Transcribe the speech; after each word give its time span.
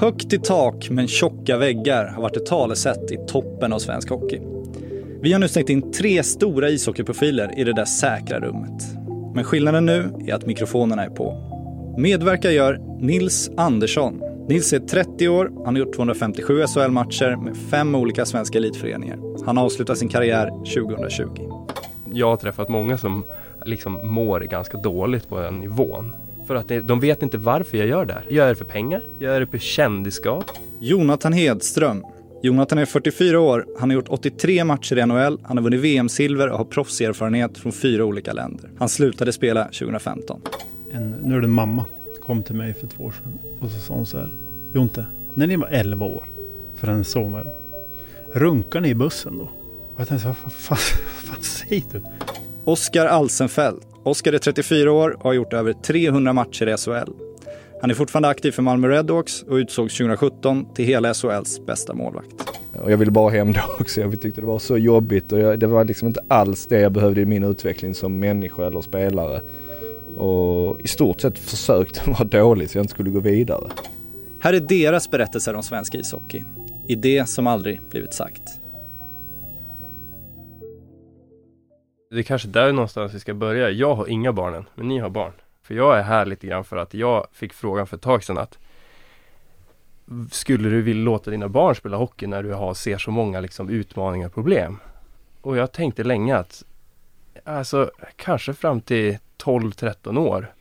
Högt 0.00 0.32
i 0.32 0.38
tak 0.38 0.90
men 0.90 1.08
tjocka 1.08 1.56
väggar 1.56 2.06
har 2.06 2.22
varit 2.22 2.36
ett 2.36 2.46
talesätt 2.46 3.10
i 3.10 3.16
toppen 3.28 3.72
av 3.72 3.78
svensk 3.78 4.10
hockey. 4.10 4.40
Vi 5.20 5.32
har 5.32 5.40
nu 5.40 5.48
stängt 5.48 5.68
in 5.68 5.92
tre 5.92 6.22
stora 6.22 6.68
ishockeyprofiler 6.68 7.58
i 7.58 7.64
det 7.64 7.72
där 7.72 7.84
säkra 7.84 8.40
rummet. 8.40 8.82
Men 9.34 9.44
skillnaden 9.44 9.86
nu 9.86 10.12
är 10.26 10.34
att 10.34 10.46
mikrofonerna 10.46 11.04
är 11.04 11.10
på. 11.10 11.36
Medverkar 11.98 12.50
gör 12.50 12.80
Nils 13.00 13.50
Andersson. 13.56 14.22
Nils 14.48 14.72
är 14.72 14.78
30 14.78 15.28
år, 15.28 15.52
han 15.64 15.74
har 15.74 15.80
gjort 15.80 15.96
257 15.96 16.66
SHL-matcher 16.66 17.36
med 17.36 17.56
fem 17.56 17.94
olika 17.94 18.26
svenska 18.26 18.58
elitföreningar. 18.58 19.44
Han 19.46 19.58
avslutar 19.58 19.94
sin 19.94 20.08
karriär 20.08 20.48
2020. 20.48 21.26
Jag 22.12 22.26
har 22.26 22.36
träffat 22.36 22.68
många 22.68 22.98
som 22.98 23.24
liksom 23.64 24.00
mår 24.02 24.40
ganska 24.40 24.78
dåligt 24.78 25.28
på 25.28 25.40
den 25.40 25.60
nivån. 25.60 26.12
För 26.50 26.54
att 26.54 26.86
de 26.86 27.00
vet 27.00 27.22
inte 27.22 27.38
varför 27.38 27.78
jag 27.78 27.86
gör 27.86 28.04
det 28.04 28.12
här. 28.12 28.24
Gör 28.28 28.46
jag 28.46 28.50
det 28.50 28.58
för 28.58 28.64
pengar? 28.64 29.02
Gör 29.18 29.32
jag 29.32 29.42
det 29.42 29.46
för 29.46 29.58
kändisskap? 29.58 30.44
Jonathan 30.80 31.32
Hedström. 31.32 32.04
Jonathan 32.42 32.78
är 32.78 32.84
44 32.84 33.40
år, 33.40 33.66
han 33.78 33.90
har 33.90 33.94
gjort 33.94 34.08
83 34.08 34.64
matcher 34.64 34.98
i 34.98 35.06
NHL, 35.06 35.38
han 35.42 35.56
har 35.56 35.64
vunnit 35.64 35.80
VM-silver 35.80 36.48
och 36.48 36.58
har 36.58 36.64
proffserfarenhet 36.64 37.58
från 37.58 37.72
fyra 37.72 38.04
olika 38.04 38.32
länder. 38.32 38.70
Han 38.78 38.88
slutade 38.88 39.32
spela 39.32 39.64
2015. 39.64 40.40
En, 40.92 41.10
nu 41.10 41.36
är 41.36 41.40
det 41.40 41.46
en 41.46 41.50
mamma, 41.50 41.84
kom 42.22 42.42
till 42.42 42.54
mig 42.54 42.74
för 42.74 42.86
två 42.86 43.04
år 43.04 43.12
sedan 43.12 43.38
och 43.60 43.70
så 43.70 43.78
sa 43.78 43.94
hon 43.94 44.06
så 44.06 44.18
här. 44.18 44.28
Jonte, 44.72 45.04
när 45.34 45.46
ni 45.46 45.56
var 45.56 45.68
11 45.68 46.06
år, 46.06 46.24
för 46.76 46.86
hennes 46.86 47.08
son 47.08 47.32
var 47.32 47.46
Runkar 48.32 48.80
ni 48.80 48.88
i 48.88 48.94
bussen 48.94 49.38
då? 49.38 49.44
Och 49.94 50.00
jag 50.00 50.08
tänkte, 50.08 50.26
vad 50.26 50.52
fan, 50.52 50.78
vad 51.26 51.36
fan 51.36 51.42
säger 51.42 51.84
du? 51.92 52.00
Oskar 52.64 53.06
Alsenfelt. 53.06 53.89
Oskar 54.10 54.32
är 54.32 54.38
34 54.38 54.92
år 54.92 55.10
och 55.10 55.22
har 55.22 55.32
gjort 55.32 55.52
över 55.52 55.72
300 55.72 56.32
matcher 56.32 56.66
i 56.66 56.76
SHL. 56.76 57.12
Han 57.80 57.90
är 57.90 57.94
fortfarande 57.94 58.28
aktiv 58.28 58.52
för 58.52 58.62
Malmö 58.62 58.88
Redhawks 58.88 59.42
och 59.42 59.54
utsågs 59.54 59.96
2017 59.96 60.66
till 60.74 60.84
hela 60.84 61.14
SHLs 61.14 61.66
bästa 61.66 61.94
målvakt. 61.94 62.34
Och 62.82 62.92
jag 62.92 62.96
ville 62.96 63.10
bara 63.10 63.30
hem 63.30 63.52
då 63.52 63.60
också. 63.80 64.00
Jag 64.00 64.20
tyckte 64.20 64.40
det 64.40 64.46
var 64.46 64.58
så 64.58 64.78
jobbigt 64.78 65.32
och 65.32 65.40
jag, 65.40 65.58
det 65.58 65.66
var 65.66 65.84
liksom 65.84 66.08
inte 66.08 66.20
alls 66.28 66.66
det 66.66 66.80
jag 66.80 66.92
behövde 66.92 67.20
i 67.20 67.26
min 67.26 67.44
utveckling 67.44 67.94
som 67.94 68.18
människa 68.18 68.66
eller 68.66 68.80
spelare. 68.80 69.40
Och 70.16 70.80
i 70.80 70.88
stort 70.88 71.20
sett 71.20 71.38
försökte 71.38 72.00
vara 72.10 72.24
dålig 72.24 72.70
så 72.70 72.78
jag 72.78 72.84
inte 72.84 72.94
skulle 72.94 73.10
gå 73.10 73.20
vidare. 73.20 73.70
Här 74.38 74.52
är 74.52 74.60
deras 74.60 75.10
berättelser 75.10 75.54
om 75.54 75.62
svensk 75.62 75.94
ishockey. 75.94 76.44
I 76.86 76.94
det 76.94 77.28
som 77.28 77.46
aldrig 77.46 77.80
blivit 77.90 78.14
sagt. 78.14 78.59
Det 82.12 82.18
är 82.18 82.22
kanske 82.22 82.48
där 82.48 82.72
någonstans 82.72 83.14
vi 83.14 83.20
ska 83.20 83.34
börja. 83.34 83.70
Jag 83.70 83.94
har 83.94 84.06
inga 84.06 84.32
barn 84.32 84.54
än, 84.54 84.64
men 84.74 84.88
ni 84.88 84.98
har 84.98 85.10
barn. 85.10 85.32
För 85.62 85.74
jag 85.74 85.98
är 85.98 86.02
här 86.02 86.26
lite 86.26 86.46
grann 86.46 86.64
för 86.64 86.76
att 86.76 86.94
jag 86.94 87.26
fick 87.32 87.52
frågan 87.52 87.86
för 87.86 87.96
ett 87.96 88.02
tag 88.02 88.24
sedan 88.24 88.38
att 88.38 88.58
Skulle 90.30 90.68
du 90.68 90.82
vilja 90.82 91.04
låta 91.04 91.30
dina 91.30 91.48
barn 91.48 91.74
spela 91.74 91.96
hockey 91.96 92.26
när 92.26 92.42
du 92.42 92.52
har, 92.52 92.74
ser 92.74 92.98
så 92.98 93.10
många 93.10 93.40
liksom 93.40 93.68
utmaningar 93.68 94.26
och 94.26 94.34
problem? 94.34 94.78
Och 95.40 95.56
jag 95.56 95.72
tänkte 95.72 96.04
länge 96.04 96.36
att 96.36 96.64
Alltså 97.44 97.90
kanske 98.16 98.54
fram 98.54 98.80
till 98.80 99.18
12-13 99.38 100.18
år 100.18 100.52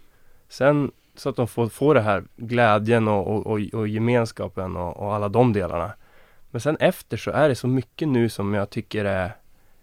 Sen 0.50 0.92
så 1.16 1.30
att 1.30 1.36
de 1.36 1.47
får, 1.47 1.70
får 1.70 1.95
det 1.95 2.02
här 2.02 2.23
glädjen 2.36 3.08
och, 3.08 3.27
och, 3.27 3.47
och, 3.47 3.59
och 3.73 3.88
gemenskapen 3.88 4.77
och, 4.77 4.97
och, 4.97 5.16
alla 5.16 5.30
de 5.30 5.53
delarna 5.53 5.92
Men 6.52 6.61
sen 6.61 6.77
efter 6.80 7.17
så 7.17 7.31
är 7.31 7.50
det 7.50 7.55
så 7.55 7.67
mycket 7.67 8.08
nu 8.08 8.30
som 8.30 8.53
jag 8.53 8.70
tycker 8.70 9.05
är 9.05 9.31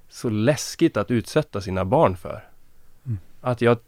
så 0.09 0.29
läskigt 0.29 0.97
att 0.97 1.11
utsätta 1.11 1.61
sina 1.61 1.85
barn 1.85 2.17
för. 2.17 2.45
Mm. 3.07 3.19
Att 3.41 3.61
jag 3.61 3.79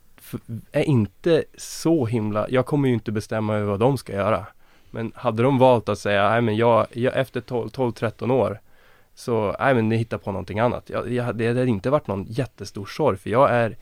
är 0.73 0.83
inte 0.83 1.45
så 1.57 2.07
himla, 2.07 2.47
jag 2.51 2.67
kommer 2.67 2.89
ju 2.89 2.95
inte 2.95 3.13
bestämma 3.13 3.55
över 3.55 3.67
vad 3.67 3.81
de 3.81 3.99
ska 3.99 4.13
göra. 4.13 4.47
Men 4.91 5.13
hade 5.15 5.43
de 5.43 5.59
valt 5.59 5.89
att 5.89 5.99
säga, 5.99 6.31
nej 6.31 6.41
men 6.41 6.57
jag, 6.57 6.87
jag 6.93 7.17
efter 7.17 7.41
12-13 7.41 8.33
år 8.33 8.61
så, 9.15 9.57
nej 9.61 9.75
men 9.75 9.89
ni 9.89 9.97
hittar 9.97 10.19
på 10.19 10.33
någonting 10.33 10.59
annat. 10.59 10.91
Jag, 10.91 11.13
jag, 11.13 11.37
det 11.37 11.49
hade 11.49 11.67
inte 11.67 11.91
varit 11.91 12.07
någon 12.07 12.25
jättestor 12.29 12.87
sorg 12.87 13.19
för 13.19 13.31
jag 13.31 13.51
är 13.51 13.77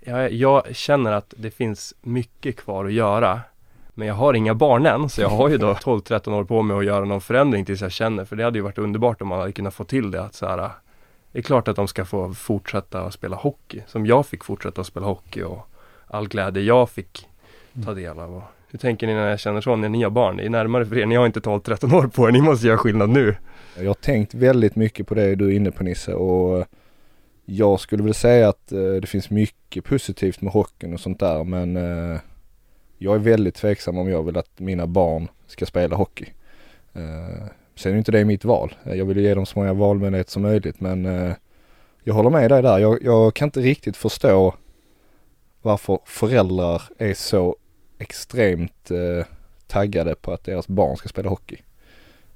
jag, 0.00 0.32
jag 0.32 0.76
känner 0.76 1.12
att 1.12 1.34
det 1.36 1.50
finns 1.50 1.94
mycket 2.02 2.56
kvar 2.56 2.84
att 2.84 2.92
göra. 2.92 3.40
Men 3.94 4.08
jag 4.08 4.14
har 4.14 4.34
inga 4.34 4.54
barn 4.54 4.86
än, 4.86 5.08
så 5.08 5.20
jag 5.20 5.28
har 5.28 5.48
ju 5.48 5.58
då 5.58 5.72
12-13 5.74 6.32
år 6.32 6.44
på 6.44 6.62
mig 6.62 6.76
att 6.76 6.84
göra 6.84 7.04
någon 7.04 7.20
förändring 7.20 7.64
tills 7.64 7.80
jag 7.80 7.92
känner, 7.92 8.24
för 8.24 8.36
det 8.36 8.44
hade 8.44 8.58
ju 8.58 8.62
varit 8.62 8.78
underbart 8.78 9.22
om 9.22 9.28
man 9.28 9.38
hade 9.38 9.52
kunnat 9.52 9.74
få 9.74 9.84
till 9.84 10.10
det 10.10 10.22
att 10.22 10.34
så 10.34 10.46
här, 10.46 10.70
Det 11.32 11.38
är 11.38 11.42
klart 11.42 11.68
att 11.68 11.76
de 11.76 11.88
ska 11.88 12.04
få 12.04 12.34
fortsätta 12.34 13.00
att 13.00 13.14
spela 13.14 13.36
hockey, 13.36 13.82
som 13.86 14.06
jag 14.06 14.26
fick 14.26 14.44
fortsätta 14.44 14.80
att 14.80 14.86
spela 14.86 15.06
hockey 15.06 15.42
och 15.42 15.68
all 16.06 16.28
glädje 16.28 16.62
jag 16.62 16.90
fick 16.90 17.26
ta 17.84 17.94
del 17.94 18.18
av. 18.18 18.42
Hur 18.70 18.78
tänker 18.78 19.06
ni 19.06 19.14
när 19.14 19.28
jag 19.28 19.40
känner 19.40 19.60
så, 19.60 19.76
när 19.76 19.88
ni 19.88 20.02
har 20.02 20.10
barn? 20.10 20.36
Ni 20.36 20.44
är 20.44 20.50
närmare 20.50 20.86
för 20.86 20.98
er, 20.98 21.06
ni 21.06 21.14
har 21.14 21.26
inte 21.26 21.40
12-13 21.40 21.94
år 21.94 22.06
på 22.06 22.28
er, 22.28 22.32
ni 22.32 22.40
måste 22.40 22.66
göra 22.66 22.78
skillnad 22.78 23.08
nu. 23.08 23.36
Jag 23.76 23.86
har 23.86 23.94
tänkt 23.94 24.34
väldigt 24.34 24.76
mycket 24.76 25.06
på 25.06 25.14
det 25.14 25.34
du 25.34 25.46
är 25.46 25.56
inne 25.56 25.70
på 25.70 25.84
Nisse 25.84 26.14
och 26.14 26.66
jag 27.44 27.80
skulle 27.80 28.02
väl 28.02 28.14
säga 28.14 28.48
att 28.48 28.72
eh, 28.72 28.78
det 28.78 29.06
finns 29.06 29.30
mycket 29.30 29.84
positivt 29.84 30.40
med 30.40 30.52
hockeyn 30.52 30.94
och 30.94 31.00
sånt 31.00 31.20
där 31.20 31.44
men 31.44 31.76
eh, 31.76 32.20
jag 32.98 33.14
är 33.14 33.18
väldigt 33.18 33.54
tveksam 33.54 33.98
om 33.98 34.08
jag 34.08 34.22
vill 34.22 34.36
att 34.36 34.60
mina 34.60 34.86
barn 34.86 35.28
ska 35.46 35.66
spela 35.66 35.96
hockey. 35.96 36.26
Eh, 37.78 37.82
sen 37.82 37.92
är 37.92 37.98
inte 37.98 38.12
det 38.12 38.24
mitt 38.24 38.44
val. 38.44 38.74
Jag 38.84 39.04
vill 39.04 39.18
ge 39.18 39.34
dem 39.34 39.46
så 39.46 39.58
många 39.58 39.72
valmöjligheter 39.72 40.30
som 40.30 40.42
möjligt 40.42 40.80
men 40.80 41.06
eh, 41.06 41.32
jag 42.04 42.14
håller 42.14 42.30
med 42.30 42.50
dig 42.50 42.62
där. 42.62 42.78
Jag, 42.78 43.02
jag 43.02 43.34
kan 43.34 43.46
inte 43.46 43.60
riktigt 43.60 43.96
förstå 43.96 44.54
varför 45.62 45.98
föräldrar 46.04 46.82
är 46.98 47.14
så 47.14 47.56
extremt 47.98 48.90
eh, 48.90 49.26
taggade 49.66 50.14
på 50.14 50.32
att 50.32 50.44
deras 50.44 50.68
barn 50.68 50.96
ska 50.96 51.08
spela 51.08 51.28
hockey. 51.28 51.56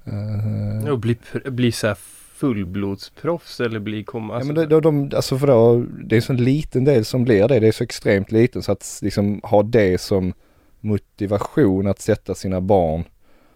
Uh, 0.07 0.89
och 0.89 0.99
bli, 0.99 1.17
bli 1.45 1.71
så 1.71 1.87
här 1.87 1.97
fullblodsproffs 2.35 3.59
eller 3.59 3.79
bli 3.79 4.03
komma... 4.03 4.35
Alltså. 4.35 4.49
Ja 4.49 4.53
men 4.53 4.69
de, 4.69 4.81
de, 4.81 5.11
alltså 5.15 5.37
för 5.37 5.47
då, 5.47 5.85
det 6.03 6.17
är 6.17 6.21
så 6.21 6.33
en 6.33 6.43
liten 6.43 6.83
del 6.83 7.05
som 7.05 7.23
blir 7.23 7.47
det. 7.47 7.59
Det 7.59 7.67
är 7.67 7.71
så 7.71 7.83
extremt 7.83 8.31
liten 8.31 8.63
så 8.63 8.71
att 8.71 8.99
liksom 9.01 9.41
ha 9.43 9.63
det 9.63 10.01
som 10.01 10.33
motivation 10.79 11.87
att 11.87 11.99
sätta 11.99 12.35
sina 12.35 12.61
barn 12.61 13.03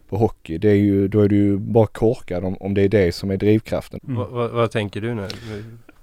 på 0.09 0.17
hockey. 0.17 0.57
Det 0.57 0.69
är 0.69 0.75
ju, 0.75 1.07
då 1.07 1.21
är 1.21 1.29
du 1.29 1.35
ju 1.35 1.57
bara 1.57 1.87
korkad 1.87 2.43
om, 2.43 2.57
om 2.59 2.73
det 2.73 2.81
är 2.81 2.89
det 2.89 3.15
som 3.15 3.31
är 3.31 3.37
drivkraften. 3.37 3.99
Mm. 4.03 4.15
Va, 4.15 4.27
va, 4.27 4.47
vad 4.47 4.71
tänker 4.71 5.01
du 5.01 5.13
nu? 5.13 5.27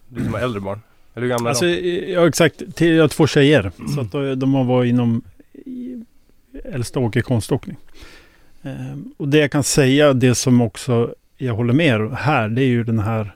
Du 0.09 0.25
som 0.25 0.35
har 0.35 0.41
äldre 0.41 0.61
barn? 0.61 0.81
Eller 1.15 1.27
hur 1.27 1.35
gamla 1.35 1.51
alltså, 1.51 1.67
är 1.67 2.07
de? 2.07 2.13
Ja 2.13 2.29
exakt, 2.29 2.77
till, 2.77 2.95
jag 2.95 3.03
har 3.03 3.09
två 3.09 3.27
tjejer. 3.27 3.73
Mm. 3.79 3.89
Så 3.89 4.01
att 4.01 4.13
de, 4.13 4.39
de 4.39 4.55
har 4.55 4.65
varit 4.65 4.89
inom 4.89 5.23
äldsta 6.65 7.01
åker 7.01 7.21
konståkning. 7.21 7.77
Ehm, 8.63 9.15
och 9.17 9.29
det 9.29 9.39
jag 9.39 9.51
kan 9.51 9.65
säga, 9.65 10.13
det 10.13 10.35
som 10.35 10.61
också 10.61 11.15
jag 11.37 11.55
håller 11.55 11.75
med 11.75 12.11
här, 12.11 12.49
det 12.49 12.63
är 12.63 12.67
ju 12.67 12.85
den 12.85 12.99
här 12.99 13.35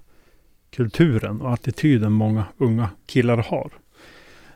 kulturen 0.71 1.41
och 1.41 1.53
attityden 1.53 2.13
många 2.13 2.45
unga 2.59 2.91
killar 3.07 3.37
har. 3.37 3.71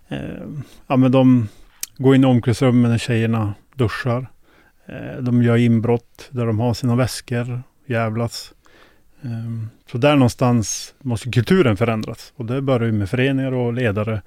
Ehm, 0.09 0.63
ja 0.87 0.97
men 0.97 1.13
de 1.13 1.49
går 1.97 2.15
in 2.15 2.23
i 2.23 2.27
omklädningsrummet 2.27 2.91
när 2.91 2.99
tjejerna 2.99 3.55
duschar. 3.75 4.27
Eh, 4.93 5.23
de 5.23 5.43
gör 5.43 5.57
inbrott 5.57 6.29
där 6.31 6.47
de 6.47 6.61
har 6.61 6.75
sina 6.75 6.97
väskor, 6.97 7.63
jävlas. 7.87 8.55
Ehm, 9.23 9.69
så 9.91 9.99
där 9.99 10.17
någonstans 10.17 10.95
måste 11.01 11.31
kulturen 11.31 11.77
förändras. 11.77 12.33
Och 12.37 12.45
det 12.45 12.63
börjar 12.63 12.87
ju 12.87 12.93
med 12.93 13.11
föreningar 13.11 13.53
och 13.53 13.73
ledare. 13.73 14.23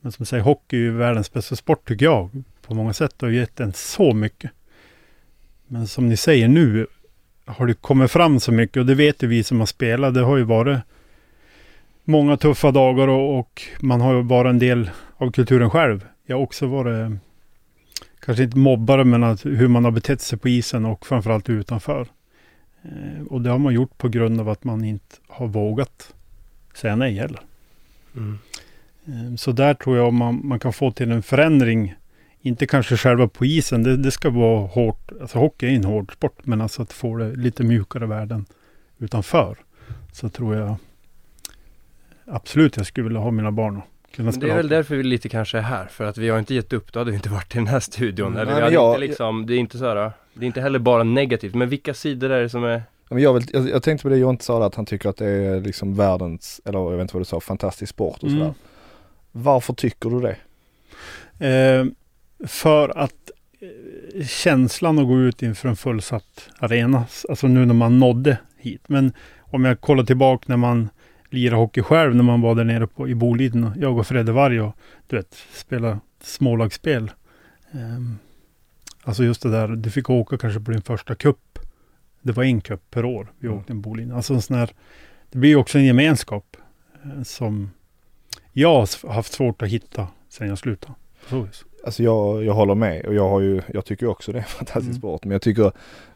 Men 0.00 0.12
som 0.12 0.26
säger, 0.26 0.42
hockey 0.42 0.76
är 0.76 0.80
ju 0.80 0.90
världens 0.90 1.32
bästa 1.32 1.56
sport 1.56 1.88
tycker 1.88 2.04
jag. 2.04 2.42
På 2.66 2.74
många 2.74 2.92
sätt 2.92 3.20
har 3.20 3.28
har 3.28 3.32
gett 3.32 3.60
en 3.60 3.72
så 3.72 4.14
mycket. 4.14 4.50
Men 5.66 5.86
som 5.86 6.08
ni 6.08 6.16
säger 6.16 6.48
nu 6.48 6.86
har 7.46 7.66
det 7.66 7.74
kommit 7.74 8.10
fram 8.10 8.40
så 8.40 8.52
mycket 8.52 8.76
och 8.76 8.86
det 8.86 8.94
vet 8.94 9.22
ju 9.22 9.26
vi 9.26 9.42
som 9.42 9.58
har 9.58 9.66
spelat. 9.66 10.14
Det 10.14 10.20
har 10.20 10.36
ju 10.36 10.44
varit 10.44 10.78
många 12.04 12.36
tuffa 12.36 12.70
dagar 12.70 13.08
och, 13.08 13.38
och 13.38 13.62
man 13.80 14.00
har 14.00 14.14
ju 14.14 14.22
varit 14.22 14.50
en 14.50 14.58
del 14.58 14.90
av 15.16 15.30
kulturen 15.30 15.70
själv. 15.70 16.06
Jag 16.26 16.36
har 16.36 16.42
också 16.42 16.66
varit 16.66 17.12
kanske 18.24 18.44
inte 18.44 18.58
mobbare 18.58 19.04
men 19.04 19.24
att 19.24 19.46
hur 19.46 19.68
man 19.68 19.84
har 19.84 19.90
betett 19.90 20.20
sig 20.20 20.38
på 20.38 20.48
isen 20.48 20.84
och 20.84 21.06
framförallt 21.06 21.50
utanför. 21.50 22.08
Eh, 22.82 23.26
och 23.30 23.40
det 23.40 23.50
har 23.50 23.58
man 23.58 23.74
gjort 23.74 23.98
på 23.98 24.08
grund 24.08 24.40
av 24.40 24.48
att 24.48 24.64
man 24.64 24.84
inte 24.84 25.16
har 25.26 25.46
vågat 25.46 26.14
säga 26.74 26.96
nej 26.96 27.14
heller. 27.14 27.40
Mm. 28.16 28.38
Eh, 29.04 29.36
så 29.36 29.52
där 29.52 29.74
tror 29.74 29.96
jag 29.96 30.12
man, 30.12 30.40
man 30.44 30.58
kan 30.58 30.72
få 30.72 30.90
till 30.90 31.10
en 31.10 31.22
förändring. 31.22 31.94
Inte 32.40 32.66
kanske 32.66 32.96
själva 32.96 33.28
på 33.28 33.44
isen, 33.44 33.82
det, 33.82 33.96
det 33.96 34.10
ska 34.10 34.30
vara 34.30 34.66
hårt. 34.66 35.12
Alltså 35.20 35.38
hockey 35.38 35.66
är 35.66 35.70
en 35.70 35.84
hård 35.84 36.12
sport, 36.12 36.46
men 36.46 36.60
alltså 36.60 36.82
att 36.82 36.92
få 36.92 37.16
det 37.16 37.36
lite 37.36 37.62
mjukare 37.64 38.06
världen 38.06 38.46
utanför. 38.98 39.56
Så 40.12 40.28
tror 40.28 40.56
jag 40.56 40.76
absolut 42.24 42.76
jag 42.76 42.86
skulle 42.86 43.04
vilja 43.04 43.20
ha 43.20 43.30
mina 43.30 43.52
barn 43.52 43.82
kunna 44.14 44.30
Men 44.30 44.40
det 44.40 44.50
är 44.50 44.56
väl 44.56 44.68
därför 44.68 44.96
vi 44.96 45.02
lite 45.02 45.28
kanske 45.28 45.58
är 45.58 45.62
här, 45.62 45.86
för 45.86 46.04
att 46.04 46.18
vi 46.18 46.28
har 46.28 46.38
inte 46.38 46.54
gett 46.54 46.72
upp, 46.72 46.92
då 46.92 47.00
hade 47.00 47.10
vi 47.10 47.16
inte 47.16 47.28
varit 47.28 47.54
i 47.54 47.58
den 47.58 47.66
här 47.66 47.80
studion. 47.80 48.26
Mm. 48.26 48.38
Eller 48.38 48.54
vi 48.54 48.60
hade 48.60 48.74
jag, 48.74 48.90
inte 48.90 49.06
liksom, 49.06 49.46
det 49.46 49.54
är 49.54 49.58
inte 49.58 49.78
så 49.78 49.84
här, 49.84 50.12
det 50.34 50.44
är 50.44 50.46
inte 50.46 50.60
heller 50.60 50.78
bara 50.78 51.02
negativt, 51.02 51.54
men 51.54 51.68
vilka 51.68 51.94
sidor 51.94 52.30
är 52.30 52.42
det 52.42 52.48
som 52.48 52.64
är 52.64 52.82
men 53.08 53.22
jag, 53.22 53.34
vill, 53.34 53.44
jag, 53.52 53.68
jag 53.68 53.82
tänkte 53.82 54.02
på 54.02 54.08
det 54.08 54.16
Jonte 54.16 54.44
sa 54.44 54.66
att 54.66 54.74
han 54.74 54.86
tycker 54.86 55.08
att 55.08 55.16
det 55.16 55.26
är 55.26 55.60
liksom 55.60 55.94
världens, 55.94 56.60
eller 56.64 56.78
jag 56.78 56.90
vet 56.90 57.00
inte 57.00 57.14
vad 57.14 57.20
du 57.20 57.24
sa, 57.24 57.40
fantastisk 57.40 57.90
sport 57.90 58.22
och 58.22 58.28
mm. 58.28 58.38
sådär. 58.38 58.54
Varför 59.32 59.72
tycker 59.72 60.10
du 60.10 60.20
det? 60.20 60.36
Eh, 61.48 61.84
för 62.46 62.98
att 62.98 63.30
eh, 63.60 64.26
känslan 64.26 64.98
att 64.98 65.06
gå 65.06 65.20
ut 65.20 65.42
inför 65.42 65.68
en 65.68 65.76
fullsatt 65.76 66.48
arena. 66.58 67.04
Alltså 67.28 67.46
nu 67.46 67.66
när 67.66 67.74
man 67.74 67.98
nådde 67.98 68.38
hit. 68.56 68.82
Men 68.86 69.12
om 69.40 69.64
jag 69.64 69.80
kollar 69.80 70.04
tillbaka 70.04 70.44
när 70.48 70.56
man 70.56 70.88
lirade 71.34 71.56
hockey 71.60 71.82
själv, 71.82 72.14
när 72.16 72.22
man 72.24 72.40
var 72.40 72.54
där 72.54 72.64
nere 72.64 72.86
på, 72.86 73.08
i 73.08 73.14
Boliden. 73.14 73.70
Jag 73.76 73.98
och 73.98 74.06
Fredde 74.06 74.32
Varg 74.32 74.60
och 74.60 74.76
du 75.06 75.16
vet, 75.16 75.36
spela 75.52 76.00
smålagsspel. 76.22 77.10
Um, 77.72 78.18
alltså 79.02 79.24
just 79.24 79.42
det 79.42 79.50
där, 79.50 79.68
du 79.68 79.90
fick 79.90 80.10
åka 80.10 80.38
kanske 80.38 80.60
på 80.60 80.70
din 80.70 80.82
första 80.82 81.14
kupp. 81.14 81.58
Det 82.22 82.32
var 82.32 82.44
en 82.44 82.60
kupp 82.60 82.90
per 82.90 83.04
år 83.04 83.32
vi 83.38 83.46
Mm. 83.46 83.58
åkte 83.58 83.72
en 83.72 83.80
Boliden. 83.80 84.16
Alltså 84.16 84.34
en 84.34 84.42
sån 84.42 84.56
här, 84.56 84.70
det 85.30 85.38
blir 85.38 85.50
ju 85.50 85.56
också 85.56 85.78
en 85.78 85.84
gemenskap 85.84 86.56
eh, 87.04 87.22
som 87.22 87.70
jag 88.52 88.68
har 88.74 89.12
haft 89.12 89.32
svårt 89.32 89.62
att 89.62 89.68
hitta 89.68 90.08
sen 90.28 90.48
jag 90.48 90.58
slutade. 90.58 90.94
På 91.22 91.28
så 91.30 91.42
vis. 91.42 91.64
Alltså 91.84 92.02
jag, 92.02 92.44
jag 92.44 92.54
håller 92.54 92.74
med 92.74 93.06
och 93.06 93.14
jag 93.14 93.28
har 93.28 93.40
ju, 93.40 93.62
jag 93.72 93.84
tycker 93.84 94.06
också 94.06 94.32
det 94.32 94.38
är 94.38 94.42
en 94.42 94.48
fantastisk 94.48 94.88
Mm. 94.90 94.98
sport. 94.98 95.24
Men 95.24 95.32
jag 95.32 95.42
tycker, 95.42 95.72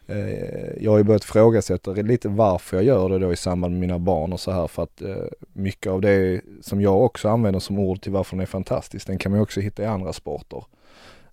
eh, 0.07 0.83
jag 0.83 0.91
har 0.91 0.97
ju 0.97 1.03
börjat 1.03 1.23
frågasätta 1.23 1.91
lite 1.91 2.29
varför 2.29 2.77
jag 2.77 2.85
gör 2.85 3.09
det 3.09 3.19
då 3.19 3.33
i 3.33 3.35
samband 3.35 3.71
med 3.73 3.79
mina 3.81 3.99
barn 3.99 4.33
och 4.33 4.39
så 4.39 4.51
här. 4.51 4.67
För 4.67 4.83
att 4.83 5.01
eh, 5.01 5.15
mycket 5.53 5.91
av 5.91 6.01
det 6.01 6.41
som 6.61 6.81
jag 6.81 7.01
också 7.03 7.29
använder 7.29 7.59
som 7.59 7.79
ord 7.79 8.01
till 8.01 8.11
varför 8.11 8.35
den 8.35 8.41
är 8.41 8.45
fantastisk, 8.45 9.07
den 9.07 9.17
kan 9.17 9.31
man 9.31 9.39
ju 9.39 9.43
också 9.43 9.59
hitta 9.59 9.83
i 9.83 9.85
andra 9.85 10.13
sporter. 10.13 10.63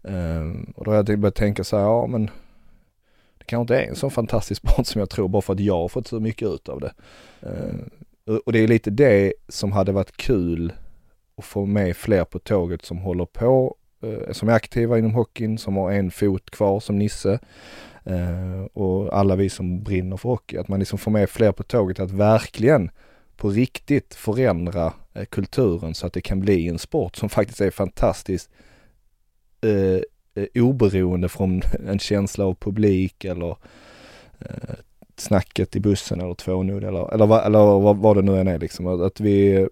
Eh, 0.03 0.43
och 0.77 0.85
då 0.85 0.91
har 0.91 0.97
jag 0.97 1.19
börjat 1.19 1.35
tänka 1.35 1.65
så 1.65 1.77
här, 1.77 1.85
ja 1.85 2.07
men 2.07 2.25
det 3.39 3.45
kanske 3.47 3.61
inte 3.75 3.85
är 3.85 3.89
en 3.89 3.97
sån 3.97 4.11
fantastisk 4.11 4.63
sport 4.69 4.87
som 4.87 4.99
jag 4.99 5.11
tror 5.11 5.29
bara 5.29 5.43
för 5.43 5.53
att 5.53 5.61
jag 5.61 5.75
har 5.79 5.89
fått 5.89 6.07
så 6.07 6.21
mycket 6.21 6.49
ut 6.49 6.69
av 6.69 6.81
det. 6.81 6.93
Eh, 7.43 8.37
och- 8.47 8.53
det 8.53 8.59
är 8.59 8.69
lite 8.69 8.91
det 8.91 9.33
som 9.49 9.73
hade 9.73 9.93
varit 9.93 10.17
kul 10.17 10.73
att 11.37 11.45
få 11.45 11.67
med 11.67 11.97
fler 11.97 12.25
på 12.25 12.39
tåget 12.39 12.85
som 12.85 12.99
håller 12.99 13.25
på 13.25 13.77
Eh, 14.03 14.33
som 14.33 14.49
är 14.49 14.53
aktiva 14.53 14.99
inom 14.99 15.15
hockeyn, 15.15 15.59
som 15.59 15.77
har 15.77 15.93
en 15.93 16.11
fot 16.11 16.51
kvar 16.51 16.81
som 16.81 16.99
Nisse. 16.99 17.39
Eh, 18.05 18.65
och 18.73 19.19
alla 19.19 19.37
vi 19.37 19.49
som 19.49 19.83
brinner 19.83 20.17
för 20.17 20.29
hockey. 20.29 20.57
Att 20.57 20.69
man 20.69 20.79
liksom 20.79 20.99
får 20.99 21.11
med 21.11 21.31
fler 21.31 21.53
på 21.53 21.63
tåget 21.63 22.01
att 22.01 22.11
verkligen 22.11 22.91
på 23.37 23.49
riktigt 23.51 24.15
förändra 24.15 24.93
eh, 25.15 25.25
kulturen 25.25 25.95
så 25.95 26.07
att 26.07 26.13
det 26.13 26.21
kan 26.21 26.41
bli 26.41 26.69
en 26.69 26.79
sport 26.79 27.17
som 27.17 27.29
faktiskt 27.29 27.61
är 27.61 27.71
fantastiskt 27.71 28.51
eh, 29.61 30.01
oberoende 30.63 31.29
från 31.29 31.63
en 31.89 31.99
känsla 31.99 32.45
av 32.45 32.55
publik 32.55 33.25
eller 33.25 33.57
eh, 34.39 34.75
snacket 35.17 35.77
i 35.77 35.81
bussen 35.81 36.21
eller 36.21 36.35
2-0 36.35 36.89
eller, 36.89 37.15
eller, 37.15 37.27
vad, 37.27 37.47
eller 37.47 37.59
vad, 37.59 37.97
vad 37.97 38.17
det 38.17 38.23
nu 38.23 38.41
än 38.41 38.49
är 38.49 38.59
liksom. 38.59 38.87
Att 38.87 39.21
vi 39.21 39.69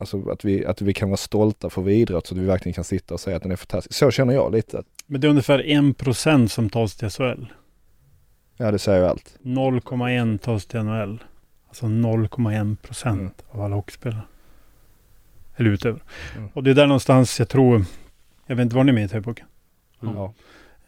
Alltså 0.00 0.30
att 0.30 0.44
vi, 0.44 0.66
att 0.66 0.82
vi 0.82 0.94
kan 0.94 1.08
vara 1.08 1.16
stolta 1.16 1.70
för 1.70 1.82
vår 1.82 1.90
idrott 1.90 2.26
så 2.26 2.34
att 2.34 2.40
vi 2.40 2.44
verkligen 2.46 2.74
kan 2.74 2.84
sitta 2.84 3.14
och 3.14 3.20
säga 3.20 3.36
att 3.36 3.42
den 3.42 3.52
är 3.52 3.56
fantastisk. 3.56 3.98
Så 3.98 4.10
känner 4.10 4.34
jag 4.34 4.52
lite. 4.52 4.82
Men 5.06 5.20
det 5.20 5.26
är 5.26 5.30
ungefär 5.30 5.58
1% 5.58 6.46
som 6.48 6.70
tas 6.70 6.96
till 6.96 7.10
SHL. 7.10 7.44
Ja 8.56 8.70
det 8.70 8.78
säger 8.78 8.98
ju 9.00 9.06
allt. 9.06 9.38
0,1 9.42 10.38
tas 10.38 10.66
till 10.66 10.80
NHL. 10.82 11.24
Alltså 11.68 11.86
0,1 11.86 12.76
procent 12.76 13.20
Mm. 13.20 13.32
av 13.50 13.60
alla 13.62 13.74
hockeyspelare. 13.76 14.22
Eller 15.56 15.70
utöver. 15.70 16.02
Mm. 16.36 16.48
Och 16.54 16.62
det 16.64 16.70
är 16.70 16.74
där 16.74 16.86
någonstans 16.86 17.38
jag 17.38 17.48
tror, 17.48 17.84
jag 18.46 18.56
vet 18.56 18.62
inte 18.64 18.76
var 18.76 18.84
ni 18.84 18.92
med 18.92 19.04
i 19.04 19.08
TV-pucken. 19.08 19.46
Mm. 20.02 20.14
Ja. 20.14 20.34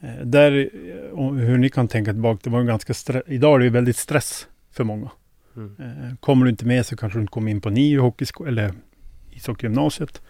Eh, 0.00 0.24
där, 0.26 0.70
eh, 1.18 1.24
hur 1.32 1.58
ni 1.58 1.68
kan 1.70 1.88
tänka 1.88 2.12
tillbaka, 2.12 2.40
det 2.44 2.50
var 2.50 2.60
en 2.60 2.66
ganska 2.66 2.92
stre- 2.92 3.22
idag 3.26 3.54
är 3.54 3.58
det 3.58 3.64
ju 3.64 3.70
väldigt 3.70 3.96
stress 3.96 4.46
för 4.72 4.84
många. 4.84 5.10
Mm. 5.56 5.76
Eh, 5.78 6.14
kommer 6.20 6.44
du 6.44 6.50
inte 6.50 6.66
med 6.66 6.86
så 6.86 6.96
kanske 6.96 7.18
du 7.18 7.20
inte 7.20 7.30
kommer 7.30 7.50
in 7.50 7.60
på 7.60 7.70
NIU 7.70 8.00
hockeysko- 8.00 8.48
eller 8.48 8.72
ishockeygymnasiet. 9.32 10.22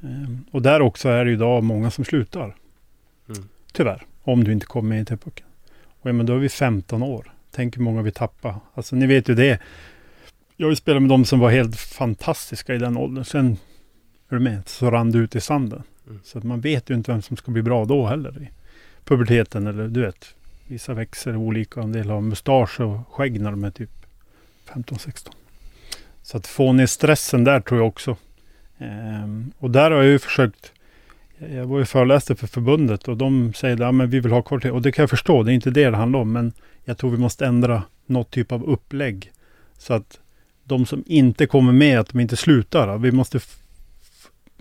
Eh, 0.00 0.30
och 0.50 0.62
där 0.62 0.80
också 0.80 1.08
är 1.08 1.24
det 1.24 1.30
idag 1.30 1.64
många 1.64 1.90
som 1.90 2.04
slutar. 2.04 2.56
Mm. 3.28 3.48
Tyvärr. 3.72 4.02
Om 4.22 4.44
du 4.44 4.52
inte 4.52 4.66
kommer 4.66 4.88
med 4.88 5.02
i 5.02 5.04
TV-pucken. 5.04 5.46
Och 6.00 6.08
ja, 6.08 6.12
men 6.12 6.26
då 6.26 6.34
är 6.34 6.38
vi 6.38 6.48
15 6.48 7.02
år. 7.02 7.32
Tänk 7.50 7.76
hur 7.76 7.82
många 7.82 8.02
vi 8.02 8.10
tappar. 8.10 8.54
Alltså 8.74 8.96
ni 8.96 9.06
vet 9.06 9.28
ju 9.28 9.34
det. 9.34 9.60
Jag 10.56 10.66
har 10.66 10.70
ju 10.70 10.76
spelat 10.76 11.02
med 11.02 11.08
de 11.08 11.24
som 11.24 11.38
var 11.38 11.50
helt 11.50 11.76
fantastiska 11.76 12.74
i 12.74 12.78
den 12.78 12.96
åldern. 12.96 13.24
Sen, 13.24 13.56
är 14.28 14.34
du 14.34 14.40
med? 14.40 14.68
Så 14.68 14.90
rann 14.90 15.12
det 15.12 15.18
ut 15.18 15.36
i 15.36 15.40
sanden. 15.40 15.82
Mm. 16.06 16.20
Så 16.24 16.38
att 16.38 16.44
man 16.44 16.60
vet 16.60 16.90
ju 16.90 16.94
inte 16.94 17.12
vem 17.12 17.22
som 17.22 17.36
ska 17.36 17.50
bli 17.50 17.62
bra 17.62 17.84
då 17.84 18.06
heller. 18.06 18.42
I 18.42 18.50
puberteten 19.04 19.66
eller 19.66 19.88
du 19.88 20.00
vet. 20.00 20.34
Vissa 20.66 20.94
växer 20.94 21.36
olika. 21.36 21.80
En 21.80 21.92
del 21.92 22.10
har 22.10 22.20
mustasch 22.20 22.80
och 22.80 23.12
skägg 23.12 23.40
när 23.40 23.50
de 23.50 23.64
är 23.64 23.70
typ 23.70 23.90
15-16. 24.68 25.28
Så 26.26 26.36
att 26.36 26.46
få 26.46 26.72
ner 26.72 26.86
stressen 26.86 27.44
där 27.44 27.60
tror 27.60 27.80
jag 27.80 27.88
också. 27.88 28.16
Ehm, 28.78 29.52
och 29.58 29.70
där 29.70 29.90
har 29.90 29.98
jag 29.98 30.06
ju 30.06 30.18
försökt. 30.18 30.72
Jag 31.38 31.66
var 31.66 31.78
ju 31.78 31.84
föreläste 31.84 32.36
för 32.36 32.46
förbundet 32.46 33.08
och 33.08 33.16
de 33.16 33.52
säger 33.52 33.82
att 33.82 33.94
men 33.94 34.10
vi 34.10 34.20
vill 34.20 34.32
ha 34.32 34.42
kvalitet. 34.42 34.70
Och 34.70 34.82
det 34.82 34.92
kan 34.92 35.02
jag 35.02 35.10
förstå, 35.10 35.42
det 35.42 35.52
är 35.52 35.54
inte 35.54 35.70
det 35.70 35.90
det 35.90 35.96
handlar 35.96 36.20
om. 36.20 36.32
Men 36.32 36.52
jag 36.84 36.98
tror 36.98 37.10
vi 37.10 37.16
måste 37.16 37.46
ändra 37.46 37.82
något 38.06 38.30
typ 38.30 38.52
av 38.52 38.64
upplägg. 38.64 39.32
Så 39.78 39.94
att 39.94 40.20
de 40.64 40.86
som 40.86 41.04
inte 41.06 41.46
kommer 41.46 41.72
med, 41.72 42.00
att 42.00 42.08
de 42.08 42.20
inte 42.20 42.36
slutar. 42.36 42.98
Vi 42.98 43.12
måste... 43.12 43.40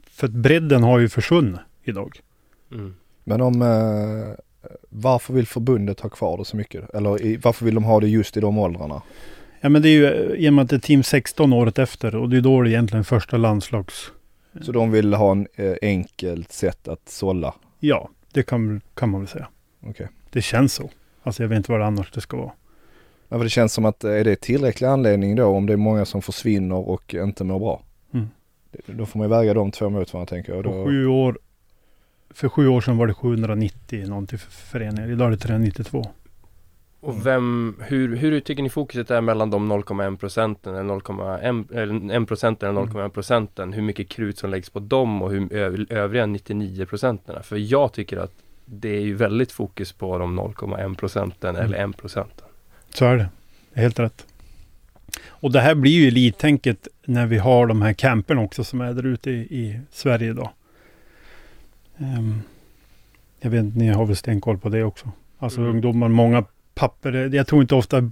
För 0.10 0.28
att 0.28 0.34
bredden 0.34 0.84
har 0.84 1.00
ju 1.00 1.10
försvunnit 1.10 1.60
idag. 1.84 2.20
Mm. 2.72 2.96
Men 3.24 3.42
om, 3.42 3.62
eh, 3.62 4.70
varför 4.90 5.34
vill 5.34 5.48
förbundet 5.48 6.00
ha 6.00 6.10
kvar 6.10 6.38
det 6.38 6.46
så 6.46 6.58
mycket? 6.58 6.90
Eller 6.90 7.22
i, 7.22 7.38
varför 7.38 7.66
vill 7.66 7.76
de 7.76 7.84
ha 7.84 8.00
det 8.00 8.08
just 8.08 8.38
i 8.38 8.40
de 8.40 8.58
åldrarna? 8.58 9.02
Ja 9.62 9.70
men 9.70 9.82
det 9.82 9.90
är 9.90 9.92
ju 9.92 10.06
eh, 10.06 10.46
i 10.46 10.50
och 10.50 10.54
med 10.54 10.64
att 10.64 10.70
det 10.70 10.76
är 10.76 10.80
team 10.80 11.04
16 11.04 11.54
året 11.54 11.80
efter 11.80 12.16
och 12.16 12.30
det 12.30 12.38
är 12.38 12.42
då 12.42 12.62
det 12.62 12.70
är 12.70 12.72
egentligen 12.72 13.04
första 13.04 13.38
landslags... 13.38 14.12
Så 14.62 14.72
de 14.72 14.92
vill 14.92 15.14
ha 15.14 15.32
en 15.32 15.48
eh, 15.56 15.74
enkelt 15.82 16.52
sätt 16.52 16.88
att 16.88 17.10
sålla? 17.10 17.54
Ja, 17.80 18.10
det 18.32 18.44
kan, 18.44 18.82
kan 18.94 19.10
man 19.10 19.22
väl 19.22 19.28
säga. 19.28 19.48
Okej. 19.88 20.08
Det 20.32 20.42
känns 20.42 20.74
så. 20.74 20.90
Alltså 21.24 21.44
jag 21.44 21.48
vet 21.48 21.58
inte 21.58 21.72
vad 21.72 21.80
det 21.80 21.86
annars 21.86 22.12
det 22.12 22.22
ska 22.22 22.38
vara. 22.38 22.52
Ja, 23.30 23.38
det 23.38 23.50
känns 23.50 23.74
som 23.74 23.86
att 23.86 24.04
eh, 24.04 24.12
är 24.12 24.24
det 24.24 24.42
tillräcklig 24.42 24.88
anledning 24.88 25.36
då 25.36 25.46
om 25.46 25.66
det 25.66 25.74
är 25.74 25.78
många 25.78 26.06
som 26.06 26.22
försvinner 26.22 26.76
och 26.76 27.14
inte 27.14 27.44
mår 27.44 27.60
bra? 27.60 27.82
Mm. 28.14 28.28
Då 28.86 29.06
får 29.06 29.20
man 29.20 29.30
ju 29.30 29.36
väga 29.36 29.54
de 29.54 29.72
två 29.72 29.90
mot 29.90 30.14
varandra 30.14 30.30
tänker 30.30 30.54
jag. 30.54 30.64
På 30.64 30.72
Då, 30.72 30.86
sju 30.86 31.08
år, 31.08 31.40
för 32.30 32.50
sju 32.50 32.68
år 32.68 32.82
sedan 32.82 32.98
var 32.98 33.08
det 33.08 33.14
790 33.14 34.08
någonting 34.08 34.40
för 34.40 34.52
föreningar. 34.52 35.12
Idag 35.12 35.28
är 35.28 35.32
det 35.32 35.38
392. 35.38 36.06
Och 37.06 37.26
vem, 37.26 37.76
hur, 37.80 38.16
hur 38.16 38.40
tycker 38.40 38.64
ni 38.64 38.70
fokuset 38.70 39.12
är 39.12 39.22
mellan 39.22 39.50
de 39.50 39.72
0,1 39.72 40.18
procenten 40.18 40.76
eller 40.76 40.94
0,1 40.94 41.78
eller 41.78 42.22
1 42.22 42.28
procenten 42.28 42.70
eller 42.70 42.82
0,1 42.82 43.10
procenten? 43.10 43.74
Hur 43.74 43.82
mycket 43.82 44.10
krut 44.10 44.38
som 44.38 44.50
läggs 44.50 44.70
på 44.70 44.80
dem 44.80 45.22
och 45.22 45.32
hur 45.32 45.54
övriga 45.94 46.26
99 46.26 46.86
procenterna? 46.86 47.44
För 47.44 47.58
jag 47.58 47.94
tycker 47.94 48.18
att 48.18 48.32
det 48.66 48.90
är 48.90 49.02
ju 49.02 49.14
väldigt 49.14 49.52
fokus 49.52 49.92
på 49.92 50.18
de 50.18 50.40
0,1 50.40 50.96
procenten 50.96 51.56
eller 51.56 51.90
1 51.90 51.98
procenten. 51.98 52.48
Så 52.90 53.06
är 53.06 53.18
det. 53.18 53.30
Helt 53.74 54.00
rätt. 54.00 54.26
Och 55.28 55.52
det 55.52 55.60
här 55.60 55.76
blir 55.76 55.92
ju 55.92 56.08
elittänket 56.08 56.88
när 57.06 57.26
vi 57.26 57.38
har 57.38 57.68
de 57.68 57.82
här 57.82 57.94
camperna 57.94 58.42
också 58.42 58.64
som 58.64 58.82
är 58.82 58.94
där 58.94 59.06
ute 59.06 59.32
i, 59.32 59.40
i 59.40 59.80
Sverige 59.92 60.30
idag. 60.30 60.50
Ehm, 61.98 62.42
jag 63.40 63.50
vet 63.50 63.64
inte, 63.64 63.80
ni 63.80 63.88
har 63.88 64.06
väl 64.06 64.16
stenkoll 64.16 64.58
på 64.58 64.70
det 64.70 64.84
också. 64.84 65.12
Alltså 65.40 65.60
Mm. 65.60 65.72
ungdomar, 65.72 66.08
många 66.08 66.44
papper. 66.76 67.30
Jag 67.36 67.48
tror 67.48 67.62
inte 67.62 67.76
ofta... 67.76 68.12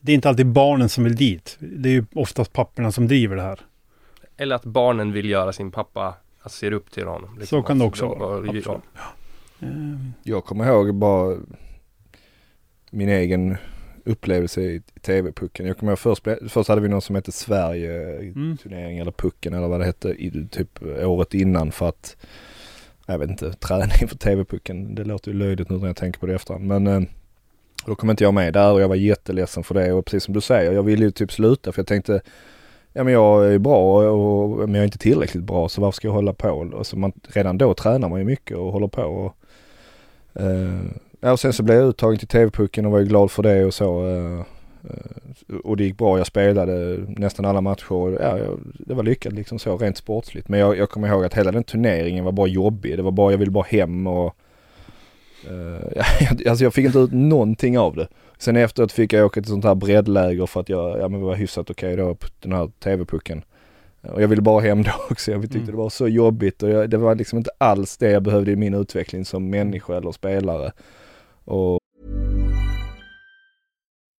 Det 0.00 0.12
är 0.12 0.14
inte 0.14 0.28
alltid 0.28 0.46
barnen 0.46 0.88
som 0.88 1.04
vill 1.04 1.16
dit. 1.16 1.56
Det 1.58 1.88
är 1.88 1.92
ju 1.92 2.04
oftast 2.14 2.52
papperna 2.52 2.92
som 2.92 3.08
driver 3.08 3.36
det 3.36 3.42
här. 3.42 3.60
Eller 4.36 4.56
att 4.56 4.64
barnen 4.64 5.12
vill 5.12 5.30
göra 5.30 5.52
sin 5.52 5.70
pappa, 5.70 6.14
alltså 6.42 6.58
ser 6.58 6.72
upp 6.72 6.90
till 6.90 7.06
honom. 7.06 7.38
Så 7.44 7.62
kan 7.62 7.78
det 7.78 7.84
Att- 7.84 7.88
också 7.88 8.06
vara, 8.06 8.80
Jag 10.22 10.44
kommer 10.44 10.66
ihåg 10.68 10.94
bara 10.94 11.36
min 12.90 13.08
egen 13.08 13.56
upplevelse 14.04 14.60
i, 14.62 14.82
TV-pucken. 15.02 15.66
Jag 15.66 15.78
kommer 15.78 15.92
ihåg 15.92 15.98
först, 15.98 16.26
först 16.48 16.68
hade 16.68 16.80
vi 16.80 16.88
någon 16.88 17.02
som 17.02 17.14
hette 17.16 17.32
Sverige 17.32 18.18
Mm. 18.18 18.56
eller 19.00 19.12
pucken 19.12 19.54
eller 19.54 19.68
vad 19.68 19.80
det 19.80 19.86
hette 19.86 20.08
i 20.08 20.46
typ 20.50 20.82
året 20.82 21.34
innan 21.34 21.72
för 21.72 21.88
att 21.88 22.16
jag 23.06 23.18
vet 23.18 23.30
inte, 23.30 23.52
träning 23.52 24.08
för 24.08 24.16
TV-pucken. 24.16 24.94
Det 24.94 25.04
låter 25.04 25.30
ju 25.30 25.38
löjligt 25.38 25.70
nu 25.70 25.76
när 25.78 25.86
jag 25.86 25.96
tänker 25.96 26.20
på 26.20 26.26
det 26.26 26.34
efterhand. 26.34 26.66
Men 26.66 26.86
eh, 26.86 27.02
då 27.86 27.94
kom 27.94 28.10
inte 28.10 28.24
jag 28.24 28.34
med 28.34 28.52
där 28.52 28.72
och 28.72 28.80
jag 28.80 28.88
var 28.88 28.96
jätteledsen 28.96 29.64
för 29.64 29.74
det 29.74 29.92
och 29.92 30.04
precis 30.04 30.24
som 30.24 30.34
du 30.34 30.40
säger, 30.40 30.72
jag 30.72 30.82
ville 30.82 31.04
ju 31.04 31.10
typ 31.10 31.32
sluta 31.32 31.72
för 31.72 31.80
jag 31.80 31.86
tänkte 31.86 32.20
Ja 32.94 33.04
men 33.04 33.12
jag 33.12 33.52
är 33.54 33.58
bra 33.58 34.10
och, 34.10 34.58
men 34.58 34.74
jag 34.74 34.80
är 34.80 34.84
inte 34.84 34.98
tillräckligt 34.98 35.44
bra 35.44 35.68
så 35.68 35.80
varför 35.80 35.96
ska 35.96 36.08
jag 36.08 36.12
hålla 36.12 36.32
på? 36.32 36.50
Och 36.50 36.86
så 36.86 36.96
man, 36.98 37.12
redan 37.28 37.58
då 37.58 37.74
tränar 37.74 38.08
man 38.08 38.18
ju 38.18 38.24
mycket 38.24 38.56
och 38.56 38.72
håller 38.72 38.88
på 38.88 39.02
och, 39.02 39.36
eh, 40.42 40.80
Ja 41.24 41.32
och 41.32 41.40
sen 41.40 41.52
så 41.52 41.62
blev 41.62 41.78
jag 41.78 41.88
uttagen 41.88 42.18
till 42.18 42.28
TV-pucken 42.28 42.86
och 42.86 42.92
var 42.92 42.98
ju 42.98 43.04
glad 43.04 43.30
för 43.30 43.42
det 43.42 43.64
och 43.64 43.74
så. 43.74 44.06
eh, 44.06 44.40
eh 44.90 45.56
och 45.64 45.76
det 45.76 45.84
gick 45.84 45.98
bra, 45.98 46.18
jag 46.18 46.26
spelade 46.26 47.04
nästan 47.08 47.44
alla 47.44 47.60
matcher 47.60 47.92
och 47.92 48.12
ja, 48.12 48.38
jag, 48.38 48.58
det 48.64 48.94
var 48.94 49.02
lyckat 49.02 49.32
liksom 49.32 49.58
så 49.58 49.76
rent 49.76 49.96
sportsligt. 49.96 50.48
Men 50.48 50.60
jag, 50.60 50.78
jag 50.78 50.90
kommer 50.90 51.08
ihåg 51.08 51.24
att 51.24 51.34
hela 51.34 51.52
den 51.52 51.64
turneringen 51.64 52.24
var 52.24 52.32
bara 52.32 52.46
jobbig. 52.46 52.96
Det 52.96 53.02
var 53.02 53.10
bara, 53.10 53.30
jag 53.30 53.38
ville 53.38 53.50
bara 53.50 53.64
hem 53.64 54.06
och 54.06 54.36
ja, 55.96 56.04
alltså 56.50 56.64
jag 56.64 56.74
fick 56.74 56.86
inte 56.86 56.98
ut 56.98 57.12
någonting 57.12 57.78
av 57.78 57.96
det. 57.96 58.08
Sen 58.38 58.56
efteråt 58.56 58.92
fick 58.92 59.12
jag 59.12 59.26
åka 59.26 59.40
till 59.42 59.50
sånt 59.50 59.64
här 59.64 59.74
breddläger 59.74 60.46
för 60.46 60.60
att 60.60 60.68
jag, 60.68 60.98
ja 61.00 61.08
men 61.08 61.20
var 61.20 61.34
hyfsat 61.34 61.70
okej 61.70 61.96
då 61.96 62.14
på 62.14 62.26
den 62.40 62.52
här 62.52 62.70
TV-pucken. 62.84 63.44
Och 64.00 64.22
jag 64.22 64.28
ville 64.28 64.42
bara 64.42 64.60
hem 64.60 64.82
då 64.82 64.90
också. 65.10 65.30
Jag 65.30 65.42
tyckte 65.42 65.58
Mm. 65.58 65.70
det 65.70 65.76
var 65.76 65.90
så 65.90 66.08
jobbigt 66.08 66.62
och 66.62 66.70
jag, 66.70 66.90
det 66.90 66.96
var 66.96 67.14
liksom 67.14 67.38
inte 67.38 67.50
alls 67.58 67.96
det 67.96 68.10
jag 68.10 68.22
behövde 68.22 68.50
i 68.50 68.56
min 68.56 68.74
utveckling 68.74 69.24
som 69.24 69.50
människa 69.50 69.96
eller 69.96 70.12
spelare. 70.12 70.72
Och 71.44 71.78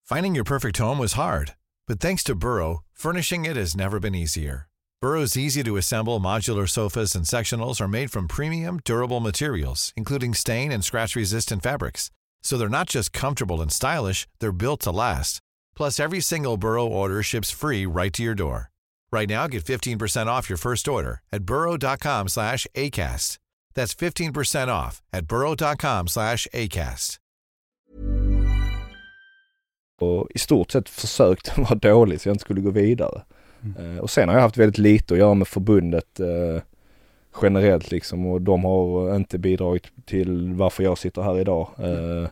Finding 0.09 0.35
your 0.35 0.45
perfect 0.45 0.79
home 0.79 1.01
was 1.01 1.13
hard, 1.13 1.51
but 1.87 1.99
thanks 2.01 2.23
to 2.23 2.35
Burrow, 2.35 2.83
furnishing 2.93 3.45
it 3.45 3.57
has 3.57 3.75
never 3.75 3.99
been 3.99 4.15
easier. 4.15 4.67
Burrow's 5.03 5.35
easy 5.35 5.63
to 5.63 5.75
assemble 5.75 6.21
modular 6.21 6.65
sofas 6.65 7.13
and 7.13 7.25
sectionals 7.25 7.81
are 7.81 7.89
made 7.89 8.09
from 8.09 8.25
premium, 8.25 8.79
durable 8.85 9.19
materials, 9.19 9.91
including 9.97 10.33
stain 10.33 10.71
and 10.71 10.81
scratch 10.81 11.13
resistant 11.13 11.61
fabrics. 11.61 12.09
So 12.41 12.57
they're 12.57 12.79
not 12.79 12.87
just 12.87 13.11
comfortable 13.11 13.61
and 13.61 13.69
stylish, 13.69 14.27
they're 14.39 14.53
built 14.53 14.79
to 14.83 14.93
last. 14.93 15.41
Plus, 15.75 15.99
every 15.99 16.21
single 16.21 16.55
Burrow 16.55 16.87
order 16.87 17.21
ships 17.21 17.51
free 17.51 17.85
right 17.85 18.13
to 18.13 18.23
your 18.23 18.33
door. 18.33 18.71
Right 19.11 19.27
now, 19.27 19.45
get 19.47 19.65
15% 19.65 20.27
off 20.27 20.49
your 20.49 20.57
first 20.57 20.87
order 20.87 21.19
at 21.33 21.43
burrow.com 21.43 22.29
slash 22.29 22.65
ACAST. 22.73 23.37
That's 23.73 23.93
15% 23.93 24.69
off 24.69 25.01
at 25.11 25.27
burrow.com 25.27 26.07
slash 26.07 26.47
ACAST. 26.53 27.19
och 30.03 30.27
i 30.35 30.39
stort 30.39 30.71
sett 30.71 30.89
försökt 30.89 31.57
vara 31.57 31.75
dålig 31.75 32.21
så 32.21 32.29
jag 32.29 32.33
inte 32.33 32.41
skulle 32.41 32.61
gå 32.61 32.71
vidare. 32.71 33.23
Mm. 33.63 33.99
Och 33.99 34.09
sen 34.09 34.29
har 34.29 34.35
jag 34.35 34.41
haft 34.41 34.57
väldigt 34.57 34.77
lite 34.77 35.13
att 35.13 35.19
göra 35.19 35.33
med 35.33 35.47
förbundet 35.47 36.19
eh, 36.19 36.61
generellt 37.41 37.91
liksom 37.91 38.25
och 38.25 38.41
de 38.41 38.63
har 38.63 39.15
inte 39.15 39.37
bidragit 39.37 39.83
till 40.05 40.53
varför 40.53 40.83
jag 40.83 40.97
sitter 40.97 41.21
här 41.21 41.39
idag. 41.39 41.69
Eh, 41.77 42.29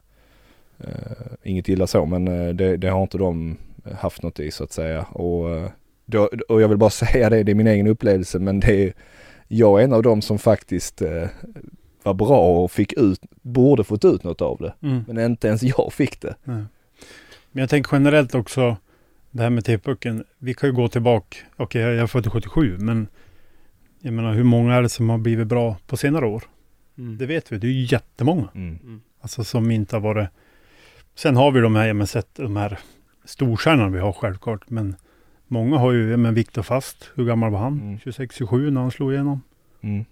inget 1.43 1.69
illa 1.69 1.87
så 1.87 2.05
men 2.05 2.25
det, 2.57 2.77
det 2.77 2.89
har 2.89 3.01
inte 3.01 3.17
de 3.17 3.57
haft 3.99 4.23
något 4.23 4.39
i 4.39 4.51
så 4.51 4.63
att 4.63 4.71
säga. 4.71 5.03
Och, 5.03 5.71
då, 6.05 6.29
och 6.49 6.61
jag 6.61 6.67
vill 6.67 6.77
bara 6.77 6.89
säga 7.05 7.29
det, 7.29 7.43
det 7.43 7.51
är 7.51 7.55
min 7.55 7.67
egen 7.67 7.87
upplevelse 7.87 8.39
men 8.39 8.59
det 8.59 8.87
är, 8.87 8.93
jag 9.47 9.79
är 9.79 9.83
en 9.83 9.93
av 9.93 10.03
dem 10.03 10.21
som 10.21 10.39
faktiskt 10.39 11.01
var 12.03 12.13
bra 12.13 12.63
och 12.63 12.71
fick 12.71 12.93
ut, 12.93 13.19
borde 13.41 13.83
fått 13.83 14.05
ut 14.05 14.23
något 14.23 14.41
av 14.41 14.57
det. 14.57 14.73
Mm. 14.87 15.03
Men 15.07 15.19
inte 15.19 15.47
ens 15.47 15.63
jag 15.63 15.93
fick 15.93 16.21
det. 16.21 16.35
Nej. 16.43 16.63
Men 17.51 17.61
jag 17.61 17.69
tänker 17.69 17.97
generellt 17.97 18.35
också 18.35 18.77
det 19.31 19.43
här 19.43 19.49
med 19.49 19.65
TV-pucken. 19.65 20.23
Vi 20.37 20.53
kan 20.53 20.69
ju 20.69 20.75
gå 20.75 20.87
tillbaka. 20.87 21.37
Okej, 21.57 21.81
jag 21.81 21.95
är 21.95 22.07
född 22.07 22.31
77, 22.31 22.77
men 22.79 23.07
jag 23.99 24.13
menar 24.13 24.33
hur 24.33 24.43
många 24.43 24.75
är 24.75 24.81
det 24.81 24.89
som 24.89 25.09
har 25.09 25.17
blivit 25.17 25.47
bra 25.47 25.77
på 25.87 25.97
senare 25.97 26.25
år? 26.25 26.43
Mm. 26.97 27.17
Det 27.17 27.25
vet 27.25 27.51
vi. 27.51 27.57
Det 27.57 27.67
är 27.67 27.71
ju 27.71 27.85
jättemånga. 27.85 28.47
Mm. 28.55 28.79
Mm. 28.83 29.01
Alltså 29.21 29.43
som 29.43 29.71
inte 29.71 29.95
har 29.95 30.01
varit... 30.01 30.29
Sen 31.15 31.35
har 31.35 31.51
vi 31.51 31.61
de 31.61 31.75
här, 31.75 31.93
men 31.93 32.07
sett 32.07 32.35
de 32.35 32.55
här 32.55 32.79
storstjärnorna 33.25 33.89
vi 33.89 33.99
har 33.99 34.13
självklart. 34.13 34.69
Men 34.69 34.95
många 35.47 35.77
har 35.77 35.91
ju, 35.91 36.17
men 36.17 36.33
Viktor 36.33 36.61
Fast, 36.61 37.11
hur 37.15 37.25
gammal 37.25 37.51
var 37.51 37.59
han? 37.59 37.79
Mm. 37.81 37.97
26-27 37.97 38.71
när 38.71 38.81
han 38.81 38.91
slog 38.91 39.13
igenom. 39.13 39.41
Mm. 39.81 40.05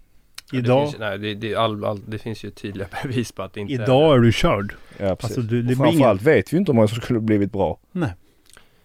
Ja, 0.51 0.59
Idag, 0.59 0.81
Det 0.81 0.91
finns, 0.91 0.99
nej, 0.99 1.17
det, 1.17 1.35
det, 1.35 1.55
all, 1.55 1.85
all, 1.85 2.01
det 2.07 2.17
finns 2.17 2.43
ju 2.43 2.49
tydliga 2.51 2.87
bevis 3.03 3.31
på 3.31 3.43
att 3.43 3.53
det 3.53 3.59
inte 3.59 3.73
idag 3.73 4.15
är 4.15 4.19
du 4.19 4.31
körd. 4.31 4.73
Ja, 4.97 5.15
precis. 5.15 5.23
Alltså, 5.23 5.41
du, 5.41 5.61
det 5.61 5.73
och 5.73 5.77
blir 5.77 5.87
ingen... 5.87 5.91
framförallt 5.91 6.21
vet 6.21 6.53
vi 6.53 6.57
inte 6.57 6.71
hur 6.71 6.75
många 6.75 6.87
som 6.87 7.01
skulle 7.01 7.19
blivit 7.19 7.51
bra. 7.51 7.79
Nej, 7.91 8.13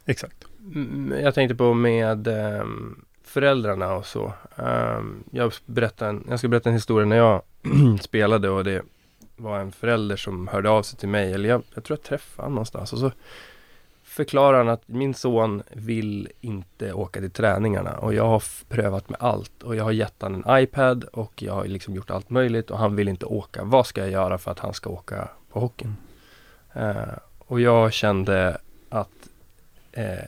exakt. 0.07 0.45
Mm, 0.75 1.15
Jag 1.23 1.35
tänkte 1.35 1.55
på 1.55 1.75
med 1.75 2.29
ehm, 2.29 3.05
föräldrarna 3.23 3.95
och 3.95 4.07
så. 4.07 4.33
Ehm, 4.57 5.25
jag, 5.31 5.53
berättar 5.67 6.09
en, 6.09 6.27
jag 6.29 6.39
ska 6.39 6.49
berätta 6.49 6.69
en 6.69 6.75
historia 6.75 7.07
när 7.07 7.17
jag 7.17 7.43
spelade 8.01 8.51
och 8.51 8.65
det 8.65 8.83
var 9.37 9.59
en 9.59 9.73
förälder 9.73 10.17
som 10.17 10.49
hörde 10.49 10.71
av 10.71 10.83
sig 10.83 10.99
till 10.99 11.09
mig. 11.09 11.33
Eller 11.33 11.49
jag, 11.49 11.63
jag 11.75 11.85
tror 11.85 11.99
jag 11.99 12.05
träffade 12.05 12.43
honom 12.43 12.55
någonstans. 12.55 12.93
Och 12.93 12.99
så 12.99 13.13
förklarar 14.03 14.59
han 14.59 14.69
att 14.69 14.89
min 14.89 15.15
son 15.15 15.63
vill 15.73 16.29
inte 16.41 16.93
åka 16.93 17.21
till 17.21 17.31
träningarna. 17.31 17.99
Och 17.99 18.15
jag 18.15 18.27
har 18.27 18.43
prövat 18.69 19.09
med 19.09 19.21
allt. 19.21 19.63
Och 19.63 19.77
jag 19.77 19.85
har 19.85 19.93
gett 19.93 20.23
honom 20.23 20.43
en 20.47 20.63
iPad 20.63 21.05
och 21.05 21.43
jag 21.43 21.53
har 21.55 21.65
liksom 21.65 21.95
gjort 21.95 22.11
allt 22.11 22.31
möjligt. 22.31 22.71
Och 22.71 22.79
han 22.79 22.97
vill 22.97 23.09
inte 23.09 23.27
åka. 23.27 23.65
Vad 23.65 23.87
ska 23.87 24.01
jag 24.01 24.11
göra 24.11 24.39
för 24.39 24.51
att 24.51 24.59
han 24.59 24.75
ska 24.75 24.91
åka 24.91 25.29
på 25.53 25.61
hockeyn? 25.61 25.97
Eh, 26.73 26.95
och 27.39 27.61
jag 27.61 27.93
kände 27.93 28.59
att 28.89 29.29
eh, 29.97 30.25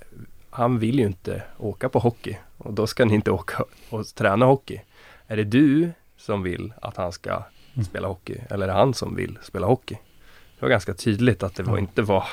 han 0.51 0.79
vill 0.79 0.99
ju 0.99 1.07
inte 1.07 1.43
åka 1.59 1.89
på 1.89 1.99
hockey 1.99 2.37
och 2.59 2.73
då 2.73 2.87
ska 2.87 3.05
ni 3.05 3.15
inte 3.15 3.31
åka 3.31 3.65
och 3.91 4.07
träna 4.07 4.47
hockey. 4.47 4.81
Är 5.27 5.37
det 5.37 5.45
du 5.45 5.91
som 6.17 6.43
vill 6.43 6.73
att 6.83 6.97
han 6.97 7.13
ska 7.13 7.43
Mm. 7.75 7.85
spela 7.85 8.09
hockey 8.09 8.37
eller 8.51 8.65
är 8.69 8.73
det 8.73 8.79
han 8.79 8.95
som 8.95 9.17
vill 9.17 9.39
spela 9.43 9.67
hockey? 9.67 9.95
Det 10.59 10.63
var 10.63 10.69
ganska 10.69 10.95
tydligt 10.95 11.43
att 11.43 11.55
det 11.55 11.63
var, 11.63 11.79
inte 11.79 12.03
var 12.03 12.25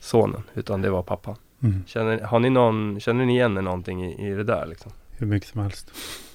sonen 0.00 0.42
utan 0.54 0.82
det 0.82 0.90
var 0.90 1.02
pappan. 1.02 1.36
Mm. 1.62 1.84
Känner, 1.86 2.20
har 2.20 2.38
ni 2.40 2.50
någon, 2.50 3.00
känner 3.00 3.24
ni 3.24 3.32
igen 3.32 3.58
er 3.58 3.62
någonting 3.62 4.04
i, 4.04 4.28
i 4.28 4.34
det 4.34 4.44
där 4.44 4.66
liksom? 4.66 4.92
Hur 5.10 5.26
mycket 5.26 5.48
som 5.48 5.60
helst. 5.60 5.90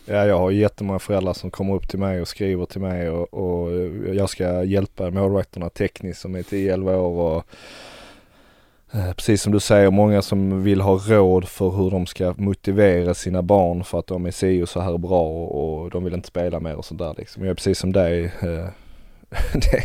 Ja, 0.06 0.26
jag 0.26 0.38
har 0.40 0.52
jättemånga 0.52 1.00
föräldrar 1.00 1.34
som 1.34 1.52
kommer 1.52 1.74
upp 1.76 1.88
till 1.88 2.00
mig 2.00 2.22
och 2.22 2.28
skriver 2.28 2.66
till 2.66 2.82
mig 2.82 3.10
och, 3.10 3.34
och 3.34 3.72
jag 4.16 4.30
ska 4.30 4.64
hjälpa 4.64 5.10
målvakterna 5.12 5.70
tekniskt 5.70 6.22
som 6.22 6.36
är 6.36 6.42
10-11 6.42 6.96
år 6.96 7.36
och 7.38 7.46
Eh, 8.96 9.14
precis 9.14 9.42
som 9.42 9.52
du 9.52 9.60
säger, 9.60 9.92
många 9.92 10.22
som 10.22 10.64
vill 10.64 10.82
ha 10.82 10.98
råd 10.98 11.48
för 11.48 11.70
hur 11.70 11.92
de 11.92 12.06
ska 12.06 12.34
motivera 12.38 13.14
sina 13.14 13.42
barn 13.42 13.84
för 13.84 14.00
att 14.00 14.08
de 14.08 14.26
är 14.26 14.32
si 14.32 14.64
och 14.64 14.70
så 14.70 14.80
här 14.80 14.98
bra 14.98 15.22
och, 15.22 15.84
och 15.84 15.90
de 15.90 16.04
vill 16.04 16.14
inte 16.14 16.28
spela 16.28 16.60
mer 16.60 16.76
och 16.76 16.86
sådär 16.86 17.16
liksom. 17.18 17.44
Jag 17.44 17.52
är 17.52 17.56
precis 17.56 17.80
som 17.80 17.92
dig. 17.92 18.24
Eh, 18.26 18.68
det, 19.54 19.84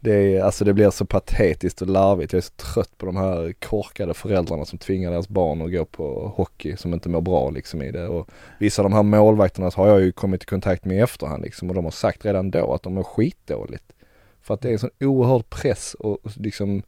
det, 0.00 0.12
är, 0.12 0.42
alltså 0.42 0.64
det 0.64 0.72
blir 0.72 0.90
så 0.90 1.04
patetiskt 1.04 1.82
och 1.82 1.88
larvigt. 1.88 2.32
Jag 2.32 2.38
är 2.38 2.42
så 2.42 2.72
trött 2.74 2.98
på 2.98 3.06
de 3.06 3.16
här 3.16 3.52
korkade 3.52 4.14
föräldrarna 4.14 4.64
som 4.64 4.78
tvingar 4.78 5.10
deras 5.10 5.28
barn 5.28 5.62
att 5.62 5.72
gå 5.72 5.84
på 5.84 6.32
hockey 6.36 6.76
som 6.76 6.94
inte 6.94 7.08
mår 7.08 7.20
bra 7.20 7.50
liksom 7.50 7.82
i 7.82 7.90
det. 7.90 8.08
Och 8.08 8.28
vissa 8.58 8.82
av 8.82 8.90
de 8.90 8.96
här 8.96 9.02
målvakterna 9.02 9.70
har 9.74 9.88
jag 9.88 10.00
ju 10.00 10.12
kommit 10.12 10.42
i 10.42 10.46
kontakt 10.46 10.84
med 10.84 10.96
i 10.96 11.00
efterhand 11.00 11.42
liksom 11.42 11.68
och 11.68 11.74
de 11.74 11.84
har 11.84 11.92
sagt 11.92 12.24
redan 12.24 12.50
då 12.50 12.74
att 12.74 12.82
de 12.82 12.94
mår 12.94 13.02
skitdåligt. 13.02 13.92
För 14.42 14.54
att 14.54 14.60
det 14.60 14.68
är 14.68 14.72
en 14.72 14.78
sån 14.78 14.90
oerhörd 15.00 15.50
press 15.50 15.94
och 15.94 16.18
liksom 16.36 16.82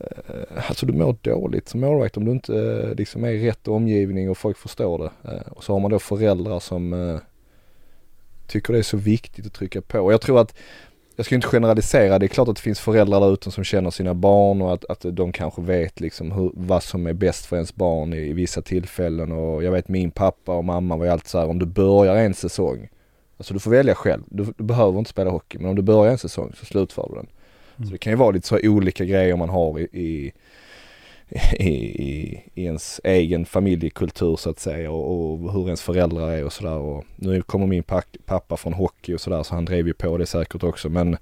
Eh, 0.00 0.68
alltså 0.68 0.86
du 0.86 0.92
mår 0.92 1.16
dåligt 1.22 1.68
som 1.68 1.80
målvakt 1.80 2.16
om 2.16 2.24
du 2.24 2.30
inte 2.30 2.54
eh, 2.54 2.94
liksom 2.94 3.24
är 3.24 3.30
i 3.30 3.48
rätt 3.48 3.68
omgivning 3.68 4.30
och 4.30 4.38
folk 4.38 4.56
förstår 4.56 4.98
det. 4.98 5.30
Eh, 5.30 5.52
och 5.52 5.64
så 5.64 5.72
har 5.72 5.80
man 5.80 5.90
då 5.90 5.98
föräldrar 5.98 6.60
som 6.60 7.20
tycker 8.46 8.72
det 8.72 8.78
är 8.78 8.82
så 8.82 8.96
viktigt 8.96 9.46
att 9.46 9.52
trycka 9.52 9.82
på. 9.82 9.98
Och 9.98 10.12
jag 10.12 10.20
tror 10.20 10.40
att 10.40 10.54
jag 11.16 11.26
ska 11.26 11.34
inte 11.34 11.46
generalisera, 11.46 12.18
det 12.18 12.26
är 12.26 12.28
klart 12.28 12.48
att 12.48 12.56
det 12.56 12.62
finns 12.62 12.80
föräldrar 12.80 13.20
där 13.20 13.32
ute 13.32 13.50
som 13.50 13.64
känner 13.64 13.90
sina 13.90 14.14
barn 14.14 14.62
och 14.62 14.72
att, 14.72 14.84
att 14.84 15.04
de 15.16 15.32
kanske 15.32 15.62
vet 15.62 16.00
liksom 16.00 16.32
hur, 16.32 16.50
vad 16.54 16.82
som 16.82 17.06
är 17.06 17.12
bäst 17.12 17.46
för 17.46 17.56
ens 17.56 17.74
barn 17.74 18.12
i, 18.12 18.16
i 18.16 18.32
vissa 18.32 18.62
tillfällen 18.62 19.32
och 19.32 19.64
jag 19.64 19.72
vet 19.72 19.88
min 19.88 20.10
pappa 20.10 20.56
och 20.56 20.64
mamma 20.64 20.96
var 20.96 21.04
ju 21.04 21.10
alltid 21.10 21.28
så 21.28 21.38
här 21.38 21.48
om 21.48 21.58
du 21.58 21.66
börjar 21.66 22.16
en 22.16 22.34
säsong, 22.34 22.88
alltså 23.36 23.54
du 23.54 23.60
får 23.60 23.70
välja 23.70 23.94
själv, 23.94 24.22
du, 24.26 24.44
du 24.56 24.64
behöver 24.64 24.98
inte 24.98 25.10
spela 25.10 25.30
hockey 25.30 25.58
men 25.58 25.70
om 25.70 25.76
du 25.76 25.82
börjar 25.82 26.12
en 26.12 26.18
säsong 26.18 26.52
så 26.56 26.66
slutför 26.66 27.06
du 27.10 27.14
den. 27.14 27.26
Mm. 27.80 27.86
Så 27.86 27.92
det 27.92 27.98
kan 27.98 28.12
ju 28.12 28.16
vara 28.16 28.30
lite 28.30 28.48
så 28.48 28.58
olika 28.62 29.04
grejer 29.04 29.36
man 29.36 29.48
har 29.48 29.78
i, 29.78 29.82
i 29.82 30.32
i, 31.52 31.64
i, 31.64 32.42
i 32.54 32.64
ens 32.64 33.00
egen 33.04 33.46
familjekultur 33.46 34.36
så 34.36 34.50
att 34.50 34.58
säga 34.58 34.90
och, 34.90 35.32
och 35.32 35.52
hur 35.52 35.64
ens 35.64 35.82
föräldrar 35.82 36.30
är 36.30 36.44
och 36.44 36.52
sådär. 36.52 37.04
Nu 37.16 37.42
kommer 37.42 37.66
min 37.66 37.82
pappa 38.26 38.56
från 38.56 38.72
hockey 38.72 39.14
och 39.14 39.20
sådär 39.20 39.42
så 39.42 39.54
han 39.54 39.64
drev 39.64 39.86
ju 39.86 39.92
på 39.92 40.18
det 40.18 40.26
säkert 40.26 40.62
också 40.62 40.88
men 40.88 41.14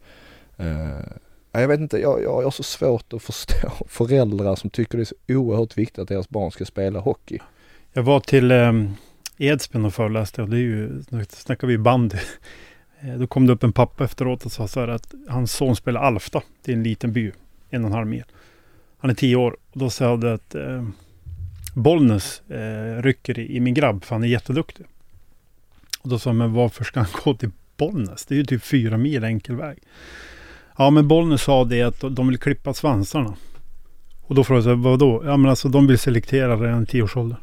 eh, 0.56 1.00
ja, 1.52 1.60
jag 1.60 1.68
vet 1.68 1.80
inte, 1.80 1.98
jag, 1.98 2.22
jag 2.22 2.42
har 2.42 2.50
så 2.50 2.62
svårt 2.62 3.12
att 3.12 3.22
förstå 3.22 3.70
föräldrar 3.88 4.56
som 4.56 4.70
tycker 4.70 4.98
det 4.98 5.02
är 5.02 5.04
så 5.04 5.14
oerhört 5.28 5.78
viktigt 5.78 5.98
att 5.98 6.08
deras 6.08 6.28
barn 6.28 6.50
ska 6.50 6.64
spela 6.64 7.00
hockey. 7.00 7.38
Jag 7.92 8.02
var 8.02 8.20
till 8.20 8.52
um, 8.52 8.94
Edsbyn 9.38 9.84
och 9.84 9.94
föreläste 9.94 10.42
och 10.42 10.48
det 10.48 10.56
är 10.56 10.60
ju, 10.60 11.02
snackar 11.28 11.66
vi 11.66 11.78
bandy. 11.78 12.18
Eh, 13.00 13.18
då 13.18 13.26
kom 13.26 13.46
det 13.46 13.52
upp 13.52 13.62
en 13.62 13.72
pappa 13.72 14.04
efteråt 14.04 14.46
och 14.46 14.52
sa 14.52 14.68
så 14.68 14.80
här 14.80 14.88
att 14.88 15.14
hans 15.28 15.52
son 15.52 15.76
spelar 15.76 16.00
Alfta. 16.00 16.42
Det 16.64 16.72
är 16.72 16.76
en 16.76 16.82
liten 16.82 17.12
by, 17.12 17.32
en 17.70 17.84
och 17.84 17.90
en 17.90 17.96
halv 17.96 18.06
mil. 18.06 18.24
Han 18.98 19.10
är 19.10 19.14
tio 19.14 19.36
år 19.36 19.56
och 19.70 19.78
då 19.78 19.90
sa 19.90 20.04
jag 20.04 20.24
att 20.24 20.54
eh, 20.54 20.88
Bollnäs 21.74 22.42
eh, 22.50 23.02
rycker 23.02 23.38
i, 23.38 23.56
i 23.56 23.60
min 23.60 23.74
grabb 23.74 24.04
för 24.04 24.14
han 24.14 24.24
är 24.24 24.28
jätteduktig. 24.28 24.86
Och 26.00 26.08
då 26.08 26.18
sa 26.18 26.30
han, 26.30 26.36
men 26.36 26.52
varför 26.52 26.84
ska 26.84 27.00
han 27.00 27.08
gå 27.24 27.34
till 27.34 27.50
Bollnäs? 27.76 28.26
Det 28.26 28.34
är 28.34 28.36
ju 28.36 28.44
typ 28.44 28.62
fyra 28.62 28.96
mil 28.96 29.24
enkel 29.24 29.56
väg. 29.56 29.78
Ja, 30.78 30.90
men 30.90 31.08
Bollnäs 31.08 31.42
sa 31.42 31.64
det 31.64 31.82
att 31.82 32.00
de 32.10 32.28
vill 32.28 32.38
klippa 32.38 32.74
svansarna. 32.74 33.34
Och 34.22 34.34
då 34.34 34.44
frågade 34.44 34.68
jag, 34.68 34.76
vadå? 34.76 35.22
Ja, 35.24 35.36
men 35.36 35.50
alltså 35.50 35.68
de 35.68 35.86
vill 35.86 35.98
selektera 35.98 36.56
redan 36.56 36.82
i 36.82 36.86
tioårsåldern. 36.86 37.38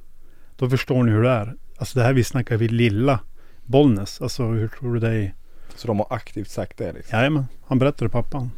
Då 0.58 0.70
förstår 0.70 1.04
ni 1.04 1.12
hur 1.12 1.24
det 1.24 1.30
är. 1.30 1.56
Alltså 1.78 2.00
det 2.00 2.06
här 2.06 2.14
vi 2.14 2.24
snackar 2.24 2.58
vid 2.58 2.72
lilla 2.72 3.20
Bollnäs. 3.66 4.22
Alltså 4.22 4.44
hur 4.44 4.68
tror 4.68 4.94
du 4.94 5.00
det 5.00 5.10
är? 5.10 5.34
Så 5.76 5.88
de 5.88 6.00
har 6.00 6.08
aktivt 6.10 6.50
sagt 6.50 6.78
det 6.78 6.94
liksom. 6.94 7.18
Jajamän, 7.18 7.46
han 7.68 7.80
berättade 7.80 8.10
pappan. 8.10 8.52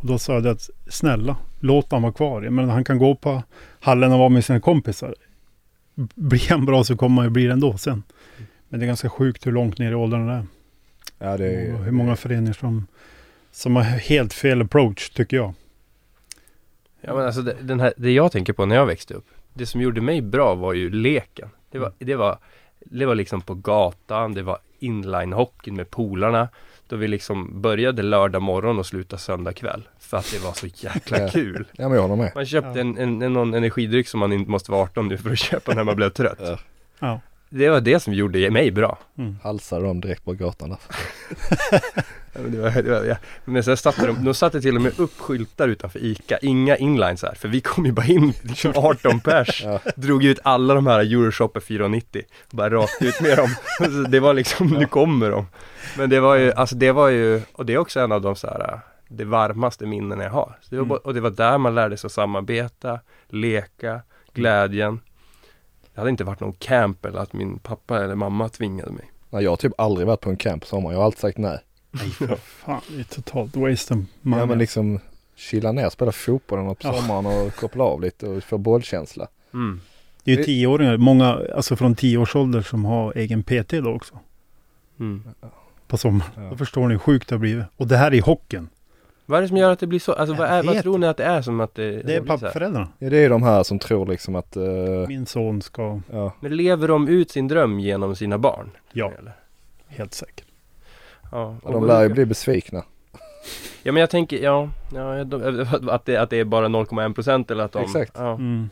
Och 0.00 0.06
då 0.06 0.18
sa 0.18 0.32
jag 0.32 0.42
det 0.42 0.50
att 0.50 0.70
snälla, 0.88 1.36
låt 1.60 1.92
han 1.92 2.02
vara 2.02 2.12
kvar. 2.12 2.40
Menar, 2.40 2.74
han 2.74 2.84
kan 2.84 2.98
gå 2.98 3.14
på 3.14 3.42
hallen 3.80 4.12
och 4.12 4.18
vara 4.18 4.28
med 4.28 4.44
sina 4.44 4.60
kompisar. 4.60 5.14
Blir 6.14 6.50
han 6.50 6.66
bra 6.66 6.84
så 6.84 6.96
kommer 6.96 7.16
han 7.16 7.26
ju 7.26 7.30
bli 7.30 7.46
det 7.46 7.52
ändå 7.52 7.78
sen. 7.78 8.02
Men 8.68 8.80
det 8.80 8.84
är 8.84 8.86
ganska 8.86 9.08
sjukt 9.08 9.46
hur 9.46 9.52
långt 9.52 9.78
ner 9.78 9.92
i 9.92 9.94
åldern 9.94 10.26
det 10.26 10.32
är. 10.32 10.46
Ja 11.18 11.36
det 11.36 11.46
är, 11.46 11.74
och 11.74 11.84
hur 11.84 11.92
många 11.92 12.16
föreningar 12.16 12.52
som, 12.52 12.86
som 13.50 13.76
har 13.76 13.82
helt 13.82 14.32
fel 14.32 14.62
approach 14.62 15.10
tycker 15.10 15.36
jag. 15.36 15.54
Ja 17.00 17.14
men 17.14 17.26
alltså 17.26 17.42
det, 17.42 17.56
den 17.60 17.80
här, 17.80 17.92
det 17.96 18.10
jag 18.12 18.32
tänker 18.32 18.52
på 18.52 18.66
när 18.66 18.76
jag 18.76 18.86
växte 18.86 19.14
upp 19.14 19.26
Det 19.52 19.66
som 19.66 19.80
gjorde 19.80 20.00
mig 20.00 20.22
bra 20.22 20.54
var 20.54 20.72
ju 20.72 20.90
leken 20.90 21.48
Det 21.70 21.78
var, 21.78 21.92
det 21.98 22.14
var 22.14 22.38
Det 22.80 23.06
var 23.06 23.14
liksom 23.14 23.40
på 23.40 23.54
gatan, 23.54 24.34
det 24.34 24.42
var 24.42 24.58
inlinehockeyn 24.82 25.76
med 25.76 25.90
polarna. 25.90 26.48
Då 26.88 26.96
vi 26.96 27.08
liksom 27.08 27.62
började 27.62 28.02
lördag 28.02 28.42
morgon 28.42 28.78
och 28.78 28.86
slutade 28.86 29.22
söndag 29.22 29.52
kväll. 29.52 29.88
För 29.98 30.16
att 30.16 30.30
det 30.32 30.38
var 30.44 30.52
så 30.52 30.66
jäkla 30.66 31.28
kul. 31.32 31.64
Ja 31.72 31.88
men 31.88 31.94
jag 31.96 32.02
håller 32.08 32.16
med. 32.22 32.32
Man 32.34 32.46
köpte 32.46 32.70
Ja. 32.70 32.80
en, 32.80 32.98
en, 32.98 33.22
en, 33.22 33.32
någon 33.32 33.54
energidryck 33.54 34.08
som 34.08 34.20
man 34.20 34.32
inte 34.32 34.50
måste 34.50 34.70
vara 34.70 34.82
18 34.82 35.08
nu 35.08 35.18
för 35.18 35.30
att 35.30 35.38
köpa 35.38 35.74
när 35.74 35.84
man 35.84 35.96
blev 35.96 36.08
trött. 36.10 36.38
Ja. 36.48 36.58
Ja. 36.98 37.20
Det 37.48 37.68
var 37.68 37.80
det 37.80 38.00
som 38.00 38.14
gjorde 38.14 38.50
mig 38.50 38.70
bra. 38.70 38.98
Mm. 39.18 39.36
Halsade 39.42 39.86
dem 39.86 40.00
direkt 40.00 40.24
på 40.24 40.32
gatan 40.32 40.68
där. 40.70 40.78
Men, 42.32 42.52
det 42.52 42.58
var, 42.60 42.82
det 42.82 42.90
var, 42.90 43.04
ja. 43.04 43.16
men 43.44 43.64
sen 43.64 43.76
satte 43.76 44.06
de, 44.06 44.24
de 44.24 44.34
satte 44.34 44.60
till 44.60 44.76
och 44.76 44.82
med 44.82 45.00
upp 45.00 45.18
skyltar 45.20 45.68
utanför 45.68 45.98
ICA, 46.04 46.38
inga 46.38 46.76
inlines 46.76 47.22
här, 47.22 47.34
för 47.34 47.48
vi 47.48 47.60
kom 47.60 47.86
ju 47.86 47.92
bara 47.92 48.06
in 48.06 48.32
liksom 48.42 48.72
18 48.76 49.20
pers, 49.20 49.62
Ja. 49.64 49.80
drog 49.96 50.24
ut 50.24 50.38
alla 50.42 50.74
de 50.74 50.86
här 50.86 51.00
Euroshopper 51.00 51.60
490, 51.60 52.22
bara 52.50 52.70
rakt 52.70 53.02
ut 53.02 53.20
med 53.20 53.36
dem. 53.36 53.48
Så 53.78 53.88
det 54.10 54.20
var 54.20 54.34
liksom, 54.34 54.66
nu 54.66 54.86
kommer 54.86 55.30
de. 55.30 55.46
Men 55.98 56.10
det 56.10 56.20
var 56.20 56.34
ju, 56.36 56.52
alltså 56.52 56.76
det 56.76 56.92
var 56.92 57.08
ju, 57.08 57.42
och 57.52 57.66
det 57.66 57.74
är 57.74 57.78
också 57.78 58.00
en 58.00 58.12
av 58.12 58.22
de 58.22 58.36
så 58.36 58.46
här, 58.46 58.80
det 59.08 59.24
varmaste 59.24 59.86
minnen 59.86 60.20
jag 60.20 60.30
har. 60.30 60.58
Det 60.70 60.76
var, 60.76 60.84
Mm. 60.84 60.96
Och 61.04 61.14
det 61.14 61.20
var 61.20 61.30
där 61.30 61.58
man 61.58 61.74
lärde 61.74 61.96
sig 61.96 62.08
att 62.08 62.12
samarbeta, 62.12 63.00
leka, 63.28 64.00
glädjen. 64.34 65.00
Det 65.94 66.00
hade 66.00 66.10
inte 66.10 66.24
varit 66.24 66.40
någon 66.40 66.52
camp 66.52 67.04
eller 67.04 67.18
att 67.18 67.32
min 67.32 67.58
pappa 67.58 68.04
eller 68.04 68.14
mamma 68.14 68.48
tvingade 68.48 68.90
mig. 68.90 69.10
Nej, 69.30 69.44
jag 69.44 69.50
har 69.50 69.56
typ 69.56 69.72
aldrig 69.80 70.06
varit 70.06 70.20
på 70.20 70.30
en 70.30 70.36
camp 70.36 70.62
på 70.62 70.68
sommaren. 70.68 70.92
Jag 70.94 71.00
har 71.00 71.06
alltid 71.06 71.20
sagt 71.20 71.38
nej. 71.38 71.58
Nej, 71.92 72.10
för 72.10 72.36
fan. 72.36 72.80
Det 72.88 73.00
är 73.00 73.04
totalt 73.04 73.56
waste 73.56 73.94
of 73.94 74.00
money. 74.20 74.40
Ja 74.40 74.46
men 74.46 74.58
liksom 74.58 75.00
chilla 75.36 75.72
ner, 75.72 75.90
spela 75.90 76.12
fotboll 76.12 76.58
på 76.74 76.76
Ja. 76.80 76.92
sommaren 76.94 77.26
och 77.26 77.54
koppla 77.56 77.84
av 77.84 78.00
lite 78.00 78.26
och 78.28 78.42
få 78.44 78.58
bollkänsla. 78.58 79.28
Mm. 79.54 79.80
det 80.24 80.32
är 80.32 80.36
ju 80.36 80.44
tioåringar, 80.44 80.96
många, 80.96 81.40
alltså 81.54 81.76
från 81.76 81.94
tio 81.94 82.18
års 82.18 82.36
ålder 82.36 82.62
som 82.62 82.84
har 82.84 83.12
egen 83.16 83.42
PT 83.42 83.70
då 83.70 83.90
också. 83.92 84.18
Mm. 85.00 85.22
På 85.88 85.96
sommaren. 85.98 86.30
Ja. 86.36 86.42
Då 86.50 86.56
förstår 86.56 86.88
ni 86.88 86.94
hur 86.94 86.98
sjukt 86.98 87.28
det 87.28 87.34
har 87.34 87.40
blivit. 87.40 87.64
Och 87.76 87.86
det 87.86 87.96
här 87.96 88.06
är 88.10 88.14
i 88.14 88.20
hockeyn. 88.20 88.68
Vad 89.26 89.38
är 89.38 89.42
det 89.42 89.48
som 89.48 89.56
gör 89.56 89.70
att 89.70 89.78
det 89.78 89.86
blir 89.86 89.98
så? 89.98 90.12
Alltså 90.12 90.34
vad, 90.34 90.48
Jag 90.48 90.54
är, 90.58 90.62
vad 90.62 90.82
tror 90.82 90.98
ni 90.98 91.06
att 91.06 91.16
det 91.16 91.24
är 91.24 91.42
som 91.42 91.60
att 91.60 91.74
det, 91.74 92.02
Det 92.02 92.14
är 92.14 92.20
pappaföräldrarna. 92.20 92.88
Ja 92.98 93.10
det 93.10 93.18
är 93.18 93.30
de 93.30 93.42
här 93.42 93.62
som 93.62 93.78
tror 93.78 94.06
liksom 94.06 94.34
att, 94.34 94.56
eh, 94.56 94.62
Min 95.08 95.26
son 95.26 95.62
ska, 95.62 96.00
ja, 96.10 96.32
Men 96.40 96.56
lever 96.56 96.88
de 96.88 97.08
ut 97.08 97.30
sin 97.30 97.48
dröm 97.48 97.80
genom 97.80 98.16
sina 98.16 98.38
barn? 98.38 98.70
ja, 98.92 99.12
Eller? 99.18 99.32
helt 99.88 100.14
säkert. 100.14 100.44
Ja, 101.32 101.56
och 101.62 101.72
de 101.72 101.86
lär 101.86 102.02
ju 102.02 102.08
bli 102.08 102.26
besvikna. 102.26 102.84
Ja 103.82 103.92
men 103.92 104.00
jag 104.00 104.10
tänker, 104.10 104.38
ja, 104.38 104.68
ja 104.94 105.24
de, 105.24 105.66
att, 105.90 106.04
det, 106.04 106.16
att 106.16 106.30
det 106.30 106.36
är 106.40 106.44
bara 106.44 106.66
0,1% 106.68 107.52
eller 107.52 107.64
att 107.64 107.72
de 107.72 107.82
Exakt. 107.82 108.12
Ja. 108.14 108.34
Mm. 108.34 108.70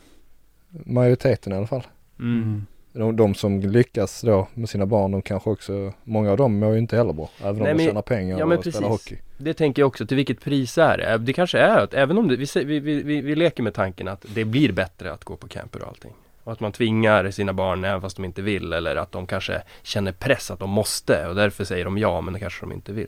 Majoriteten 0.69 1.53
i 1.53 1.55
alla 1.55 1.67
fall. 1.67 1.83
Mm. 2.19 2.65
De, 2.93 3.15
de 3.15 3.35
som 3.35 3.59
lyckas 3.59 4.21
då 4.21 4.47
med 4.53 4.69
sina 4.69 4.85
barn, 4.85 5.11
de 5.11 5.21
kanske 5.21 5.49
också, 5.49 5.93
många 6.03 6.31
av 6.31 6.37
dem 6.37 6.59
mår 6.59 6.73
ju 6.73 6.79
inte 6.79 6.97
heller 6.97 7.13
bra. 7.13 7.29
Även 7.41 7.51
om 7.51 7.57
Nej, 7.57 7.73
de 7.73 7.77
men- 7.77 7.85
tjänar 7.85 8.01
pengar 8.01 8.39
ja, 8.39 8.45
och 8.45 8.51
spelar 8.51 8.61
precis. 8.61 8.81
hockey. 8.87 9.17
Det 9.37 9.53
tänker 9.53 9.81
jag 9.81 9.87
också, 9.87 10.05
till 10.07 10.17
vilket 10.17 10.41
pris 10.41 10.77
är 10.77 10.97
det? 10.97 11.17
Det 11.17 11.33
kanske 11.33 11.59
är 11.59 11.77
att 11.79 11.93
även 11.93 12.17
om 12.17 12.27
det, 12.27 12.35
vi, 12.35 12.63
vi, 12.63 12.79
vi, 12.79 13.21
vi 13.21 13.35
leker 13.35 13.63
med 13.63 13.73
tanken 13.73 14.07
att 14.07 14.25
det 14.35 14.45
blir 14.45 14.71
bättre 14.71 15.11
att 15.11 15.23
gå 15.23 15.35
på 15.35 15.47
camper 15.47 15.81
och 15.81 15.87
allting. 15.87 16.13
Och 16.43 16.51
att 16.51 16.59
man 16.59 16.71
tvingar 16.71 17.31
sina 17.31 17.53
barn 17.53 17.83
även 17.85 18.01
fast 18.01 18.15
de 18.15 18.25
inte 18.25 18.41
vill 18.41 18.73
eller 18.73 18.95
att 18.95 19.11
de 19.11 19.27
kanske 19.27 19.61
känner 19.83 20.11
press 20.11 20.51
att 20.51 20.59
de 20.59 20.69
måste 20.69 21.27
och 21.27 21.35
därför 21.35 21.63
säger 21.63 21.85
de 21.85 21.97
ja 21.97 22.21
men 22.21 22.33
det 22.33 22.39
kanske 22.39 22.61
de 22.65 22.71
inte 22.71 22.93
vill. 22.93 23.07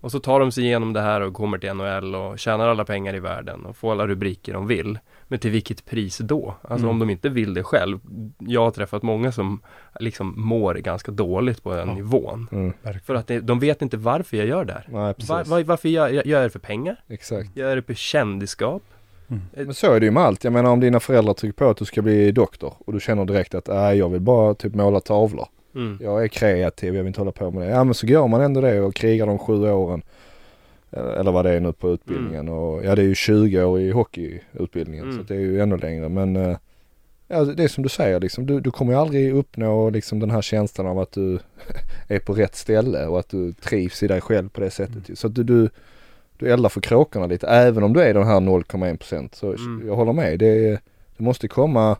Och 0.00 0.12
så 0.12 0.20
tar 0.20 0.40
de 0.40 0.52
sig 0.52 0.64
igenom 0.64 0.92
det 0.92 1.00
här 1.00 1.20
och 1.20 1.34
kommer 1.34 1.58
till 1.58 1.74
NHL 1.74 2.14
och 2.14 2.38
tjänar 2.38 2.68
alla 2.68 2.84
pengar 2.84 3.14
i 3.14 3.20
världen 3.20 3.66
och 3.66 3.76
får 3.76 3.92
alla 3.92 4.06
rubriker 4.06 4.52
de 4.52 4.66
vill. 4.66 4.98
Men 5.28 5.38
till 5.38 5.50
vilket 5.50 5.84
pris 5.86 6.18
då? 6.18 6.54
Alltså 6.62 6.74
Mm. 6.86 6.88
om 6.88 6.98
de 6.98 7.10
inte 7.10 7.28
vill 7.28 7.54
det 7.54 7.62
själv. 7.62 7.98
Jag 8.38 8.60
har 8.64 8.70
träffat 8.70 9.02
många 9.02 9.32
som 9.32 9.60
liksom 10.00 10.34
mår 10.36 10.74
ganska 10.74 11.12
dåligt 11.12 11.62
på 11.62 11.74
den 11.74 11.88
Ja. 11.88 11.94
nivån. 11.94 12.48
Mm. 12.52 12.72
För 13.04 13.14
att 13.14 13.26
det, 13.26 13.40
de 13.40 13.58
vet 13.60 13.82
inte 13.82 13.96
varför 13.96 14.36
jag 14.36 14.46
gör 14.46 14.64
det 14.64 14.72
här. 14.72 14.86
Nej. 14.88 15.14
Var, 15.28 15.44
var, 15.44 15.62
varför 15.64 15.88
gör 15.88 16.08
jag, 16.08 16.26
gör 16.26 16.40
jag 16.40 16.46
det 16.46 16.50
för 16.52 16.58
pengar? 16.58 16.96
Exakt. 17.08 17.56
Gör 17.56 17.68
jag 17.68 17.78
det 17.78 17.82
för 17.82 17.94
kändisskap? 17.94 18.82
Men 19.26 19.74
så 19.74 19.92
är 19.92 20.00
det 20.00 20.06
ju 20.06 20.12
med 20.12 20.22
allt. 20.22 20.44
Jag 20.44 20.52
menar 20.52 20.70
om 20.70 20.80
dina 20.80 21.00
föräldrar 21.00 21.34
trycker 21.34 21.56
på 21.64 21.70
att 21.70 21.76
du 21.76 21.84
ska 21.84 22.02
bli 22.02 22.32
doktor 22.32 22.74
och 22.78 22.92
du 22.92 23.00
känner 23.00 23.24
direkt 23.24 23.54
att 23.54 23.66
nej 23.66 23.98
jag 23.98 24.08
vill 24.08 24.20
bara 24.20 24.54
typ 24.54 24.74
måla 24.74 25.00
tavlor. 25.00 25.48
Mm. 25.74 25.98
Jag 26.02 26.24
är 26.24 26.28
kreativ, 26.28 26.94
jag 26.94 27.02
vill 27.02 27.08
inte 27.08 27.20
hålla 27.20 27.32
på 27.32 27.50
med 27.50 27.62
det. 27.68 27.68
Ja 27.74 27.84
men 27.84 27.94
så 27.94 28.06
gör 28.06 28.26
man 28.28 28.40
ändå 28.40 28.60
det 28.60 28.80
och 28.80 28.94
krigar 28.94 29.26
de 29.26 29.38
sju 29.38 29.70
åren. 29.70 30.02
Eh, 30.90 31.20
Eller 31.20 31.32
vad 31.32 31.44
det 31.44 31.50
är 31.50 31.60
nu 31.60 31.72
på 31.72 31.90
utbildningen. 31.90 32.48
Och, 32.48 32.84
ja 32.84 32.94
det 32.94 33.02
är 33.02 33.06
ju 33.06 33.14
20 33.14 33.64
år 33.64 33.80
i 33.80 33.90
hockeyutbildningen 33.90 35.04
Mm. 35.04 35.16
så 35.16 35.22
det 35.22 35.34
är 35.34 35.40
ju 35.40 35.60
ännu 35.60 35.76
längre. 35.76 36.08
Men 36.08 36.36
eh, 36.36 36.56
ja, 37.28 37.44
det 37.44 37.64
är 37.64 37.68
som 37.68 37.82
du 37.82 37.88
säger 37.88 38.20
liksom. 38.20 38.46
Du, 38.46 38.60
du 38.60 38.70
kommer 38.70 38.92
ju 38.92 38.98
aldrig 38.98 39.34
uppnå 39.34 39.90
liksom 39.90 40.20
den 40.20 40.30
här 40.30 40.42
känslan 40.42 40.86
av 40.86 40.98
att 40.98 41.12
du 41.12 41.38
är 42.08 42.18
på 42.18 42.32
rätt 42.34 42.54
ställe 42.56 43.06
och 43.06 43.18
att 43.18 43.28
du 43.28 43.52
trivs 43.52 44.02
i 44.02 44.06
dig 44.06 44.20
själv 44.20 44.48
på 44.48 44.60
det 44.60 44.70
sättet. 44.70 45.08
ju. 45.08 45.16
Så 45.16 45.26
att 45.26 45.34
du, 45.34 45.42
du, 45.42 45.68
du 46.38 46.52
eldar 46.52 46.68
för 46.68 46.80
kråkorna 46.80 47.26
lite. 47.26 47.46
Även 47.46 47.82
om 47.82 47.92
du 47.92 48.00
är 48.00 48.14
den 48.14 48.26
här 48.26 48.40
0,1% 48.40 49.34
så 49.34 49.46
Mm. 49.52 49.82
jag 49.86 49.96
håller 49.96 50.12
med. 50.12 50.38
Det, 50.38 50.70
det 51.16 51.22
måste 51.24 51.48
komma 51.48 51.96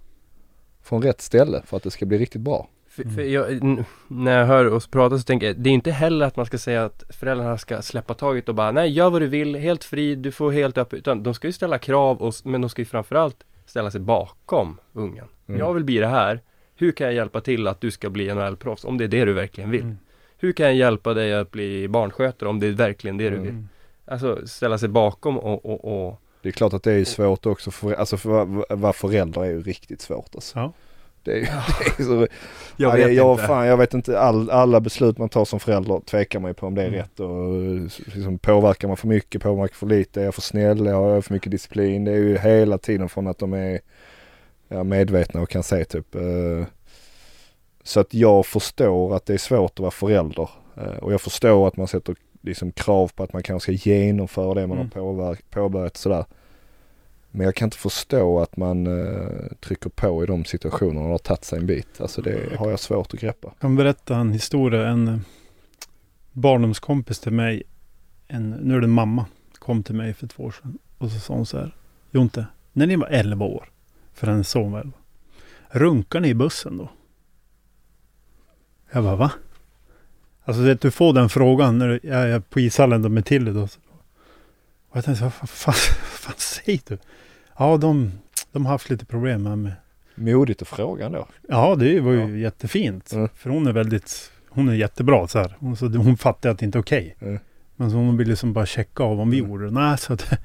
från 0.82 1.02
rätt 1.02 1.20
ställe 1.20 1.62
för 1.66 1.76
att 1.76 1.82
det 1.82 1.90
ska 1.90 2.06
bli 2.06 2.18
riktigt 2.18 2.40
bra. 2.40 2.68
För, 2.88 3.02
Mm. 3.02 3.14
för 3.14 3.22
jag, 3.22 3.52
n- 3.52 3.84
när 4.08 4.38
jag 4.38 4.46
hör 4.46 4.72
oss 4.72 4.86
prata 4.86 5.18
så 5.18 5.24
tänker 5.24 5.46
jag, 5.46 5.56
det 5.56 5.70
är 5.70 5.74
inte 5.74 5.90
heller 5.90 6.26
att 6.26 6.36
man 6.36 6.46
ska 6.46 6.58
säga 6.58 6.84
att 6.84 7.04
föräldrarna 7.10 7.58
ska 7.58 7.82
släppa 7.82 8.14
taget 8.14 8.48
och 8.48 8.54
bara 8.54 8.72
nej, 8.72 8.90
gör 8.90 9.10
vad 9.10 9.22
du 9.22 9.26
vill, 9.26 9.54
helt 9.56 9.84
fri, 9.84 10.14
du 10.14 10.32
får 10.32 10.52
helt 10.52 10.78
öppet, 10.78 10.98
utan 10.98 11.22
de 11.22 11.34
ska 11.34 11.46
ju 11.48 11.52
ställa 11.52 11.78
krav, 11.78 12.22
och, 12.22 12.34
men 12.44 12.60
de 12.60 12.70
ska 12.70 12.82
ju 12.82 12.86
framförallt 12.86 13.36
ställa 13.66 13.90
sig 13.90 14.00
bakom 14.00 14.78
ungen. 14.92 15.24
Mm. 15.48 15.60
Jag 15.60 15.74
vill 15.74 15.84
bli 15.84 15.98
det 15.98 16.06
här, 16.06 16.40
hur 16.76 16.92
kan 16.92 17.06
jag 17.06 17.14
hjälpa 17.14 17.40
till 17.40 17.66
att 17.66 17.80
du 17.80 17.90
ska 17.90 18.10
bli 18.10 18.28
NHL-proffs, 18.34 18.84
om 18.84 18.98
det 18.98 19.04
är 19.04 19.08
det 19.08 19.24
du 19.24 19.32
verkligen 19.32 19.70
vill? 19.70 19.82
Mm. 19.82 19.98
Hur 20.38 20.52
kan 20.52 20.66
jag 20.66 20.74
hjälpa 20.74 21.14
dig 21.14 21.34
att 21.34 21.50
bli 21.50 21.88
barnskötare, 21.88 22.48
om 22.48 22.60
det 22.60 22.66
är 22.66 22.72
verkligen 22.72 23.16
det 23.16 23.24
du 23.30 23.36
Mm. 23.36 23.42
vill? 23.42 23.50
Mm. 23.52 23.68
Alltså 24.04 24.46
ställa 24.46 24.78
sig 24.78 24.88
bakom 24.88 25.38
och, 25.38 25.64
och, 25.66 26.06
och 26.08 26.20
Det 26.42 26.48
är 26.48 26.52
klart 26.52 26.72
att 26.72 26.82
det 26.82 26.92
är 26.92 27.04
svårt 27.04 27.46
också 27.46 27.70
för, 27.70 27.92
alltså 27.92 28.16
för 28.16 28.74
vad 28.76 28.96
förälder 28.96 29.40
är 29.44 29.50
ju 29.50 29.62
riktigt 29.62 30.00
svårt 30.00 30.34
alltså. 30.34 30.58
Ja. 30.58 30.72
Det 31.22 31.32
är, 31.32 31.36
ju- 31.36 31.42
det 31.96 32.02
är 32.02 32.06
så, 32.06 32.14
jag 32.76 32.98
ja, 33.00 33.06
vet 33.06 33.16
jag, 33.16 33.32
inte. 33.32 33.46
Fan, 33.46 33.66
jag 33.66 33.76
vet 33.76 33.94
inte, 33.94 34.20
all, 34.20 34.50
alla 34.50 34.80
beslut 34.80 35.18
man 35.18 35.28
tar 35.28 35.44
som 35.44 35.60
förälder 35.60 36.00
tvekar 36.00 36.40
man 36.40 36.50
ju 36.50 36.54
på 36.54 36.66
om 36.66 36.74
det 36.74 36.82
är 36.82 36.86
Mm. 36.88 37.00
rätt 37.00 37.20
och 37.20 38.14
liksom, 38.14 38.38
påverkar 38.38 38.88
man 38.88 38.96
för 38.96 39.08
mycket, 39.08 39.42
påverkar 39.42 39.58
man 39.60 39.68
för 39.68 39.86
lite, 39.86 40.20
är 40.20 40.24
jag 40.24 40.34
för 40.34 40.40
snäll, 40.42 40.86
har 40.86 41.10
jag 41.14 41.24
för 41.24 41.32
mycket 41.34 41.50
disciplin? 41.50 42.04
Det 42.04 42.12
är 42.12 42.16
ju 42.16 42.38
hela 42.38 42.78
tiden 42.78 43.08
från 43.08 43.26
att 43.26 43.38
de 43.38 43.52
är 43.52 43.80
ja, 44.68 44.84
medvetna 44.84 45.40
och 45.40 45.48
kan 45.48 45.62
se 45.62 45.84
typ. 45.84 46.14
Eh, 46.14 46.66
så 47.82 48.00
att 48.00 48.14
jag 48.14 48.46
förstår 48.46 49.16
att 49.16 49.26
det 49.26 49.34
är 49.34 49.38
svårt 49.38 49.72
att 49.72 49.80
vara 49.80 49.90
förälder 49.90 50.50
eh, 50.76 50.96
och 51.02 51.12
jag 51.12 51.20
förstår 51.20 51.68
att 51.68 51.76
man 51.76 51.86
sätter 51.88 52.16
liksom 52.44 52.72
krav 52.72 53.08
på 53.14 53.22
att 53.22 53.32
man 53.32 53.42
kanske 53.42 53.78
ska 53.78 53.90
genomföra 53.90 54.54
det 54.54 54.66
man 54.66 54.78
Mm. 54.78 54.90
har 54.94 55.38
påbörjat 55.50 55.96
sådär. 55.96 56.24
Men 57.30 57.44
jag 57.44 57.54
kan 57.54 57.66
inte 57.66 57.76
förstå 57.78 58.40
att 58.40 58.56
man 58.56 58.86
eh, 58.86 59.46
trycker 59.60 59.90
på 59.90 60.22
i 60.22 60.26
de 60.26 60.44
situationerna 60.44 61.00
och 61.04 61.10
har 61.10 61.18
tagit 61.18 61.44
sig 61.44 61.58
en 61.58 61.66
bit. 61.66 62.00
Alltså 62.00 62.22
det 62.22 62.56
har 62.58 62.70
jag 62.70 62.80
svårt 62.80 63.14
att 63.14 63.20
greppa. 63.20 63.48
Jag 63.48 63.58
kan 63.58 63.76
berätta 63.76 64.16
en 64.16 64.32
historia. 64.32 64.88
En 64.88 65.08
eh, 65.08 65.18
barndomskompis 66.32 67.20
till 67.20 67.32
mig, 67.32 67.62
en, 68.28 68.50
nu 68.50 68.76
är 68.76 68.80
det 68.80 68.86
en 68.86 68.90
mamma, 68.90 69.26
kom 69.58 69.82
till 69.82 69.94
mig 69.94 70.14
för 70.14 70.26
två 70.26 70.42
år 70.42 70.50
sedan. 70.62 70.78
Och 70.98 71.10
så 71.10 71.18
sa 71.20 71.34
hon 71.34 71.46
så 71.46 71.58
här. 71.58 71.76
Jonte, 72.10 72.46
när 72.72 72.86
ni 72.86 72.96
var 72.96 73.06
11 73.06 73.44
år, 73.46 73.70
för 74.14 74.26
hennes 74.26 74.48
son 74.48 74.72
var 74.72 74.80
11. 74.80 74.92
Runkar 75.68 76.20
ni 76.20 76.28
i 76.28 76.34
bussen 76.34 76.76
då? 76.78 76.88
Jag 78.92 79.04
bara, 79.04 79.16
va? 79.16 79.32
Alltså 80.44 80.62
det, 80.62 80.80
du 80.80 80.90
får 80.90 81.12
den 81.12 81.28
frågan 81.28 81.78
när 81.78 82.00
jag 82.02 82.30
är 82.30 82.40
på 82.40 82.60
ishallen 82.60 83.02
då 83.02 83.08
med 83.08 83.24
Tilly 83.24 83.50
då. 83.52 83.62
Och 84.88 84.96
jag 84.96 85.04
tänkte, 85.04 85.24
vad 85.24 85.32
fan, 85.50 85.74
fan, 86.04 86.34
säger 86.36 86.80
du? 86.88 86.98
Ja, 87.58 87.76
de, 87.76 88.12
de 88.52 88.66
har 88.66 88.72
haft 88.72 88.90
lite 88.90 89.04
problem 89.06 89.42
med. 89.42 89.72
Modigt 90.14 90.62
att 90.62 90.68
fråga 90.68 91.06
ändå. 91.06 91.26
Ja, 91.48 91.74
det 91.74 92.00
var 92.00 92.12
ju 92.12 92.20
Ja. 92.20 92.28
jättefint. 92.28 93.12
Mm. 93.12 93.28
För 93.34 93.50
hon 93.50 93.66
är 93.66 93.72
väldigt, 93.72 94.30
hon 94.48 94.68
är 94.68 94.74
jättebra 94.74 95.28
så 95.28 95.38
här. 95.38 95.56
Hon, 95.58 95.76
så 95.76 95.86
hon 95.88 96.16
fattar 96.16 96.50
att 96.50 96.58
det 96.58 96.64
inte 96.66 96.78
är 96.78 96.82
okej. 96.82 97.16
Mm. 97.20 97.38
Men 97.76 97.90
så 97.90 97.96
hon 97.96 98.16
ville 98.16 98.30
liksom 98.30 98.52
bara 98.52 98.66
checka 98.66 99.02
av 99.02 99.20
om 99.20 99.30
vi 99.30 99.38
Mm. 99.38 99.50
gjorde 99.50 99.64
det. 99.64 99.70
Nej, 99.70 99.98
så 99.98 100.14
det, 100.14 100.38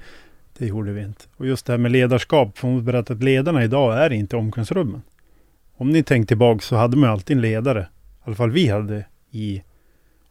det 0.58 0.66
gjorde 0.66 0.92
vi 0.92 1.02
inte. 1.04 1.24
Och 1.38 1.46
just 1.48 1.66
det 1.66 1.74
här 1.74 1.78
med 1.78 1.92
ledarskap. 1.92 2.58
För 2.58 2.68
hon 2.68 2.86
berättade 2.86 3.18
att 3.18 3.24
ledarna 3.24 3.64
idag 3.64 4.06
är 4.06 4.10
inte 4.14 4.36
omklädningsrummen. 4.38 5.02
Om 5.78 5.90
ni 5.90 6.04
tänker 6.04 6.28
tillbaka 6.28 6.62
så 6.62 6.76
hade 6.76 6.98
man 6.98 7.10
ju 7.10 7.14
alltid 7.14 7.36
en 7.38 7.42
ledare. 7.42 7.82
I 7.82 8.22
alla 8.24 8.36
fall 8.36 8.52
vi 8.52 8.68
hade 8.68 9.06
i 9.32 9.64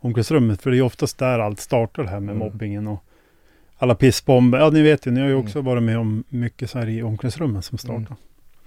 omklädningsrummet. 0.09 0.63
För 0.63 0.71
det 0.71 0.79
är 0.79 0.83
oftast 0.83 1.19
där 1.19 1.39
allt 1.39 1.61
startar 1.61 2.03
det 2.03 2.09
här 2.09 2.21
med 2.21 2.35
Mm. 2.35 2.39
mobbingen 2.49 2.87
och 2.87 3.05
alla 3.79 3.95
pissbomber. 3.95 4.59
Ja, 4.59 4.71
ni 4.71 4.83
vet 4.83 5.07
ju, 5.07 5.11
ni 5.11 5.21
har 5.21 5.27
ju 5.29 5.33
Mm. 5.35 5.45
också 5.45 5.61
varit 5.61 5.83
med 5.83 5.99
om 5.99 6.25
mycket 6.29 6.71
så 6.71 6.79
här 6.79 6.89
i 6.89 7.03
omklädningsrummen 7.03 7.63
som 7.63 7.79
startar. 7.79 8.17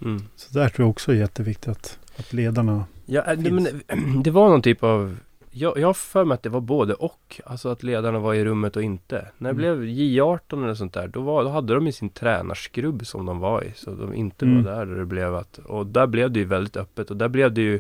Mm. 0.02 0.24
Så 0.36 0.60
där 0.60 0.70
tror 0.70 0.84
jag 0.86 0.90
också 0.90 1.12
är 1.12 1.16
jätteviktigt 1.16 1.68
att, 1.68 2.00
att 2.18 2.34
ledarna 2.34 2.86
Ja, 3.06 3.22
äh, 3.32 3.40
det, 3.40 3.52
men, 3.52 3.68
det 4.24 4.32
var 4.32 4.50
någon 4.50 4.62
typ 4.62 4.84
av 4.84 5.18
jag, 5.54 5.78
jag 5.78 5.88
har 5.88 5.94
för 5.94 6.26
mig 6.26 6.36
att 6.36 6.44
det 6.44 6.50
var 6.50 6.62
både 6.62 6.94
och. 6.94 7.42
Alltså 7.46 7.70
att 7.70 7.84
ledarna 7.84 8.20
var 8.20 8.34
i 8.34 8.46
rummet 8.46 8.76
och 8.76 8.84
inte. 8.84 9.28
När 9.38 9.54
det 9.54 9.68
Mm. 9.68 9.80
blev 9.80 9.90
J18 9.96 10.64
eller 10.64 10.74
sånt 10.74 10.94
där, 10.94 11.08
då, 11.08 11.22
var, 11.22 11.44
då 11.44 11.50
hade 11.50 11.74
de 11.74 11.86
ju 11.86 11.92
sin 11.92 12.10
tränarskrubb 12.10 13.06
som 13.06 13.26
de 13.26 13.40
var 13.40 13.64
i. 13.64 13.72
Så 13.76 13.92
de 13.92 14.14
inte 14.14 14.46
Mm. 14.46 14.64
var 14.64 14.72
där. 14.72 14.86
där 14.86 14.96
det 14.96 15.06
blev 15.06 15.36
att, 15.36 15.58
och 15.58 15.86
där 15.88 16.08
blev 16.08 16.32
det 16.32 16.40
ju 16.40 16.46
väldigt 16.46 16.78
öppet. 16.78 17.12
Och 17.12 17.18
där 17.18 17.28
blev 17.28 17.54
det 17.54 17.62
ju 17.62 17.80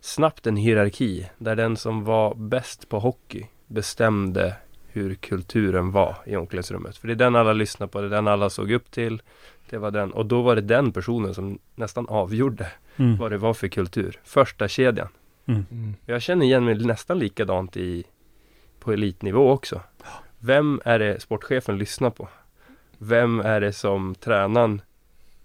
snabbt 0.00 0.46
en 0.46 0.56
hierarki 0.56 1.26
där 1.38 1.56
den 1.56 1.76
som 1.76 2.04
var 2.04 2.34
bäst 2.34 2.88
på 2.88 2.98
hockey 2.98 3.46
bestämde 3.66 4.56
hur 4.88 5.14
kulturen 5.14 5.92
var 5.92 6.16
i 6.26 6.36
omklädningsrummet. 6.36 6.96
För 6.96 7.08
det 7.08 7.14
är 7.14 7.16
den 7.16 7.36
alla 7.36 7.52
lyssnade 7.52 7.92
på, 7.92 8.00
det 8.00 8.06
är 8.06 8.10
den 8.10 8.28
alla 8.28 8.50
såg 8.50 8.72
upp 8.72 8.90
till. 8.90 9.22
Det 9.70 9.78
var 9.78 9.90
den, 9.90 10.12
och 10.12 10.26
då 10.26 10.42
var 10.42 10.56
det 10.56 10.62
den 10.62 10.92
personen 10.92 11.34
som 11.34 11.58
nästan 11.74 12.08
avgjorde 12.08 12.66
Mm. 13.00 13.16
vad 13.16 13.30
det 13.30 13.38
var 13.38 13.54
för 13.54 13.68
kultur. 13.68 14.20
Första 14.24 14.68
kedjan. 14.68 15.08
Mm. 15.46 15.94
Jag 16.06 16.22
känner 16.22 16.46
igen 16.46 16.64
mig 16.64 16.74
nästan 16.74 17.18
likadant 17.18 17.76
i 17.76 18.04
på 18.80 18.92
elitnivå 18.92 19.50
också. 19.50 19.80
Vem 20.38 20.80
är 20.84 20.98
det 20.98 21.20
sportchefen 21.20 21.78
lyssnar 21.78 22.10
på? 22.10 22.28
Vem 22.98 23.40
är 23.40 23.60
det 23.60 23.72
som 23.72 24.14
tränaren 24.14 24.82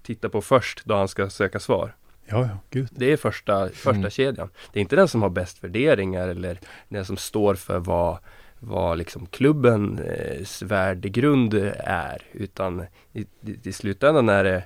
tittar 0.04 0.30
på 0.30 0.42
först 0.42 0.86
då 0.86 0.96
han 0.96 1.08
ska 1.08 1.30
söka 1.30 1.60
svar? 1.60 1.96
Ja, 2.26 2.42
ja, 2.42 2.58
gud. 2.70 2.88
Det 2.92 3.12
är 3.12 3.18
första, 3.18 3.70
första 3.70 3.90
Mm. 3.92 4.10
kedjan. 4.10 4.50
Det 4.74 4.80
är 4.80 4.82
inte 4.82 4.96
den 4.96 5.08
som 5.08 5.22
har 5.22 5.30
bäst 5.30 5.64
värderingar 5.64 6.28
eller 6.28 6.60
den 6.90 7.06
som 7.06 7.18
står 7.18 7.56
för 7.56 7.80
vad, 7.80 8.18
vad 8.60 8.98
liksom 8.98 9.26
klubbens 9.26 10.62
värdegrund 10.62 11.54
är. 11.80 12.22
Utan 12.32 12.86
i, 13.14 13.22
i, 13.22 13.28
i 13.64 13.72
slutändan 13.74 14.30
är 14.30 14.44
det 14.44 14.64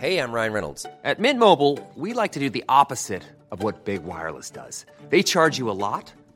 Hey, 0.00 0.18
I'm 0.18 0.32
Ryan 0.32 0.52
Reynolds. 0.52 0.86
At 1.04 1.18
Mint 1.18 1.38
Mobile, 1.38 1.78
we 1.94 2.12
like 2.22 2.32
to 2.34 2.40
do 2.40 2.50
the 2.50 2.64
opposite 2.68 3.22
of 3.50 3.62
what 3.62 3.84
Big 3.84 4.02
Wireless 4.02 4.50
does. 4.50 4.86
They 5.10 5.22
charge 5.22 5.58
you 5.60 5.70
a 5.70 5.74
lot, 5.74 6.12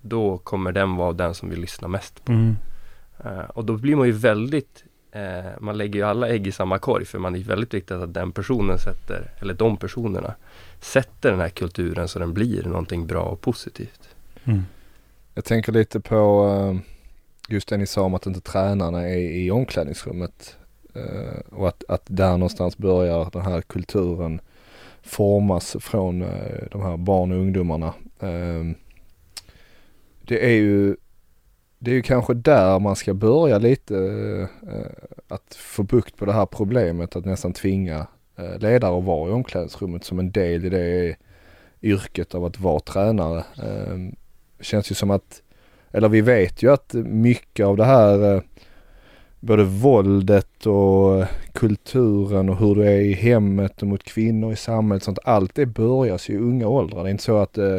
Då 0.00 0.38
kommer 0.38 0.72
den 0.72 0.96
vara 0.96 1.12
den 1.12 1.34
som 1.34 1.50
vi 1.50 1.56
lyssnar 1.56 1.88
mest 1.88 2.24
på. 2.24 2.32
Mm. 2.32 2.56
Eh, 3.24 3.38
och 3.40 3.64
då 3.64 3.76
blir 3.76 3.96
man 3.96 4.06
ju 4.06 4.12
väldigt 4.12 4.84
eh, 5.12 5.60
Man 5.60 5.78
lägger 5.78 6.00
ju 6.00 6.06
alla 6.06 6.28
ägg 6.28 6.46
i 6.46 6.52
samma 6.52 6.78
korg 6.78 7.04
för 7.04 7.18
man 7.18 7.36
är 7.36 7.38
väldigt 7.38 7.74
viktigt 7.74 7.96
att 7.96 8.14
den 8.14 8.32
personen 8.32 8.78
sätter 8.78 9.30
Eller 9.38 9.54
de 9.54 9.76
personerna 9.76 10.34
Sätter 10.80 11.30
den 11.30 11.40
här 11.40 11.48
kulturen 11.48 12.08
så 12.08 12.18
den 12.18 12.34
blir 12.34 12.62
någonting 12.62 13.06
bra 13.06 13.22
och 13.22 13.40
positivt. 13.40 14.08
Mm. 14.44 14.62
Jag 15.34 15.44
tänker 15.44 15.72
lite 15.72 16.00
på 16.00 16.48
eh, 16.50 16.80
just 17.48 17.68
det 17.68 17.76
ni 17.76 17.86
sa 17.86 18.02
om 18.02 18.14
att 18.14 18.26
inte 18.26 18.40
tränarna 18.40 19.08
är 19.08 19.16
i 19.16 19.50
omklädningsrummet. 19.50 20.56
Och 21.50 21.68
att, 21.68 21.84
att 21.88 22.02
där 22.06 22.30
någonstans 22.30 22.78
börjar 22.78 23.30
den 23.32 23.42
här 23.42 23.60
kulturen 23.60 24.40
formas 25.02 25.76
från 25.80 26.18
de 26.70 26.82
här 26.82 26.96
barn 26.96 27.32
och 27.32 27.38
ungdomarna. 27.38 27.94
Det 30.28 30.44
är 30.44 30.54
ju 30.54 30.96
det 31.78 31.90
är 31.90 31.94
ju 31.94 32.02
kanske 32.02 32.34
där 32.34 32.78
man 32.78 32.96
ska 32.96 33.14
börja 33.14 33.58
lite 33.58 33.96
eh, 34.62 35.04
att 35.28 35.54
få 35.54 35.82
bukt 35.82 36.16
på 36.16 36.24
det 36.24 36.32
här 36.32 36.46
problemet 36.46 37.16
att 37.16 37.24
nästan 37.24 37.52
tvinga 37.52 38.06
eh, 38.36 38.58
ledare 38.58 38.98
att 38.98 39.04
vara 39.04 39.30
i 39.30 39.32
omklädningsrummet 39.32 40.04
som 40.04 40.18
en 40.18 40.30
del 40.30 40.64
i 40.64 40.68
det 40.68 41.16
yrket 41.82 42.34
av 42.34 42.44
att 42.44 42.60
vara 42.60 42.80
tränare. 42.80 43.38
Eh, 43.38 44.14
känns 44.60 44.90
ju 44.90 44.94
som 44.94 45.10
att, 45.10 45.42
eller 45.92 46.08
vi 46.08 46.20
vet 46.20 46.62
ju 46.62 46.72
att 46.72 46.94
mycket 47.04 47.66
av 47.66 47.76
det 47.76 47.84
här 47.84 48.34
eh, 48.34 48.42
både 49.40 49.64
våldet 49.64 50.66
och 50.66 51.20
eh, 51.20 51.28
kulturen 51.52 52.48
och 52.48 52.56
hur 52.56 52.74
du 52.74 52.82
är 52.82 53.00
i 53.00 53.12
hemmet 53.12 53.82
och 53.82 53.88
mot 53.88 54.04
kvinnor 54.04 54.52
i 54.52 54.56
samhället 54.56 55.02
sånt. 55.02 55.18
Allt 55.24 55.54
det 55.54 55.66
börjas 55.66 56.28
ju 56.28 56.34
i 56.34 56.38
unga 56.38 56.68
åldrar. 56.68 57.02
Det 57.02 57.08
är 57.08 57.10
inte 57.10 57.24
så 57.24 57.38
att 57.38 57.58
eh, 57.58 57.78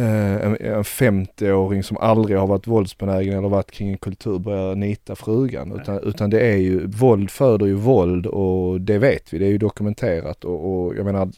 en, 0.00 0.56
en 0.60 0.82
50-åring 0.82 1.82
som 1.82 1.96
aldrig 1.96 2.38
har 2.38 2.46
varit 2.46 2.66
våldsbenägen 2.66 3.38
eller 3.38 3.48
varit 3.48 3.70
kring 3.70 3.88
en 3.88 3.98
kultur 3.98 4.38
börjar 4.38 4.74
nita 4.74 5.16
frugan. 5.16 5.72
Utan, 5.72 5.98
utan 5.98 6.30
det 6.30 6.40
är 6.40 6.56
ju, 6.56 6.86
våld 6.86 7.30
föder 7.30 7.66
ju 7.66 7.74
våld 7.74 8.26
och 8.26 8.80
det 8.80 8.98
vet 8.98 9.32
vi, 9.32 9.38
det 9.38 9.46
är 9.46 9.50
ju 9.50 9.58
dokumenterat 9.58 10.44
och, 10.44 10.86
och 10.86 10.96
jag 10.96 11.04
menar 11.04 11.28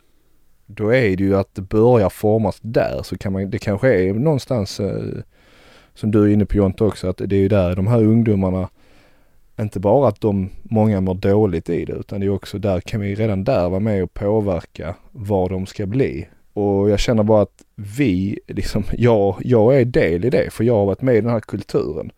då 0.66 0.95
är 0.95 1.16
det 1.16 1.25
ju 1.25 1.37
att 1.37 1.55
det 1.55 1.62
börjar 1.62 2.09
formas 2.09 2.59
där 2.61 3.01
så 3.03 3.19
kan 3.19 3.33
man, 3.33 3.51
det 3.51 3.59
kanske 3.59 3.95
är 3.95 4.14
någonstans 4.14 4.81
eh, 4.81 5.03
som 5.95 6.11
du 6.11 6.23
är 6.23 6.29
inne 6.29 6.47
på 6.47 6.57
Jonte 6.57 6.85
också 6.85 7.09
att 7.09 7.16
det 7.16 7.37
är 7.37 7.40
ju 7.40 7.49
där 7.49 7.77
de 7.77 7.87
här 7.87 8.03
ungdomarna 8.03 8.69
inte 9.61 9.81
bara 9.81 10.09
att 10.09 10.21
de, 10.21 10.51
många 10.62 11.01
mår 11.01 11.14
dåligt 11.14 11.71
i 11.71 11.85
det 11.85 11.92
utan 11.92 12.21
det 12.21 12.27
är 12.27 12.31
också 12.31 12.59
där 12.59 12.81
kan 12.81 13.01
vi 13.01 13.14
redan 13.14 13.45
där 13.45 13.69
vara 13.69 13.81
med 13.81 14.03
och 14.03 14.14
påverka 14.14 14.97
vad 15.12 15.51
de 15.51 15.66
ska 15.66 15.87
bli. 15.87 16.29
Och 16.57 16.90
jag 16.90 16.99
känner 16.99 17.23
bara 17.23 17.42
att 17.42 17.64
vi, 17.75 18.38
liksom, 18.47 18.85
jag, 18.92 19.37
jag 19.45 19.81
är 19.81 19.85
del 19.85 20.25
i 20.25 20.31
det 20.31 20.53
för 20.53 20.64
jag 20.64 20.75
har 20.75 20.87
varit 20.87 21.03
med 21.03 21.16
i 21.16 21.21
den 21.21 21.31
här 21.31 21.40
kulturen. 21.40 22.11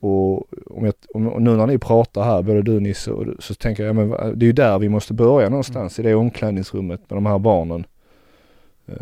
Och, 0.00 0.36
om 0.76 0.84
jag, 0.84 0.94
om, 1.14 1.28
och 1.28 1.42
nu 1.42 1.56
när 1.56 1.66
ni 1.66 1.78
pratar 1.78 2.22
här, 2.22 2.42
både 2.42 2.62
du 2.62 2.80
Nisse 2.80 3.10
och 3.10 3.26
så 3.38 3.54
tänker 3.54 3.84
jag, 3.84 3.96
men 3.96 4.08
va- 4.08 4.24
det 4.34 4.44
är 4.44 4.46
ju 4.46 4.52
där 4.52 4.78
vi 4.78 4.88
måste 4.88 5.14
börja 5.14 5.48
någonstans, 5.48 5.98
i 5.98 6.02
det 6.02 6.14
omklädningsrummet 6.14 7.00
med 7.10 7.16
de 7.16 7.26
här 7.26 7.38
barnen. 7.38 7.86
Eh, 8.86 8.94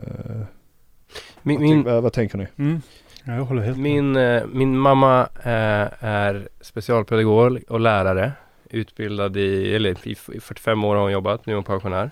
Min, 1.42 1.56
vad, 1.60 1.62
min, 1.68 1.82
vad, 1.82 2.02
vad 2.02 2.12
tänker 2.12 2.38
ni? 2.38 2.46
Mm. 2.58 2.80
Ja, 3.24 3.34
jag 3.34 3.44
håller 3.44 3.62
helt 3.62 3.78
med. 3.78 3.82
min, 3.92 4.16
eh, 4.16 4.42
min 4.52 4.78
mamma 4.78 5.20
eh, 5.44 6.04
är 6.04 6.48
specialpedagog 6.60 7.58
och 7.68 7.80
lärare. 7.80 8.32
Utbildad 8.70 9.36
i, 9.36 9.74
eller 9.74 10.08
i 10.08 10.14
45 10.40 10.84
år 10.84 10.94
har 10.94 11.02
hon 11.02 11.12
jobbat, 11.12 11.46
nu 11.46 11.52
är 11.52 11.54
hon 11.54 11.64
pensionär. 11.64 12.10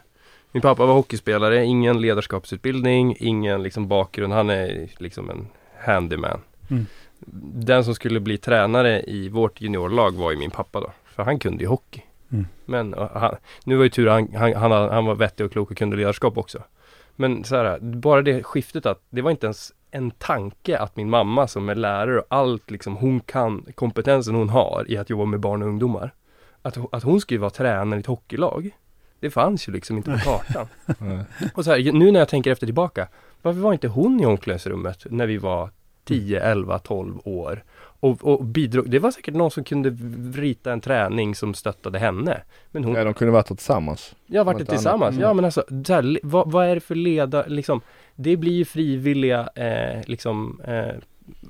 Min 0.52 0.62
pappa 0.62 0.86
var 0.86 0.94
hockeyspelare, 0.94 1.64
ingen 1.64 2.00
ledarskapsutbildning, 2.00 3.16
ingen 3.18 3.62
liksom 3.62 3.88
bakgrund. 3.88 4.32
Han 4.32 4.50
är 4.50 4.88
liksom 4.98 5.30
en 5.30 5.46
handyman. 5.84 6.40
Mm. 6.70 6.86
Den 7.54 7.84
som 7.84 7.94
skulle 7.94 8.20
bli 8.20 8.38
tränare 8.38 9.02
i 9.02 9.28
vårt 9.28 9.60
juniorlag 9.60 10.14
var 10.14 10.30
ju 10.30 10.36
min 10.36 10.50
pappa 10.50 10.80
då. 10.80 10.92
För 11.04 11.22
han 11.22 11.38
kunde 11.38 11.62
ju 11.62 11.68
hockey. 11.68 12.02
Mm. 12.32 12.46
Men 12.64 12.94
han, 13.14 13.36
nu 13.64 13.76
var 13.76 13.84
ju 13.84 13.90
tur 13.90 14.06
han, 14.06 14.34
han, 14.34 14.54
han, 14.54 14.72
han 14.72 15.04
var 15.04 15.14
vettig 15.14 15.46
och 15.46 15.52
klok 15.52 15.70
och 15.70 15.76
kunde 15.76 15.96
ledarskap 15.96 16.38
också. 16.38 16.62
Men 17.16 17.44
så 17.44 17.56
här, 17.56 17.78
bara 17.80 18.22
det 18.22 18.42
skiftet 18.42 18.86
att 18.86 19.02
det 19.10 19.22
var 19.22 19.30
inte 19.30 19.46
ens 19.46 19.72
en 19.90 20.10
tanke 20.10 20.78
att 20.78 20.96
min 20.96 21.10
mamma 21.10 21.48
som 21.48 21.68
är 21.68 21.74
lärare 21.74 22.18
och 22.18 22.26
allt 22.28 22.70
liksom 22.70 22.96
hon 22.96 23.20
kan, 23.20 23.66
kompetensen 23.74 24.34
hon 24.34 24.48
har 24.48 24.84
i 24.88 24.96
att 24.96 25.10
jobba 25.10 25.24
med 25.24 25.40
barn 25.40 25.62
och 25.62 25.68
ungdomar. 25.68 26.14
Att, 26.62 26.94
att 26.94 27.02
hon 27.02 27.20
skulle 27.20 27.40
vara 27.40 27.50
tränare 27.50 27.98
i 27.98 28.00
ett 28.00 28.06
hockeylag. 28.06 28.70
Det 29.20 29.30
fanns 29.30 29.68
ju 29.68 29.72
liksom 29.72 29.96
inte 29.96 30.10
på 30.10 30.18
kartan. 30.18 30.66
Och 31.54 31.64
så 31.64 31.70
här, 31.70 31.92
nu 31.92 32.10
när 32.12 32.18
jag 32.18 32.28
tänker 32.28 32.52
efter 32.52 32.66
tillbaka. 32.66 33.08
Varför 33.42 33.60
var 33.60 33.72
inte 33.72 33.88
hon 33.88 34.20
i 34.20 34.26
omklädningsrummet 34.26 35.06
när 35.10 35.26
vi 35.26 35.36
var 35.36 35.70
10, 36.04 36.40
11, 36.40 36.78
12 36.78 37.18
år? 37.24 37.64
Och, 38.00 38.24
och 38.24 38.44
bidrog, 38.44 38.90
det 38.90 38.98
var 38.98 39.10
säkert 39.10 39.34
någon 39.34 39.50
som 39.50 39.64
kunde 39.64 39.90
rita 40.40 40.72
en 40.72 40.80
träning 40.80 41.34
som 41.34 41.54
stöttade 41.54 41.98
henne. 41.98 42.42
Men 42.70 42.84
hon, 42.84 42.94
Ja, 42.94 43.04
de 43.04 43.14
kunde 43.14 43.32
varit 43.32 43.46
tillsammans. 43.46 44.14
jag 44.26 44.40
har 44.40 44.44
något 44.44 44.54
varit 44.54 44.66
det 44.66 44.72
tillsammans. 44.72 45.12
Mm. 45.12 45.22
Ja 45.22 45.34
men 45.34 45.44
alltså, 45.44 45.64
så 45.86 45.92
här, 45.92 46.18
vad, 46.22 46.50
vad 46.50 46.66
är 46.66 46.74
det 46.74 46.80
för 46.80 46.94
leda, 46.94 47.46
liksom, 47.46 47.80
det 48.14 48.36
blir 48.36 48.52
ju 48.52 48.64
frivilliga, 48.64 49.48
eh, 49.54 50.02
liksom, 50.06 50.60
eh, 50.64 50.94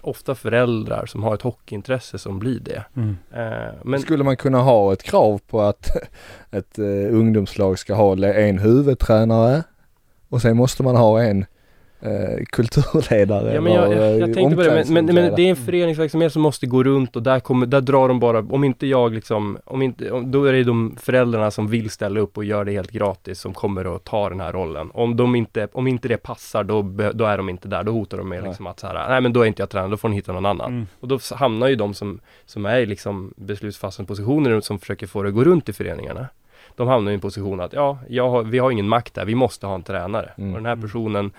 ofta 0.03 0.35
föräldrar 0.35 1.07
som 1.07 1.23
har 1.23 1.35
ett 1.35 1.43
hockeyintresse 1.43 2.19
som 2.19 2.39
blir 2.39 2.61
det. 2.61 2.85
Mm. 2.97 3.17
Eh, 3.33 3.75
men 3.85 4.01
Skulle 4.01 4.25
man 4.25 4.37
kunna 4.37 4.59
ha 4.59 4.93
ett 4.93 5.03
krav 5.03 5.41
på 5.49 5.61
att 5.61 5.91
ett 6.51 6.79
eh, 6.79 7.15
ungdomslag 7.15 7.79
ska 7.79 7.95
ha 7.95 8.27
en 8.27 8.59
huvudtränare 8.59 9.63
och 10.29 10.43
sen 10.43 10.57
måste 10.57 10.83
man 10.83 10.97
ha 10.97 11.23
en 11.23 11.45
eh, 12.07 12.45
kulturledare 12.51 13.55
Ja 13.55 13.61
men 13.61 13.73
jag, 13.73 13.93
eller, 13.93 13.97
jag, 13.97 14.13
eh, 14.13 14.19
jag 14.19 14.35
tänkte 14.35 14.57
på 14.57 14.63
det, 14.63 14.85
men, 14.89 15.07
men, 15.07 15.15
men 15.15 15.35
det 15.35 15.43
är 15.43 15.51
en 15.51 15.57
föreningsverksamhet 15.57 16.33
som 16.33 16.43
måste 16.43 16.67
gå 16.67 16.83
runt 16.83 17.17
och 17.17 17.23
där 17.23 17.41
kommer, 17.41 17.67
där 17.67 17.81
drar 17.81 18.09
de 18.09 18.21
bara, 18.21 18.39
om 18.39 18.65
inte 18.65 18.87
jag 18.87 19.15
liksom, 19.15 19.59
om 19.65 19.83
inte, 19.83 20.11
om, 20.11 20.31
då 20.31 20.45
är 20.45 20.53
det 20.53 20.65
de 20.65 20.97
föräldrarna 21.01 21.51
som 21.51 21.69
vill 21.69 21.91
ställa 21.91 22.21
upp 22.21 22.37
och 22.37 22.45
gör 22.45 22.65
det 22.65 22.73
helt 22.73 22.91
gratis 22.91 23.41
som 23.41 23.55
kommer 23.55 23.97
att 23.97 24.05
ta 24.05 24.29
den 24.29 24.41
här 24.41 24.53
rollen. 24.53 24.91
Om 24.95 25.17
de 25.17 25.35
inte, 25.35 25.69
om 25.73 25.87
inte 25.87 26.09
det 26.09 26.17
passar 26.17 26.65
då, 26.65 26.83
då 27.15 27.25
är 27.25 27.37
de 27.37 27.49
inte 27.49 27.69
där, 27.69 27.83
då 27.83 27.93
hotar 27.93 28.19
de 28.19 28.29
med 28.29 28.41
Nej. 28.41 28.49
liksom 28.49 28.67
att 28.67 28.81
så 28.81 28.87
här, 28.87 29.09
nej 29.09 29.21
men 29.21 29.33
då 29.33 29.43
är 29.43 29.47
inte 29.47 29.63
jag 29.63 29.71
tränare, 29.71 29.91
då 29.91 29.97
får 29.97 30.09
ni 30.09 30.17
hitta 30.17 30.33
någon 30.33 30.47
annan. 30.47 30.73
Mm. 30.73 30.87
Och 31.01 31.09
då 31.09 31.19
hamnar 31.35 31.69
ju 31.69 31.77
de 31.77 31.95
som, 31.95 32.21
som 32.47 32.67
är 32.67 32.79
i 32.79 32.87
liksom 32.87 33.35
beslutsfattande 33.37 34.09
positioner 34.09 34.61
som 34.61 34.79
försöker 34.79 35.07
få 35.07 35.23
det 35.23 35.29
att 35.29 35.35
gå 35.35 35.45
runt 35.45 35.69
i 35.69 35.73
föreningarna. 35.73 36.27
De 36.77 36.89
hamnar 36.89 37.11
i 37.11 37.15
en 37.15 37.21
position 37.21 37.61
att 37.61 37.73
ja, 37.73 37.99
jag 38.09 38.29
har, 38.29 38.43
vi 38.43 38.59
har 38.59 38.71
ingen 38.71 38.89
makt 38.89 39.15
där, 39.15 39.25
vi 39.25 39.35
måste 39.35 39.67
ha 39.67 39.75
en 39.75 39.83
tränare. 39.83 40.31
Mm. 40.39 40.51
Och 40.51 40.57
den 40.57 40.67
här 40.67 40.77
personen, 40.77 41.31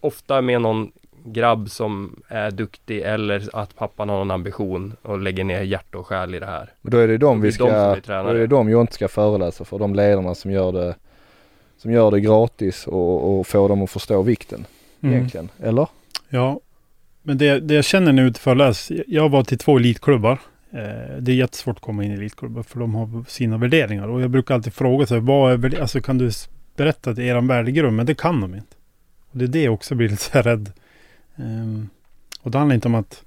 ofta 0.00 0.40
med 0.40 0.60
någon 0.62 0.92
grabb 1.24 1.70
som 1.70 2.22
är 2.28 2.50
duktig 2.50 3.00
eller 3.02 3.48
att 3.52 3.76
pappan 3.76 4.08
har 4.08 4.18
någon 4.18 4.30
ambition 4.30 4.96
och 5.02 5.18
lägger 5.18 5.44
ner 5.44 5.62
hjärta 5.62 5.98
och 5.98 6.06
själ 6.06 6.34
i 6.34 6.38
det 6.38 6.46
här. 6.46 6.70
Men 6.82 6.90
då 6.90 6.98
är 6.98 7.08
det 7.08 7.18
de 7.18 7.40
vi 7.40 7.48
är 7.48 7.52
de 7.52 7.56
som 7.56 7.68
ska, 7.68 7.92
blir 7.92 8.22
då 8.24 8.30
är 8.30 8.34
det 8.34 8.46
de 8.46 8.68
jag 8.68 8.80
inte 8.80 8.94
ska 8.94 9.08
föreläsa 9.08 9.64
för, 9.64 9.78
de 9.78 9.94
ledarna 9.94 10.34
som 10.34 10.50
gör 10.50 10.72
det 10.72 10.94
som 11.76 11.90
gör 11.92 12.10
det 12.10 12.20
gratis 12.20 12.86
och, 12.86 13.38
och 13.38 13.46
får 13.46 13.68
dem 13.68 13.82
att 13.82 13.90
förstå 13.90 14.22
vikten 14.22 14.66
Mm. 15.00 15.14
egentligen. 15.14 15.48
Eller? 15.62 15.86
Ja, 16.28 16.60
men 17.22 17.38
det, 17.38 17.60
det 17.60 17.74
jag 17.74 17.84
känner 17.84 18.12
nu 18.12 18.32
till 18.32 18.42
förläs, 18.42 18.92
jag 19.06 19.28
var 19.28 19.44
till 19.44 19.58
två 19.58 19.76
elitklubbar. 19.76 20.38
Eh, 20.70 21.16
det 21.20 21.32
är 21.32 21.36
jättesvårt 21.36 21.76
att 21.76 21.82
komma 21.82 22.04
in 22.04 22.10
i 22.10 22.14
elitklubbar 22.14 22.62
för 22.62 22.80
de 22.80 22.94
har 22.94 23.24
sina 23.28 23.58
värderingar. 23.58 24.08
Och 24.08 24.20
jag 24.20 24.30
brukar 24.30 24.54
alltid 24.54 24.74
fråga 24.74 25.06
sig, 25.06 25.20
vad 25.20 25.64
är, 25.64 25.80
alltså 25.80 26.00
kan 26.00 26.18
du 26.18 26.30
berätta 26.76 27.14
till 27.14 27.24
eran 27.24 27.46
värdegrund? 27.46 27.96
Men 27.96 28.06
det 28.06 28.14
kan 28.14 28.40
de 28.40 28.54
inte. 28.54 28.76
Det 29.38 29.44
är 29.44 29.48
det 29.48 29.62
jag 29.62 29.74
också 29.74 29.94
blir 29.94 30.08
lite 30.08 30.42
rädd. 30.42 30.72
Ehm, 31.36 31.88
och 32.42 32.50
det 32.50 32.58
handlar 32.58 32.74
inte 32.74 32.88
om 32.88 32.94
att... 32.94 33.24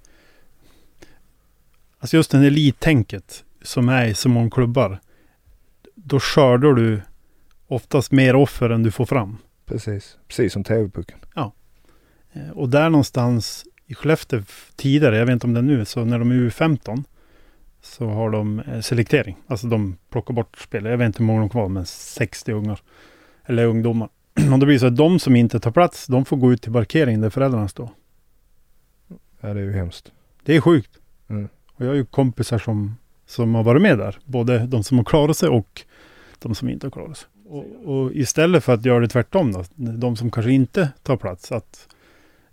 Alltså 1.99 2.17
just 2.17 2.31
den 2.31 2.43
elittänket 2.43 3.43
som 3.61 3.89
är 3.89 4.05
i 4.07 4.13
så 4.13 4.29
många 4.29 4.49
klubbar. 4.49 4.99
Då 5.95 6.19
skördar 6.19 6.73
du 6.73 7.01
oftast 7.67 8.11
mer 8.11 8.35
offer 8.35 8.69
än 8.69 8.83
du 8.83 8.91
får 8.91 9.05
fram. 9.05 9.37
Precis, 9.65 10.17
precis 10.27 10.53
som 10.53 10.63
TV-pucken. 10.63 11.17
Eh, 12.33 12.49
Och 12.49 12.69
där 12.69 12.89
någonstans 12.89 13.65
i 13.85 13.93
Skellefteå 13.95 14.41
tidigare, 14.75 15.17
jag 15.17 15.25
vet 15.25 15.33
inte 15.33 15.47
om 15.47 15.53
det 15.53 15.59
är 15.59 15.63
nu, 15.63 15.85
så 15.85 16.05
när 16.05 16.19
de 16.19 16.31
är 16.31 16.35
U15 16.35 17.03
så 17.81 18.09
har 18.09 18.29
de 18.29 18.59
eh, 18.59 18.81
selektering. 18.81 19.37
Alltså 19.47 19.67
de 19.67 19.97
plockar 20.09 20.33
bort 20.33 20.57
spelare. 20.57 20.93
Jag 20.93 20.97
vet 20.97 21.05
inte 21.05 21.19
hur 21.19 21.25
många 21.25 21.39
de 21.39 21.49
kvar, 21.49 21.67
men 21.67 21.85
60 21.85 22.51
ungar. 22.51 22.79
Eller 23.45 23.65
ungdomar. 23.65 24.09
Och 24.35 24.59
då 24.59 24.65
blir 24.65 24.73
det 24.75 24.79
så 24.79 24.87
att 24.87 24.95
de 24.95 25.19
som 25.19 25.35
inte 25.35 25.59
tar 25.59 25.71
plats, 25.71 26.07
de 26.07 26.25
får 26.25 26.37
gå 26.37 26.53
ut 26.53 26.61
till 26.61 26.73
parkeringen 26.73 27.21
där 27.21 27.29
föräldrarna 27.29 27.67
står. 27.67 27.89
Ja 29.41 29.53
det 29.53 29.59
är 29.59 29.63
ju 29.63 29.71
hemskt. 29.73 30.11
Det 30.43 30.55
är 30.55 30.61
sjukt. 30.61 30.91
Mm. 31.29 31.49
Och 31.73 31.85
jag 31.85 31.89
har 31.89 31.95
ju 31.95 32.05
kompisar 32.05 32.57
som, 32.57 32.97
som 33.25 33.55
har 33.55 33.63
varit 33.63 33.81
med 33.81 33.97
där. 33.97 34.17
Både 34.25 34.67
de 34.67 34.83
som 34.83 34.97
har 34.97 35.05
klarat 35.05 35.37
sig 35.37 35.49
och 35.49 35.81
de 36.39 36.55
som 36.55 36.69
inte 36.69 36.85
har 36.85 36.91
klarat 36.91 37.17
sig. 37.17 37.27
Och, 37.45 37.65
och 37.85 38.11
istället 38.13 38.63
för 38.63 38.73
att 38.73 38.85
göra 38.85 38.99
det 38.99 39.07
tvärtom 39.07 39.51
då, 39.51 39.63
de 39.75 40.15
som 40.15 40.31
kanske 40.31 40.51
inte 40.51 40.89
tar 41.03 41.17
plats, 41.17 41.51
att 41.51 41.87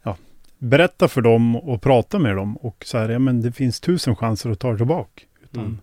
ja, 0.02 0.16
berätta 0.58 1.08
för 1.08 1.20
dem 1.20 1.56
och 1.56 1.82
prata 1.82 2.18
med 2.18 2.36
dem 2.36 2.56
och 2.56 2.84
så 2.86 2.98
här, 2.98 3.08
ja 3.08 3.18
men 3.18 3.42
det 3.42 3.52
finns 3.52 3.80
tusen 3.80 4.16
chanser 4.16 4.50
att 4.50 4.60
ta 4.60 4.70
det 4.70 4.76
tillbaka. 4.76 5.22
Utan, 5.42 5.64
Mm. 5.64 5.78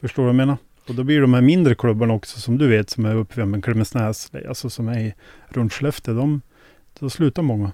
Förstår 0.00 0.22
du 0.22 0.24
vad 0.24 0.28
jag 0.28 0.36
menar? 0.36 0.56
Och 0.88 0.94
då 0.94 1.04
blir 1.04 1.20
de 1.20 1.34
här 1.34 1.40
mindre 1.40 1.74
klubbarna 1.74 2.14
också 2.14 2.40
som 2.40 2.58
du 2.58 2.68
vet, 2.68 2.90
som 2.90 3.04
är 3.04 3.14
uppe 3.16 3.44
vid 3.44 3.64
Klemensnäs, 3.64 4.30
alltså 4.48 4.70
som 4.70 4.88
är 4.88 5.00
i, 5.00 5.14
runt 5.48 5.72
Skellefteå, 5.72 6.14
de, 6.14 6.40
då 6.98 7.10
slutar 7.10 7.42
många. 7.42 7.72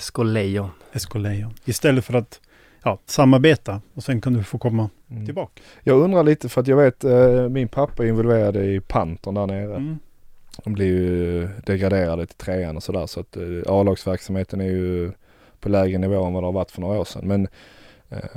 SK 0.00 0.18
Lejon. 0.24 0.70
SK 0.98 1.14
Lejon. 1.14 1.54
Istället 1.64 2.04
för 2.04 2.14
att 2.14 2.40
ja, 2.82 2.98
samarbeta 3.06 3.80
och 3.94 4.04
sen 4.04 4.20
kan 4.20 4.32
du 4.32 4.42
få 4.42 4.58
komma 4.58 4.90
Mm. 5.10 5.26
tillbaka. 5.26 5.62
Jag 5.82 6.00
undrar 6.00 6.22
lite 6.22 6.48
för 6.48 6.60
att 6.60 6.66
jag 6.66 6.76
vet 6.76 7.04
eh, 7.04 7.48
min 7.48 7.68
pappa 7.68 8.04
är 8.04 8.08
involverad 8.08 8.56
i 8.56 8.80
Pantern 8.80 9.34
där 9.34 9.46
nere. 9.46 9.76
Mm. 9.76 9.98
De 10.64 10.72
blir 10.72 10.86
ju 10.86 11.48
degraderade 11.66 12.26
till 12.26 12.36
trean 12.36 12.76
och 12.76 12.82
sådär 12.82 13.06
så 13.06 13.20
att 13.20 13.36
eh, 13.36 13.42
A-lagsverksamheten 13.66 14.60
är 14.60 14.64
ju 14.70 15.12
på 15.60 15.68
lägre 15.68 15.98
nivå 15.98 16.24
än 16.24 16.32
vad 16.32 16.42
det 16.42 16.46
har 16.46 16.52
varit 16.52 16.70
för 16.70 16.80
några 16.80 17.00
år 17.00 17.04
sedan. 17.04 17.28
Men 17.28 17.48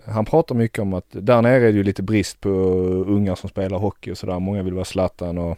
han 0.05 0.25
pratar 0.25 0.55
mycket 0.55 0.79
om 0.79 0.93
att 0.93 1.05
där 1.09 1.41
nere 1.41 1.55
är 1.55 1.71
det 1.71 1.77
ju 1.77 1.83
lite 1.83 2.03
brist 2.03 2.41
på 2.41 2.49
unga 3.07 3.35
som 3.35 3.49
spelar 3.49 3.77
hockey 3.77 4.11
och 4.11 4.17
sådär. 4.17 4.39
Många 4.39 4.63
vill 4.63 4.73
vara 4.73 4.85
Zlatan 4.85 5.37
och 5.37 5.57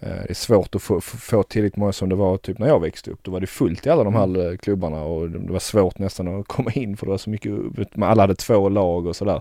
eh, 0.00 0.22
det 0.22 0.30
är 0.30 0.34
svårt 0.34 0.74
att 0.74 0.82
få, 0.82 1.00
få 1.00 1.42
tillräckligt 1.42 1.76
många 1.76 1.92
som 1.92 2.08
det 2.08 2.14
var 2.14 2.36
typ 2.36 2.58
när 2.58 2.66
jag 2.66 2.80
växte 2.80 3.10
upp. 3.10 3.18
Då 3.22 3.30
var 3.30 3.40
det 3.40 3.46
fullt 3.46 3.86
i 3.86 3.90
alla 3.90 4.04
de 4.04 4.14
här 4.14 4.50
eh, 4.50 4.56
klubbarna 4.56 5.02
och 5.02 5.30
det 5.30 5.52
var 5.52 5.58
svårt 5.58 5.98
nästan 5.98 6.40
att 6.40 6.48
komma 6.48 6.72
in 6.72 6.96
för 6.96 7.06
det 7.06 7.10
var 7.10 7.18
så 7.18 7.30
mycket, 7.30 7.52
alla 8.00 8.22
hade 8.22 8.34
två 8.34 8.68
lag 8.68 9.06
och 9.06 9.16
sådär. 9.16 9.40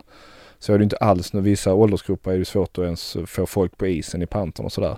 Så 0.60 0.74
är 0.74 0.78
det 0.78 0.84
inte 0.84 0.98
alls 0.98 1.34
nu. 1.34 1.42
Vissa 1.42 1.74
åldersgrupper 1.74 2.32
är 2.32 2.38
det 2.38 2.46
svårt 2.46 2.78
att 2.78 2.84
ens 2.84 3.18
få 3.26 3.46
folk 3.46 3.78
på 3.78 3.88
isen 3.88 4.22
i 4.22 4.26
Pantern 4.26 4.66
och 4.66 4.72
sådär. 4.72 4.98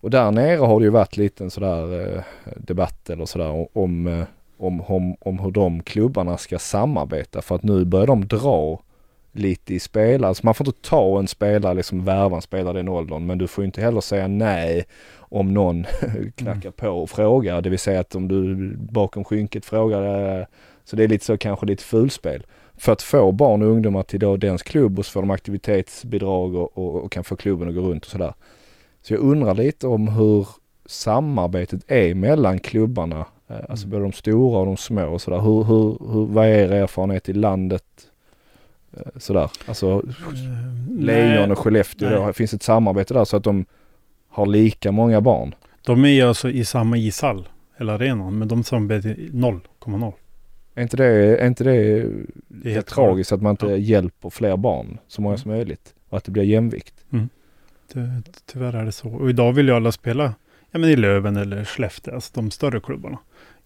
Och 0.00 0.10
där 0.10 0.30
nere 0.30 0.56
har 0.56 0.80
det 0.80 0.84
ju 0.84 0.90
varit 0.90 1.16
lite 1.16 1.44
en 1.44 1.50
sådär 1.50 2.16
eh, 2.16 2.22
debatt 2.56 3.10
eller 3.10 3.26
sådär 3.26 3.68
om, 3.78 4.06
eh, 4.06 4.24
om, 4.58 4.80
om, 4.80 5.16
om 5.20 5.38
hur 5.38 5.50
de 5.50 5.82
klubbarna 5.82 6.36
ska 6.36 6.58
samarbeta 6.58 7.42
för 7.42 7.54
att 7.54 7.62
nu 7.62 7.84
börjar 7.84 8.06
de 8.06 8.28
dra 8.28 8.80
lite 9.32 9.74
i 9.74 9.80
spelare. 9.80 10.28
Alltså 10.28 10.46
man 10.46 10.54
får 10.54 10.66
inte 10.66 10.88
ta 10.88 11.18
en 11.18 11.28
spelare, 11.28 11.74
liksom 11.74 12.04
värva 12.04 12.36
en 12.36 12.42
spelare 12.42 12.78
i 12.78 12.82
den 12.82 12.88
åldern 12.88 13.26
men 13.26 13.38
du 13.38 13.46
får 13.46 13.62
ju 13.62 13.66
inte 13.66 13.80
heller 13.80 14.00
säga 14.00 14.28
nej 14.28 14.84
om 15.18 15.54
någon 15.54 15.86
knackar 16.34 16.70
på 16.70 16.88
och 16.88 17.10
frågar. 17.10 17.62
Det 17.62 17.70
vill 17.70 17.78
säga 17.78 18.00
att 18.00 18.14
om 18.14 18.28
du 18.28 18.72
bakom 18.76 19.24
skynket 19.24 19.64
frågar. 19.64 20.46
Så 20.84 20.96
det 20.96 21.04
är 21.04 21.08
lite 21.08 21.24
så 21.24 21.38
kanske 21.38 21.66
lite 21.66 21.84
fulspel. 21.84 22.46
För 22.76 22.92
att 22.92 23.02
få 23.02 23.32
barn 23.32 23.62
och 23.62 23.68
ungdomar 23.68 24.02
till 24.02 24.20
då 24.20 24.36
dens 24.36 24.62
klubb 24.62 24.98
och 24.98 25.06
så 25.06 25.12
får 25.12 25.20
de 25.20 25.30
aktivitetsbidrag 25.30 26.54
och, 26.54 26.78
och, 26.78 27.04
och 27.04 27.12
kan 27.12 27.24
få 27.24 27.36
klubben 27.36 27.68
att 27.68 27.74
gå 27.74 27.80
runt 27.80 28.04
och 28.04 28.10
sådär. 28.10 28.34
Så 29.02 29.12
jag 29.14 29.20
undrar 29.20 29.54
lite 29.54 29.86
om 29.86 30.08
hur 30.08 30.48
samarbetet 30.86 31.80
är 31.86 32.14
mellan 32.14 32.58
klubbarna 32.58 33.26
eh, 33.48 33.56
Alltså 33.68 33.86
Mm. 33.86 33.90
både 33.90 34.02
de 34.02 34.12
stora 34.12 34.58
och 34.58 34.66
de 34.66 34.76
små 34.76 35.06
och 35.12 35.20
sådär. 35.22 35.38
Hur, 35.40 35.64
hur, 35.64 36.12
hur, 36.12 36.26
vad 36.26 36.46
är 36.46 36.50
er 36.50 36.72
erfarenhet 36.72 37.28
i 37.28 37.32
landet? 37.32 37.84
Eh, 38.96 39.02
Sådär. 39.16 39.50
Alltså 39.66 40.02
Lejon 40.98 41.50
och 41.50 41.58
Skellefteå 41.58 42.24
nej. 42.24 42.32
Finns 42.32 42.54
ett 42.54 42.62
samarbete 42.62 43.14
där 43.14 43.24
så 43.24 43.36
att 43.36 43.44
de 43.44 43.64
har 44.28 44.46
lika 44.46 44.92
många 44.92 45.20
barn? 45.20 45.54
De 45.82 46.04
är 46.04 46.08
ju 46.08 46.22
alltså 46.22 46.50
i 46.50 46.64
samma 46.64 46.96
ishall, 46.98 47.48
hela 47.78 47.94
arenan, 47.94 48.38
men 48.38 48.48
de 48.48 48.64
samarbetar 48.64 49.08
i 49.08 49.30
0,0. 49.32 50.12
Är 50.74 50.82
inte 50.82 50.96
det, 50.96 51.06
är 51.42 51.46
inte 51.46 51.64
det, 51.64 52.06
Det 52.48 52.68
är 52.70 52.74
helt 52.74 52.86
tragiskt 52.86 53.32
att 53.32 53.42
man 53.42 53.50
inte 53.50 53.66
Ja. 53.66 53.76
hjälper 53.76 54.30
fler 54.30 54.56
barn 54.56 54.98
så 55.08 55.22
många 55.22 55.32
Mm. 55.34 55.38
som 55.42 55.50
möjligt? 55.50 55.94
Och 56.08 56.16
att 56.18 56.24
det 56.24 56.30
blir 56.30 56.42
jämvikt? 56.44 56.94
Det, 57.92 58.22
tyvärr 58.46 58.72
är 58.76 58.84
det 58.84 58.92
så. 58.92 59.08
Och 59.08 59.30
idag 59.30 59.52
vill 59.52 59.68
ju 59.68 59.74
alla 59.74 59.92
spela 59.92 60.34
ja, 60.70 60.78
men 60.78 60.90
i 60.90 60.96
Löven 60.96 61.36
eller 61.36 61.64
Skellefteå, 61.64 62.14
alltså 62.14 62.30
de 62.34 62.50
större 62.50 62.80
klubbarna. 62.80 63.18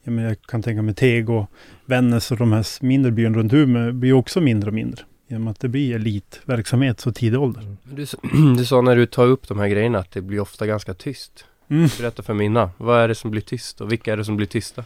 Ja, 0.05 0.11
men 0.11 0.25
jag 0.25 0.43
kan 0.43 0.63
tänka 0.63 0.83
mig 0.83 0.95
Tego, 0.95 1.47
Vännäs 1.87 2.31
och 2.31 2.37
de 2.37 2.53
här 2.53 2.85
mindre 2.85 3.13
byarna 3.13 3.39
runt 3.39 3.53
Umeå 3.53 3.93
blir 3.93 4.13
också 4.13 4.41
mindre 4.41 4.69
och 4.71 4.75
mindre. 4.75 5.03
Genom 5.29 5.49
att 5.49 5.61
det 5.61 5.69
blir 5.69 5.95
elitverksamhet 5.95 7.01
så 7.01 7.13
tidig 7.13 7.41
ålder. 7.41 7.63
Men 7.83 7.95
Du, 7.97 8.07
du 8.57 8.65
sa 8.65 8.81
när 8.81 8.97
du 8.97 9.07
tar 9.07 9.27
upp 9.27 9.49
de 9.49 9.59
här 9.59 9.69
grejerna 9.69 9.99
att 9.99 10.11
det 10.11 10.23
blir 10.23 10.41
ofta 10.41 10.67
ganska 10.67 10.95
tyst. 10.95 11.45
Mm. 11.69 11.89
Berätta 11.99 12.23
för 12.23 12.35
Minna, 12.35 12.71
vad 12.77 13.01
är 13.01 13.09
det 13.09 13.15
som 13.15 13.31
blir 13.31 13.41
tyst 13.43 13.81
och 13.81 13.93
vilka 13.93 14.13
är 14.13 14.17
det 14.17 14.25
som 14.25 14.37
blir 14.37 14.47
tysta? 14.47 14.85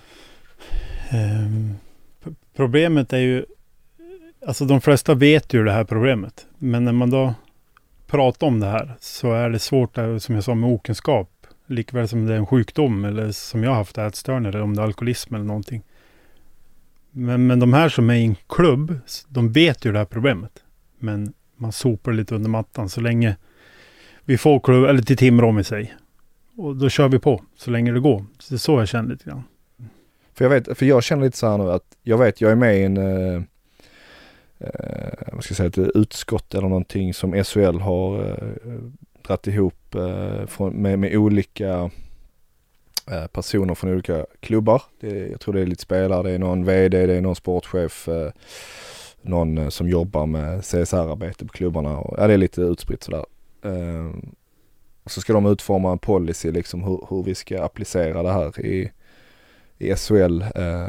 P- 2.25 2.31
problemet 2.57 3.13
är 3.13 3.19
ju, 3.19 3.45
alltså 4.47 4.65
de 4.65 4.81
flesta 4.81 5.15
vet 5.15 5.55
ju 5.55 5.65
det 5.65 5.73
här 5.73 5.85
problemet. 5.85 6.47
Men 6.59 6.85
när 6.85 6.93
man 6.93 7.11
då 7.11 7.35
pratar 8.07 8.47
om 8.47 8.61
det 8.61 8.67
här 8.67 8.95
så 9.01 9.33
är 9.33 9.51
det 9.51 9.59
svårt, 9.59 9.95
där, 9.95 10.19
som 10.19 10.35
jag 10.35 10.45
sa, 10.45 10.55
med 10.55 10.71
okunskap. 10.71 11.31
Likväl 11.67 12.09
som 12.09 12.27
det 12.27 12.35
är 12.35 12.39
en 12.39 12.47
sjukdom 12.47 13.05
eller 13.05 13.33
som 13.33 13.63
jag 13.63 13.71
har 13.71 13.77
haft 13.77 13.99
ätstörningar 13.99 14.49
eller 14.49 14.63
om 14.63 14.77
det 14.77 14.83
är 14.83 14.87
alkoholism 14.87 15.35
eller 15.35 15.45
någonting. 15.45 15.83
Men, 17.11 17.47
men 17.47 17.61
de 17.61 17.73
här 17.73 17.89
som 17.89 18.11
är 18.11 18.15
i 18.15 18.25
en 18.25 18.37
klubb, 18.47 18.99
de 19.29 19.53
vet 19.53 19.85
ju 19.85 19.93
det 19.93 19.99
här 19.99 20.05
problemet. 20.05 20.53
Men 20.99 21.33
man 21.57 21.73
sopar 21.73 22.13
lite 22.13 22.35
under 22.35 22.51
mattan 22.51 22.89
så 22.89 23.01
länge 23.01 23.37
vi 24.25 24.39
får 24.39 24.61
klubb, 24.61 24.85
eller 24.85 25.03
till 25.03 25.17
Timrå 25.17 25.53
med 25.53 25.67
sig. 25.67 25.97
Och 26.57 26.77
då 26.77 26.89
kör 26.89 27.09
vi 27.09 27.19
på 27.19 27.43
så 27.57 27.71
länge 27.71 27.93
det 27.93 28.01
går. 28.01 28.25
Så 28.39 28.55
det 28.55 28.57
är 28.57 28.59
så 28.59 28.79
jag 28.79 28.89
känner 28.89 29.11
lite 29.11 29.25
grann. 29.25 29.43
För 30.35 30.45
jag 30.45 30.51
vet, 30.51 30.79
för 30.79 30.87
jag 30.87 31.05
känner 31.05 31.25
lite 31.25 31.37
så 31.37 31.49
här 31.49 31.59
nu 31.59 31.71
att 31.73 31.97
jag 32.03 32.19
vet 32.19 32.41
jag 32.41 32.53
är 32.53 32.57
med 32.57 32.79
i 32.79 32.83
en 32.83 32.97
eh, 32.97 33.43
eh 34.59 35.33
vad 35.33 35.45
ska 35.45 35.53
jag 35.53 35.57
säga, 35.57 35.87
ett 35.87 35.97
utskott 35.97 36.55
eller 36.55 36.69
någonting 36.69 37.15
som 37.15 37.45
SHL 37.45 37.79
har 37.79 38.31
eh, 38.31 38.73
dratt 39.27 39.47
ihop 39.47 39.95
eh, 39.95 40.47
från, 40.47 40.73
med, 40.73 40.99
med 40.99 41.17
olika 41.17 41.91
eh, 43.11 43.27
personer 43.27 43.75
från 43.75 43.93
olika 43.93 44.27
klubbar. 44.41 44.83
Det, 45.01 45.29
jag 45.29 45.41
tror 45.41 45.55
det 45.55 45.61
är 45.61 45.67
lite 45.67 45.83
spelare, 45.83 46.23
det 46.23 46.31
är 46.31 46.39
någon 46.39 46.65
VD, 46.65 47.07
det 47.07 47.15
är 47.15 47.21
någon 47.21 47.37
sportchef, 47.37 48.09
eh, 48.09 48.31
någon 49.23 49.59
eh, 49.59 49.69
som 49.69 49.89
jobbar 49.89 50.27
med 50.27 50.65
CSR-arbete 50.65 51.47
på 51.47 51.53
klubbarna. 51.53 51.99
Och, 51.99 52.15
ja, 52.19 52.27
det 52.27 52.33
är 52.33 52.39
lite 52.39 52.61
utspritt 52.61 53.03
sådär. 53.03 53.25
Eh, 53.63 54.11
och 55.03 55.11
så 55.11 55.21
ska 55.21 55.33
de 55.33 55.47
utforma 55.47 55.93
en 55.93 55.99
policy 55.99 56.53
liksom 56.53 56.83
hur, 56.83 57.07
hur 57.11 57.23
vi 57.23 57.35
ska 57.35 57.63
applicera 57.63 58.23
det 58.23 58.33
här 58.33 58.67
i, 58.67 58.91
i 59.79 59.95
SHL. 59.95 60.43
Eh, 60.43 60.87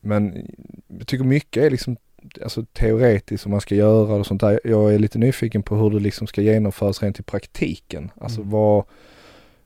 men 0.00 0.46
jag 0.86 1.06
tycker 1.06 1.24
mycket 1.24 1.62
är 1.62 1.70
liksom 1.70 1.96
alltså, 2.42 2.64
teoretiskt 2.72 3.42
som 3.42 3.50
man 3.50 3.60
ska 3.60 3.74
göra 3.74 4.14
och 4.14 4.26
sånt 4.26 4.40
där. 4.40 4.60
Jag 4.64 4.94
är 4.94 4.98
lite 4.98 5.18
nyfiken 5.18 5.62
på 5.62 5.76
hur 5.76 5.90
det 5.90 6.00
liksom 6.00 6.26
ska 6.26 6.42
genomföras 6.42 7.02
rent 7.02 7.20
i 7.20 7.22
praktiken. 7.22 8.10
Alltså 8.20 8.40
Mm. 8.40 8.50
vad 8.50 8.84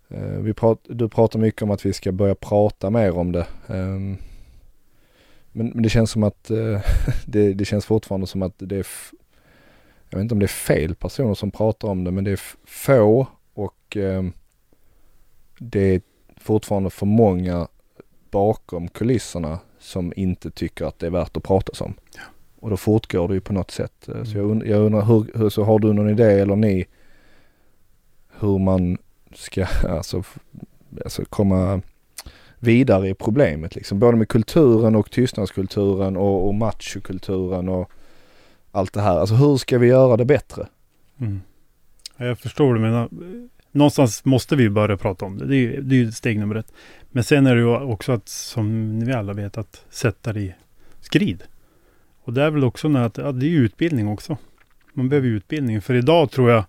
eh, 0.09 0.39
vi 0.41 0.55
prat, 0.55 0.79
du 0.83 1.09
pratar 1.09 1.39
mycket 1.39 1.63
om 1.63 1.71
att 1.71 1.87
vi 1.87 1.93
ska 1.93 2.13
börja 2.13 2.35
prata 2.35 2.91
mer 2.91 3.17
om 3.17 3.33
det. 3.33 3.47
Ehm, 3.69 4.17
men, 5.53 5.67
men 5.69 5.83
det 5.83 5.89
känns 5.89 6.11
som 6.11 6.23
att 6.23 6.51
eh, 6.51 6.81
det, 7.27 7.53
det 7.53 7.65
känns 7.65 7.87
fortfarande 7.87 8.27
som 8.27 8.43
att 8.43 8.55
det 8.57 8.77
är 8.77 8.87
jag 10.11 10.19
vet 10.19 10.23
inte 10.23 10.35
om 10.35 10.39
det 10.39 10.47
är 10.47 10.49
fel 10.49 10.95
personer 10.95 11.35
som 11.35 11.51
pratar 11.51 11.89
om 11.89 12.05
det 12.05 12.11
men 12.11 12.25
det 12.25 12.31
är 12.31 12.41
få 12.65 13.27
och 13.55 13.97
ehm, 13.97 14.33
det 15.59 15.81
är 15.81 16.01
fortfarande 16.41 16.91
för 16.91 17.07
många 17.07 17.69
bakom 18.31 18.89
kulisserna 18.89 19.59
som 19.79 20.13
inte 20.17 20.51
tycker 20.51 20.85
att 20.85 20.99
det 20.99 21.07
är 21.07 21.11
värt 21.11 21.37
att 21.37 21.43
prata 21.43 21.85
om. 21.85 21.95
Och 22.63 22.71
då 22.71 22.77
fortgår 22.77 23.29
det 23.29 23.35
ju 23.35 23.41
på 23.41 23.53
något 23.53 23.71
sätt. 23.71 24.09
Eh, 24.09 24.25
Så 24.25 24.39
jag, 24.39 24.51
und- 24.51 24.67
jag 24.71 24.81
undrar, 24.81 25.03
hur, 25.05 25.27
hur, 25.39 25.49
så 25.51 25.65
har 25.65 25.79
du 25.79 25.93
någon 25.93 26.11
idé 26.11 26.25
eller 26.41 26.57
ni 26.57 26.87
hur 28.41 28.59
man 28.59 28.99
ska 29.35 29.67
alltså 29.89 30.23
alltså 31.05 31.25
komma 31.25 31.81
vidare 32.59 33.09
i 33.09 33.15
problemet 33.15 33.75
liksom. 33.75 33.99
Både 33.99 34.17
med 34.17 34.29
kulturen 34.29 34.97
och 34.97 35.11
tystnadskulturen 35.11 36.17
och, 36.17 36.47
och 36.49 36.55
machokulturen 36.55 37.69
och 37.69 37.91
allt 38.73 38.93
det 38.93 39.01
här. 39.01 39.19
Alltså 39.19 39.35
hur 39.35 39.57
ska 39.57 39.79
vi 39.79 39.87
göra 39.87 40.17
det 40.17 40.25
bättre? 40.25 40.67
Mm. 41.21 41.41
Ja, 42.17 42.25
Jag 42.27 42.39
förstår 42.39 42.67
vad 42.67 42.75
du 42.77 42.81
menar. 42.81 43.09
Någonstans 43.73 44.25
måste 44.25 44.57
vi 44.57 44.71
börja 44.71 44.97
prata 44.97 45.25
om 45.25 45.39
det. 45.39 45.47
Det 45.47 45.57
är 45.57 45.61
ju 45.61 45.83
det 45.83 45.95
är 45.95 45.99
ju 45.99 46.13
steg 46.13 46.39
nummer 46.39 46.55
ett. 46.55 46.73
Men 47.11 47.25
sen 47.25 47.47
är 47.47 47.55
det 47.55 47.61
ju 47.61 47.77
också 47.77 48.13
att, 48.13 48.29
som 48.29 49.01
vi 49.01 49.13
alla 49.13 49.33
vet, 49.33 49.59
att 49.59 49.85
sätta 49.91 50.33
det 50.33 50.41
i 50.41 50.55
skrid. 51.01 51.43
Och 52.25 52.33
det 52.33 52.43
är 52.43 52.51
väl 52.51 52.65
också 52.65 52.97
att, 52.97 53.19
ja, 53.19 53.33
det 53.33 53.47
är 53.47 53.51
utbildning 53.51 54.09
också. 54.09 54.37
Man 54.93 55.09
behöver 55.09 55.29
utbildning. 55.29 55.81
För 55.81 55.95
idag 55.95 56.31
tror 56.31 56.51
jag, 56.51 56.65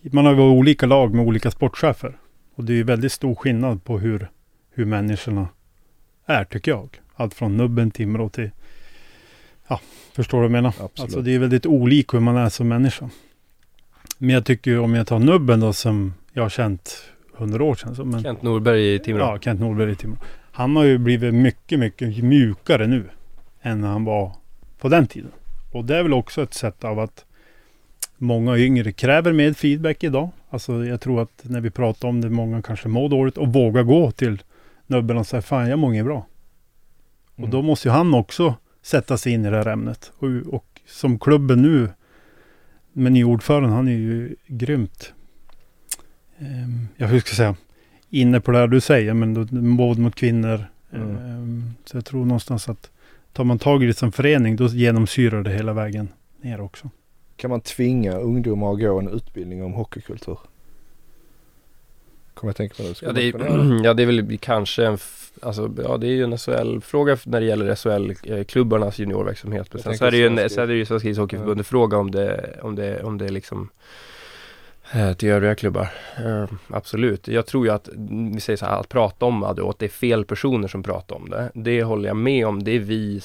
man 0.00 0.26
har 0.26 0.34
ju 0.34 0.40
olika 0.40 0.86
lag 0.86 1.14
med 1.14 1.26
olika 1.26 1.50
sportchefer. 1.50 2.18
Och 2.54 2.64
det 2.64 2.72
är 2.72 2.76
ju 2.76 2.82
väldigt 2.82 3.12
stor 3.12 3.34
skillnad 3.34 3.84
på 3.84 3.98
hur, 3.98 4.30
hur 4.70 4.84
människorna 4.84 5.48
är, 6.26 6.44
tycker 6.44 6.70
jag. 6.70 7.00
Allt 7.14 7.34
från 7.34 7.56
nubben, 7.56 7.90
Timrå 7.90 8.28
till, 8.28 8.50
ja, 9.68 9.80
förstår 10.12 10.38
du 10.38 10.42
vad 10.42 10.44
jag 10.44 10.52
menar? 10.52 10.68
Absolut. 10.68 11.00
Alltså 11.00 11.20
det 11.20 11.34
är 11.34 11.38
väldigt 11.38 11.66
olika 11.66 12.16
hur 12.16 12.24
man 12.24 12.36
är 12.36 12.48
som 12.48 12.68
människa. 12.68 13.10
Men 14.18 14.30
jag 14.30 14.44
tycker 14.44 14.70
ju 14.70 14.78
om 14.78 14.94
jag 14.94 15.06
tar 15.06 15.18
nubben 15.18 15.60
då 15.60 15.72
som 15.72 16.14
jag 16.32 16.42
har 16.42 16.50
känt 16.50 17.02
hundra 17.32 17.64
år 17.64 17.74
sedan. 17.74 18.10
Men, 18.10 18.22
Kent 18.22 18.42
Norberg 18.42 18.94
i 18.94 18.98
Timrå. 18.98 19.20
Ja, 19.20 19.38
Kent 19.40 19.60
Norberg 19.60 19.92
i 19.92 19.96
Timrå. 19.96 20.16
Han 20.52 20.76
har 20.76 20.84
ju 20.84 20.98
blivit 20.98 21.34
mycket, 21.34 21.78
mycket 21.78 22.24
mjukare 22.24 22.86
nu 22.86 23.04
än 23.62 23.80
när 23.80 23.88
han 23.88 24.04
var 24.04 24.32
på 24.80 24.88
den 24.88 25.06
tiden. 25.06 25.30
Och 25.72 25.84
det 25.84 25.96
är 25.96 26.02
väl 26.02 26.12
också 26.12 26.42
ett 26.42 26.54
sätt 26.54 26.84
av 26.84 26.98
att 26.98 27.24
många 28.16 28.58
yngre 28.58 28.92
kräver 28.92 29.32
mer 29.32 29.52
feedback 29.52 30.04
idag. 30.04 30.30
Alltså 30.50 30.84
jag 30.84 31.00
tror 31.00 31.22
att 31.22 31.42
när 31.42 31.60
vi 31.60 31.70
pratar 31.70 32.08
om 32.08 32.20
det, 32.20 32.30
många 32.30 32.62
kanske 32.62 32.88
mår 32.88 33.08
dåligt 33.08 33.38
och 33.38 33.52
vågar 33.52 33.82
gå 33.82 34.10
till 34.10 34.42
nubben 34.86 35.16
och 35.16 35.26
säga 35.26 35.42
fan 35.42 35.68
jag 35.68 35.78
mår 35.78 35.92
inget 35.92 36.04
bra. 36.04 36.26
Och 37.32 37.38
Mm. 37.38 37.50
då 37.50 37.62
måste 37.62 37.88
ju 37.88 37.92
han 37.92 38.14
också 38.14 38.54
sätta 38.82 39.16
sig 39.18 39.32
in 39.32 39.44
i 39.44 39.50
det 39.50 39.56
här 39.56 39.68
ämnet. 39.68 40.12
Och, 40.18 40.54
och 40.54 40.80
som 40.86 41.18
klubben 41.18 41.62
nu 41.62 41.88
med 42.92 43.12
ny 43.12 43.24
ordförande, 43.24 43.68
han 43.68 43.88
är 43.88 43.92
ju 43.92 44.36
grymt. 44.46 45.12
Um, 46.38 46.88
jag 46.96 47.08
hur 47.08 47.20
ska 47.20 47.28
jag 47.30 47.36
säga? 47.36 47.56
Inne 48.10 48.40
på 48.40 48.50
det 48.50 48.58
här 48.58 48.66
du 48.66 48.80
säger, 48.80 49.14
men 49.14 49.34
då, 49.34 49.46
våld 49.84 49.98
mot 49.98 50.14
kvinnor. 50.14 50.64
Mm. 50.92 51.16
Ehm, 51.16 51.74
så 51.84 51.96
jag 51.96 52.04
tror 52.04 52.24
någonstans 52.24 52.68
att 52.68 52.90
tar 53.32 53.44
man 53.44 53.58
tag 53.58 53.82
i 53.82 53.86
det 53.86 53.94
som 53.94 54.12
förening, 54.12 54.56
då 54.56 54.66
genomsyrar 54.66 55.42
det 55.42 55.50
hela 55.50 55.72
vägen 55.72 56.08
ner 56.42 56.60
också. 56.60 56.90
Kan 57.36 57.50
man 57.50 57.60
tvinga 57.60 58.18
ungdomar 58.18 58.72
att 58.72 58.80
gå 58.80 58.98
en 58.98 59.08
utbildning 59.08 59.64
om 59.64 59.72
hockeykultur? 59.72 60.38
Kommer 62.34 62.48
jag 62.48 62.56
tänka 62.56 62.74
på 62.74 62.82
nu. 62.82 62.94
Ja 63.02 63.12
det, 63.12 63.22
är, 63.22 63.80
ja 63.84 63.94
det 63.94 64.02
är 64.02 64.06
väl 64.06 64.38
kanske 64.38 64.86
en, 64.86 64.98
alltså 65.42 65.70
ja 65.84 65.96
det 65.96 66.06
är 66.06 66.10
ju 66.10 66.24
en 66.24 66.38
SHL-fråga 66.38 67.16
när 67.24 67.40
det 67.40 67.46
gäller 67.46 67.74
SHL-klubbarnas 67.74 68.98
juniorverksamhet. 68.98 69.68
Men 69.72 69.82
Jag 69.84 69.84
sen 69.84 69.98
så 69.98 70.04
är 70.04 70.10
det 70.10 70.16
ju 70.16 70.26
en, 70.26 70.50
så 70.50 70.60
är 70.60 70.66
det 70.66 70.74
ju 70.74 70.84
Svenska 70.86 71.08
ishockeyförbundet 71.08 71.66
fråga 71.66 71.98
om 71.98 72.10
det, 72.10 72.58
om 72.62 72.74
det, 72.74 73.02
om 73.02 73.18
det 73.18 73.24
är 73.24 73.30
liksom 73.30 73.60
eh, 73.60 73.66
till 75.16 75.28
övriga 75.28 75.54
klubbar. 75.54 75.88
Eh, 76.18 76.44
absolut. 76.68 77.28
Jag 77.28 77.46
tror 77.46 77.66
ju 77.66 77.72
att, 77.72 77.88
vi 78.34 78.40
säger 78.40 78.56
så 78.56 78.66
här, 78.66 78.80
att 78.80 78.88
prata 78.88 79.26
om 79.26 79.52
det 79.56 79.62
och 79.62 79.70
att 79.70 79.78
det 79.78 79.86
är 79.86 79.88
fel 79.88 80.24
personer 80.24 80.68
som 80.68 80.82
pratar 80.82 81.16
om 81.16 81.30
det. 81.30 81.50
Det 81.54 81.82
håller 81.82 82.08
jag 82.08 82.16
med 82.16 82.46
om. 82.46 82.64
Det 82.64 82.70
är 82.70 82.80
vi 82.80 83.20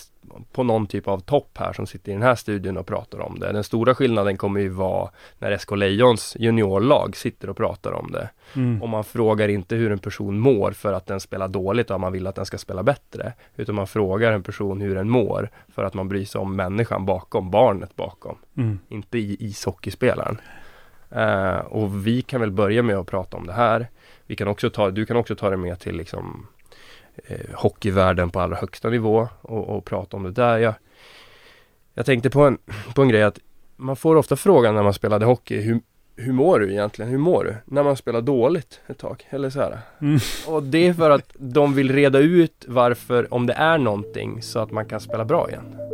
på 0.51 0.63
någon 0.63 0.87
typ 0.87 1.07
av 1.07 1.19
topp 1.19 1.57
här 1.57 1.73
som 1.73 1.87
sitter 1.87 2.09
i 2.11 2.13
den 2.13 2.23
här 2.23 2.35
studion 2.35 2.77
och 2.77 2.85
pratar 2.85 3.19
om 3.19 3.39
det. 3.39 3.51
Den 3.51 3.63
stora 3.63 3.95
skillnaden 3.95 4.37
kommer 4.37 4.59
ju 4.59 4.69
vara 4.69 5.09
när 5.39 5.57
SK 5.57 5.71
Lejons 5.71 6.37
juniorlag 6.39 7.15
sitter 7.15 7.49
och 7.49 7.57
pratar 7.57 7.91
om 7.91 8.11
det. 8.11 8.29
Mm. 8.55 8.81
Och 8.81 8.89
man 8.89 9.03
frågar 9.03 9.47
inte 9.47 9.75
hur 9.75 9.91
en 9.91 9.99
person 9.99 10.39
mår 10.39 10.71
för 10.71 10.93
att 10.93 11.05
den 11.05 11.19
spelar 11.19 11.47
dåligt 11.47 11.91
och 11.91 11.99
man 11.99 12.13
vill 12.13 12.27
att 12.27 12.35
den 12.35 12.45
ska 12.45 12.57
spela 12.57 12.83
bättre. 12.83 13.33
Utan 13.55 13.75
man 13.75 13.87
frågar 13.87 14.31
en 14.31 14.43
person 14.43 14.81
hur 14.81 14.95
den 14.95 15.09
mår 15.09 15.49
för 15.75 15.83
att 15.83 15.93
man 15.93 16.09
bryr 16.09 16.25
sig 16.25 16.41
om 16.41 16.55
människan 16.55 17.05
bakom, 17.05 17.51
barnet 17.51 17.95
bakom. 17.95 18.37
Mm. 18.57 18.79
Inte 18.89 19.17
i 19.17 19.37
ishockeyspelaren. 19.39 20.37
Eh, 21.11 21.57
och 21.57 22.07
vi 22.07 22.21
kan 22.21 22.41
väl 22.41 22.51
börja 22.51 22.83
med 22.83 22.97
att 22.97 23.07
prata 23.07 23.37
om 23.37 23.47
det 23.47 23.53
här. 23.53 23.87
Vi 24.27 24.35
kan 24.35 24.47
också 24.47 24.69
ta, 24.69 24.91
du 24.91 25.05
kan 25.05 25.17
också 25.17 25.35
ta 25.35 25.49
det 25.49 25.57
med 25.57 25.79
till 25.79 25.95
liksom 25.95 26.47
eh, 27.15 27.39
hockeyvärlden 27.53 28.29
på 28.29 28.39
allra 28.39 28.55
högsta 28.55 28.89
nivå 28.89 29.27
och, 29.41 29.69
och 29.69 29.85
prata 29.85 30.17
om 30.17 30.23
det 30.23 30.31
där. 30.31 30.57
Jag, 30.57 30.73
jag 31.93 32.05
tänkte 32.05 32.29
på 32.29 32.41
en, 32.41 32.57
på 32.95 33.01
en 33.01 33.09
grej 33.09 33.23
att 33.23 33.39
man 33.75 33.95
får 33.95 34.15
ofta 34.15 34.35
frågan 34.35 34.75
när 34.75 34.83
man 34.83 34.93
spelade 34.93 35.25
hockey, 35.25 35.61
hur, 35.61 35.81
hur 36.15 36.33
mår 36.33 36.59
du 36.59 36.71
egentligen? 36.71 37.11
Hur 37.11 37.17
mår 37.17 37.43
du? 37.43 37.55
När 37.65 37.83
man 37.83 37.97
spelar 37.97 38.21
dåligt 38.21 38.81
ett 38.87 38.97
tag, 38.97 39.27
eller 39.29 39.49
så 39.49 39.59
här. 39.59 39.79
Mm. 40.01 40.19
Och 40.47 40.63
det 40.63 40.87
är 40.87 40.93
för 40.93 41.09
att 41.09 41.35
de 41.37 41.73
vill 41.73 41.93
reda 41.93 42.19
ut 42.19 42.65
varför, 42.67 43.33
om 43.33 43.45
det 43.45 43.53
är 43.53 43.77
någonting, 43.77 44.41
så 44.41 44.59
att 44.59 44.71
man 44.71 44.85
kan 44.85 44.99
spela 44.99 45.25
bra 45.25 45.49
igen. 45.49 45.84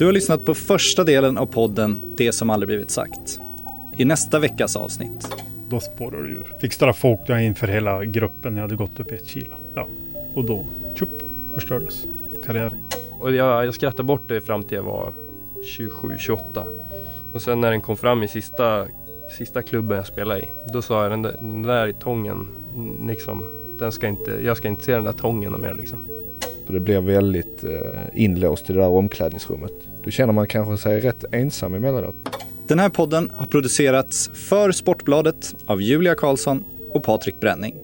Du 0.00 0.06
har 0.06 0.12
lyssnat 0.12 0.44
på 0.44 0.54
första 0.54 1.04
delen 1.04 1.38
av 1.38 1.46
podden 1.46 2.02
Det 2.16 2.32
som 2.32 2.50
aldrig 2.50 2.68
blivit 2.68 2.90
sagt. 2.90 3.40
I 3.96 4.04
nästa 4.04 4.38
veckas 4.38 4.76
avsnitt 4.76 5.28
Då 5.68 5.80
spårar 5.80 6.22
det 6.22 6.28
ur. 6.28 6.46
Fick 6.60 6.72
straffåka 6.72 7.40
inför 7.40 7.66
hela 7.66 8.04
gruppen. 8.04 8.56
Jag 8.56 8.62
hade 8.62 8.76
gått 8.76 9.00
upp 9.00 9.12
ett 9.12 9.26
kilo. 9.26 9.54
Ja. 9.74 9.86
Och 10.34 10.44
då, 10.44 10.64
tjup, 10.94 11.08
förstördes 11.54 12.06
karriären. 12.46 12.72
Och 13.18 13.32
jag, 13.32 13.66
jag 13.66 13.74
skrattade 13.74 14.02
bort 14.02 14.22
det 14.28 14.40
fram 14.40 14.62
till 14.62 14.76
jag 14.76 14.82
var 14.82 15.12
27-28. 15.78 16.38
Och 17.32 17.42
sen 17.42 17.60
när 17.60 17.70
den 17.70 17.80
kom 17.80 17.96
fram 17.96 18.22
i 18.22 18.28
sista, 18.28 18.86
sista 19.38 19.62
klubben 19.62 19.96
jag 19.96 20.06
spelade 20.06 20.40
i. 20.40 20.48
Då 20.72 20.82
sa 20.82 21.02
jag 21.02 21.12
den 21.12 21.22
där, 21.22 21.36
den 21.40 21.62
där 21.62 21.92
tången, 21.92 22.46
liksom, 23.06 23.44
den 23.78 23.92
ska 23.92 24.08
inte, 24.08 24.38
jag 24.44 24.56
ska 24.56 24.68
inte 24.68 24.84
se 24.84 24.94
den 24.94 25.04
där 25.04 25.12
tången 25.12 25.60
mer 25.60 25.74
liksom. 25.74 25.98
Det 26.66 26.80
blir 26.80 27.00
väldigt 27.00 27.64
eh, 27.64 27.80
inlåst 28.14 28.70
i 28.70 28.72
det 28.72 28.78
där 28.78 28.88
omklädningsrummet. 28.88 29.89
Då 30.04 30.10
känner 30.10 30.32
man 30.32 30.46
kanske 30.46 30.76
sig 30.76 31.00
rätt 31.00 31.24
ensam 31.32 31.74
emellanåt. 31.74 32.14
Den 32.68 32.78
här 32.78 32.88
podden 32.88 33.30
har 33.36 33.46
producerats 33.46 34.30
för 34.34 34.72
Sportbladet 34.72 35.54
av 35.66 35.82
Julia 35.82 36.14
Karlsson 36.14 36.64
och 36.90 37.04
Patrik 37.04 37.40
Bränning. 37.40 37.74